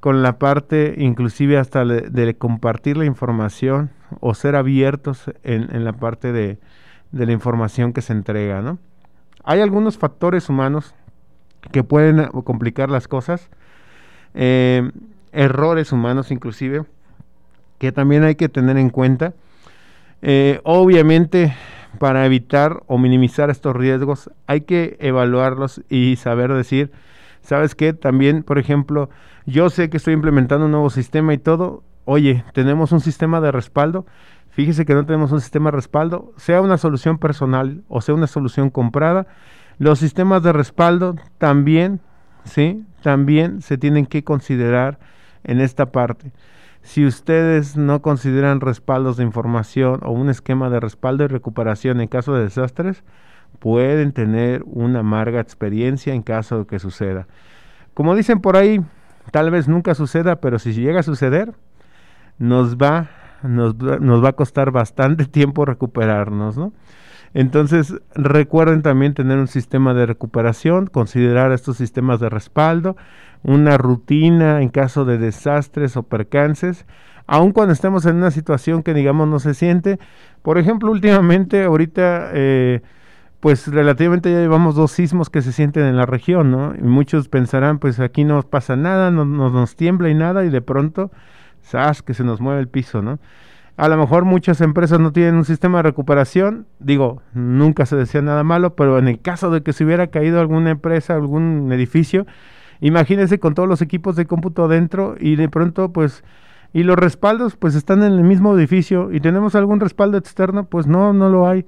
con 0.00 0.22
la 0.22 0.38
parte 0.38 0.94
inclusive 0.98 1.56
hasta 1.56 1.84
de, 1.84 2.36
compartir 2.36 2.96
la 2.96 3.06
información 3.06 3.90
o 4.20 4.34
ser 4.34 4.54
abiertos 4.54 5.30
en, 5.42 5.84
la 5.84 5.94
parte 5.94 6.32
de, 6.32 6.58
la 7.12 7.32
información 7.32 7.92
que 7.92 8.02
se 8.02 8.12
entrega. 8.12 8.60
¿no? 8.60 8.78
Hay 9.44 9.60
algunos 9.60 9.98
factores 9.98 10.48
humanos 10.48 10.94
que 11.70 11.84
pueden 11.84 12.20
eh, 12.20 12.28
complicar 12.44 12.90
las 12.90 13.08
cosas, 13.08 13.50
eh, 14.34 14.90
errores 15.32 15.92
humanos 15.92 16.30
inclusive, 16.30 16.84
que 17.78 17.92
también 17.92 18.24
hay 18.24 18.34
que 18.34 18.48
tener 18.48 18.76
en 18.78 18.90
cuenta. 18.90 19.34
Eh, 20.22 20.60
obviamente, 20.64 21.54
para 21.98 22.24
evitar 22.24 22.82
o 22.86 22.98
minimizar 22.98 23.50
estos 23.50 23.76
riesgos, 23.76 24.30
hay 24.46 24.62
que 24.62 24.96
evaluarlos 25.00 25.82
y 25.90 26.16
saber 26.16 26.52
decir, 26.52 26.90
¿sabes 27.42 27.74
qué? 27.74 27.92
También, 27.92 28.42
por 28.42 28.58
ejemplo, 28.58 29.10
yo 29.46 29.68
sé 29.68 29.90
que 29.90 29.98
estoy 29.98 30.14
implementando 30.14 30.66
un 30.66 30.72
nuevo 30.72 30.90
sistema 30.90 31.34
y 31.34 31.38
todo. 31.38 31.82
Oye, 32.06 32.44
tenemos 32.54 32.92
un 32.92 33.00
sistema 33.00 33.40
de 33.40 33.52
respaldo. 33.52 34.06
Fíjese 34.54 34.84
que 34.84 34.94
no 34.94 35.04
tenemos 35.04 35.32
un 35.32 35.40
sistema 35.40 35.70
de 35.70 35.76
respaldo, 35.76 36.32
sea 36.36 36.60
una 36.60 36.78
solución 36.78 37.18
personal 37.18 37.82
o 37.88 38.00
sea 38.00 38.14
una 38.14 38.26
solución 38.26 38.70
comprada. 38.70 39.26
Los 39.78 39.98
sistemas 39.98 40.42
de 40.42 40.52
respaldo 40.52 41.16
también, 41.38 42.00
¿sí? 42.44 42.84
También 43.02 43.62
se 43.62 43.78
tienen 43.78 44.06
que 44.06 44.22
considerar 44.22 44.98
en 45.42 45.60
esta 45.60 45.86
parte. 45.86 46.32
Si 46.82 47.04
ustedes 47.04 47.76
no 47.76 48.02
consideran 48.02 48.60
respaldos 48.60 49.16
de 49.16 49.24
información 49.24 50.00
o 50.04 50.12
un 50.12 50.28
esquema 50.28 50.70
de 50.70 50.80
respaldo 50.80 51.24
y 51.24 51.28
recuperación 51.28 52.00
en 52.00 52.08
caso 52.08 52.34
de 52.34 52.44
desastres, 52.44 53.02
pueden 53.58 54.12
tener 54.12 54.62
una 54.66 55.00
amarga 55.00 55.40
experiencia 55.40 56.14
en 56.14 56.22
caso 56.22 56.60
de 56.60 56.66
que 56.66 56.78
suceda. 56.78 57.26
Como 57.94 58.14
dicen 58.14 58.40
por 58.40 58.56
ahí, 58.56 58.80
Tal 59.30 59.50
vez 59.50 59.68
nunca 59.68 59.94
suceda, 59.94 60.36
pero 60.36 60.58
si 60.58 60.72
llega 60.72 61.00
a 61.00 61.02
suceder, 61.02 61.54
nos 62.38 62.76
va, 62.76 63.08
nos, 63.42 63.74
va 63.76 64.28
a 64.28 64.32
costar 64.32 64.70
bastante 64.70 65.24
tiempo 65.26 65.64
recuperarnos, 65.64 66.56
¿no? 66.56 66.72
Entonces, 67.34 67.94
recuerden 68.14 68.82
también 68.82 69.14
tener 69.14 69.38
un 69.38 69.48
sistema 69.48 69.92
de 69.92 70.06
recuperación, 70.06 70.86
considerar 70.86 71.50
estos 71.50 71.76
sistemas 71.76 72.20
de 72.20 72.28
respaldo, 72.28 72.96
una 73.42 73.76
rutina 73.76 74.62
en 74.62 74.68
caso 74.68 75.04
de 75.04 75.18
desastres 75.18 75.96
o 75.96 76.04
percances, 76.04 76.86
aun 77.26 77.50
cuando 77.52 77.72
estemos 77.72 78.06
en 78.06 78.16
una 78.16 78.30
situación 78.30 78.84
que 78.84 78.94
digamos 78.94 79.26
no 79.26 79.40
se 79.40 79.54
siente. 79.54 79.98
Por 80.42 80.58
ejemplo, 80.58 80.92
últimamente, 80.92 81.64
ahorita 81.64 82.30
eh, 82.32 82.82
pues 83.44 83.68
relativamente 83.68 84.32
ya 84.32 84.38
llevamos 84.38 84.74
dos 84.74 84.92
sismos 84.92 85.28
que 85.28 85.42
se 85.42 85.52
sienten 85.52 85.84
en 85.84 85.98
la 85.98 86.06
región, 86.06 86.50
¿no? 86.50 86.74
Y 86.74 86.80
muchos 86.80 87.28
pensarán, 87.28 87.78
pues 87.78 88.00
aquí 88.00 88.24
no 88.24 88.42
pasa 88.42 88.74
nada, 88.74 89.10
no, 89.10 89.26
nos 89.26 89.76
tiembla 89.76 90.08
y 90.08 90.14
nada, 90.14 90.46
y 90.46 90.48
de 90.48 90.62
pronto, 90.62 91.10
¡zas! 91.64 92.02
que 92.02 92.14
se 92.14 92.24
nos 92.24 92.40
mueve 92.40 92.60
el 92.60 92.68
piso, 92.68 93.02
¿no? 93.02 93.18
A 93.76 93.88
lo 93.88 93.96
mejor 93.96 94.24
muchas 94.24 94.60
empresas 94.60 95.00
no 95.00 95.12
tienen 95.12 95.34
un 95.34 95.44
sistema 95.44 95.78
de 95.78 95.82
recuperación, 95.82 96.66
digo, 96.78 97.22
nunca 97.32 97.86
se 97.86 97.96
decía 97.96 98.22
nada 98.22 98.44
malo, 98.44 98.76
pero 98.76 98.98
en 98.98 99.08
el 99.08 99.20
caso 99.20 99.50
de 99.50 99.62
que 99.62 99.72
se 99.72 99.84
hubiera 99.84 100.06
caído 100.06 100.40
alguna 100.40 100.70
empresa, 100.70 101.14
algún 101.14 101.72
edificio, 101.72 102.24
imagínense 102.80 103.40
con 103.40 103.54
todos 103.54 103.68
los 103.68 103.82
equipos 103.82 104.14
de 104.14 104.26
cómputo 104.26 104.68
dentro 104.68 105.16
y 105.18 105.34
de 105.34 105.48
pronto, 105.48 105.92
pues, 105.92 106.22
y 106.72 106.84
los 106.84 106.96
respaldos, 106.96 107.56
pues 107.56 107.74
están 107.74 108.04
en 108.04 108.12
el 108.12 108.22
mismo 108.22 108.56
edificio 108.56 109.12
y 109.12 109.20
tenemos 109.20 109.56
algún 109.56 109.80
respaldo 109.80 110.18
externo, 110.18 110.66
pues 110.66 110.86
no, 110.86 111.12
no 111.12 111.28
lo 111.28 111.48
hay. 111.48 111.66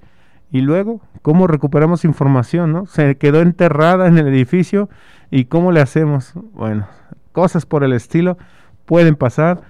Y 0.51 0.61
luego, 0.61 1.01
¿cómo 1.23 1.47
recuperamos 1.47 2.05
información? 2.05 2.73
¿no? 2.73 2.87
Se 2.87 3.17
quedó 3.17 3.41
enterrada 3.41 4.07
en 4.07 4.19
el 4.19 4.29
edificio 4.29 4.89
y 5.31 5.47
¿cómo 5.47 5.73
le 5.73 5.81
hacemos? 5.81 6.33
Bueno, 6.55 6.87
cosas 7.33 7.67
por 7.67 7.85
el 7.85 7.93
estilo 7.93 8.39
pueden 8.85 9.17
pasar. 9.17 9.63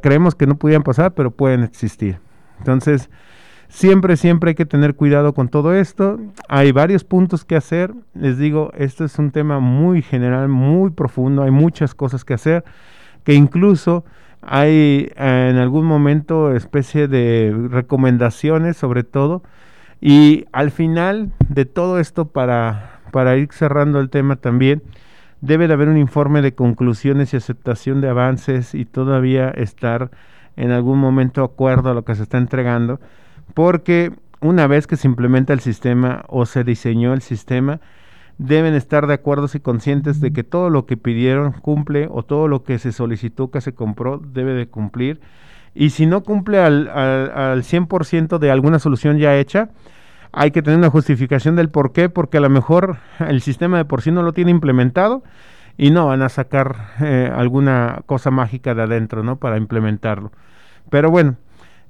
Creemos 0.00 0.34
que 0.34 0.46
no 0.46 0.56
pudieran 0.56 0.82
pasar, 0.82 1.14
pero 1.14 1.30
pueden 1.30 1.62
existir. 1.62 2.18
Entonces, 2.58 3.10
siempre, 3.68 4.16
siempre 4.16 4.50
hay 4.50 4.54
que 4.54 4.66
tener 4.66 4.94
cuidado 4.94 5.34
con 5.34 5.48
todo 5.48 5.74
esto. 5.74 6.18
Hay 6.48 6.72
varios 6.72 7.04
puntos 7.04 7.44
que 7.44 7.56
hacer. 7.56 7.92
Les 8.14 8.38
digo, 8.38 8.72
esto 8.76 9.04
es 9.04 9.18
un 9.18 9.30
tema 9.30 9.60
muy 9.60 10.02
general, 10.02 10.48
muy 10.48 10.90
profundo. 10.90 11.42
Hay 11.42 11.50
muchas 11.50 11.94
cosas 11.94 12.24
que 12.24 12.34
hacer 12.34 12.64
que 13.24 13.34
incluso 13.34 14.04
hay 14.40 15.10
en 15.16 15.56
algún 15.56 15.84
momento 15.84 16.54
especie 16.54 17.08
de 17.08 17.54
recomendaciones 17.70 18.76
sobre 18.76 19.02
todo 19.02 19.42
y 20.00 20.46
al 20.52 20.70
final 20.70 21.32
de 21.48 21.64
todo 21.64 21.98
esto, 21.98 22.28
para, 22.28 23.00
para 23.10 23.36
ir 23.36 23.48
cerrando 23.52 24.00
el 24.00 24.10
tema 24.10 24.36
también, 24.36 24.82
debe 25.40 25.68
de 25.68 25.74
haber 25.74 25.88
un 25.88 25.98
informe 25.98 26.42
de 26.42 26.54
conclusiones 26.54 27.32
y 27.32 27.36
aceptación 27.36 28.00
de 28.00 28.08
avances 28.08 28.74
y 28.74 28.84
todavía 28.84 29.50
estar 29.50 30.10
en 30.56 30.72
algún 30.72 30.98
momento 30.98 31.44
acuerdo 31.44 31.90
a 31.90 31.94
lo 31.94 32.04
que 32.04 32.14
se 32.14 32.24
está 32.24 32.38
entregando, 32.38 33.00
porque 33.54 34.12
una 34.40 34.66
vez 34.66 34.86
que 34.86 34.96
se 34.96 35.06
implementa 35.08 35.52
el 35.52 35.60
sistema 35.60 36.24
o 36.28 36.46
se 36.46 36.64
diseñó 36.64 37.14
el 37.14 37.22
sistema, 37.22 37.80
deben 38.38 38.74
estar 38.74 39.06
de 39.06 39.14
acuerdo 39.14 39.48
y 39.52 39.60
conscientes 39.60 40.20
de 40.20 40.32
que 40.32 40.44
todo 40.44 40.70
lo 40.70 40.86
que 40.86 40.96
pidieron 40.96 41.52
cumple 41.52 42.08
o 42.10 42.22
todo 42.22 42.48
lo 42.48 42.62
que 42.62 42.78
se 42.78 42.92
solicitó 42.92 43.50
que 43.50 43.60
se 43.60 43.74
compró 43.74 44.18
debe 44.18 44.54
de 44.54 44.68
cumplir. 44.68 45.20
Y 45.74 45.90
si 45.90 46.06
no 46.06 46.22
cumple 46.22 46.60
al, 46.60 46.88
al, 46.88 47.30
al 47.30 47.62
100% 47.62 48.38
de 48.38 48.50
alguna 48.50 48.78
solución 48.78 49.18
ya 49.18 49.36
hecha, 49.36 49.70
hay 50.32 50.50
que 50.50 50.62
tener 50.62 50.78
una 50.78 50.90
justificación 50.90 51.56
del 51.56 51.70
por 51.70 51.92
qué, 51.92 52.08
porque 52.08 52.38
a 52.38 52.40
lo 52.40 52.50
mejor 52.50 52.98
el 53.18 53.40
sistema 53.40 53.78
de 53.78 53.84
por 53.84 54.02
sí 54.02 54.10
no 54.10 54.22
lo 54.22 54.32
tiene 54.32 54.50
implementado 54.50 55.22
y 55.76 55.90
no 55.90 56.06
van 56.06 56.22
a 56.22 56.28
sacar 56.28 56.76
eh, 57.00 57.30
alguna 57.34 58.02
cosa 58.06 58.30
mágica 58.30 58.74
de 58.74 58.82
adentro, 58.82 59.22
¿no? 59.22 59.36
Para 59.36 59.56
implementarlo. 59.56 60.32
Pero 60.90 61.10
bueno, 61.10 61.36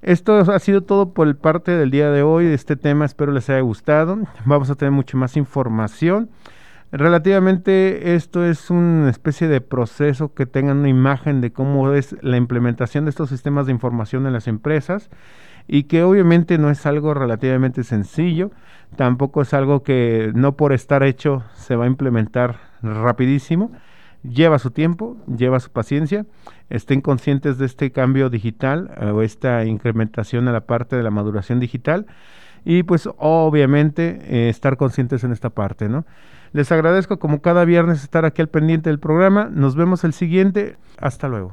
esto 0.02 0.38
ha 0.38 0.58
sido 0.58 0.82
todo 0.82 1.12
por 1.12 1.26
el 1.26 1.36
parte 1.36 1.72
del 1.72 1.90
día 1.90 2.10
de 2.10 2.22
hoy 2.22 2.44
de 2.44 2.54
este 2.54 2.76
tema. 2.76 3.04
Espero 3.04 3.32
les 3.32 3.48
haya 3.50 3.60
gustado. 3.60 4.18
Vamos 4.44 4.70
a 4.70 4.74
tener 4.74 4.92
mucha 4.92 5.16
más 5.16 5.36
información. 5.36 6.30
Relativamente 6.92 8.14
esto 8.14 8.44
es 8.44 8.70
una 8.70 9.10
especie 9.10 9.48
de 9.48 9.60
proceso 9.60 10.32
que 10.32 10.46
tengan 10.46 10.78
una 10.78 10.88
imagen 10.88 11.40
de 11.40 11.52
cómo 11.52 11.92
es 11.92 12.16
la 12.22 12.36
implementación 12.36 13.04
de 13.04 13.10
estos 13.10 13.28
sistemas 13.28 13.66
de 13.66 13.72
información 13.72 14.26
en 14.26 14.32
las 14.32 14.48
empresas 14.48 15.10
y 15.68 15.84
que 15.84 16.02
obviamente 16.02 16.58
no 16.58 16.70
es 16.70 16.86
algo 16.86 17.14
relativamente 17.14 17.84
sencillo, 17.84 18.50
tampoco 18.96 19.42
es 19.42 19.54
algo 19.54 19.82
que 19.82 20.32
no 20.34 20.56
por 20.56 20.72
estar 20.72 21.02
hecho 21.02 21.44
se 21.54 21.76
va 21.76 21.84
a 21.84 21.88
implementar 21.88 22.56
rapidísimo, 22.82 23.70
lleva 24.22 24.58
su 24.58 24.70
tiempo, 24.70 25.16
lleva 25.26 25.60
su 25.60 25.70
paciencia, 25.70 26.26
estén 26.70 27.02
conscientes 27.02 27.58
de 27.58 27.66
este 27.66 27.92
cambio 27.92 28.30
digital 28.30 28.90
eh, 29.00 29.06
o 29.10 29.22
esta 29.22 29.64
incrementación 29.66 30.48
a 30.48 30.52
la 30.52 30.62
parte 30.62 30.96
de 30.96 31.02
la 31.02 31.10
maduración 31.10 31.60
digital 31.60 32.06
y 32.64 32.82
pues 32.82 33.08
obviamente 33.18 34.20
eh, 34.24 34.48
estar 34.48 34.76
conscientes 34.76 35.22
en 35.22 35.32
esta 35.32 35.50
parte, 35.50 35.88
¿no? 35.88 36.04
Les 36.52 36.72
agradezco 36.72 37.18
como 37.18 37.42
cada 37.42 37.64
viernes 37.66 38.02
estar 38.02 38.24
aquí 38.24 38.40
al 38.40 38.48
pendiente 38.48 38.88
del 38.88 38.98
programa. 38.98 39.50
Nos 39.52 39.76
vemos 39.76 40.02
el 40.04 40.14
siguiente. 40.14 40.76
Hasta 40.98 41.28
luego 41.28 41.52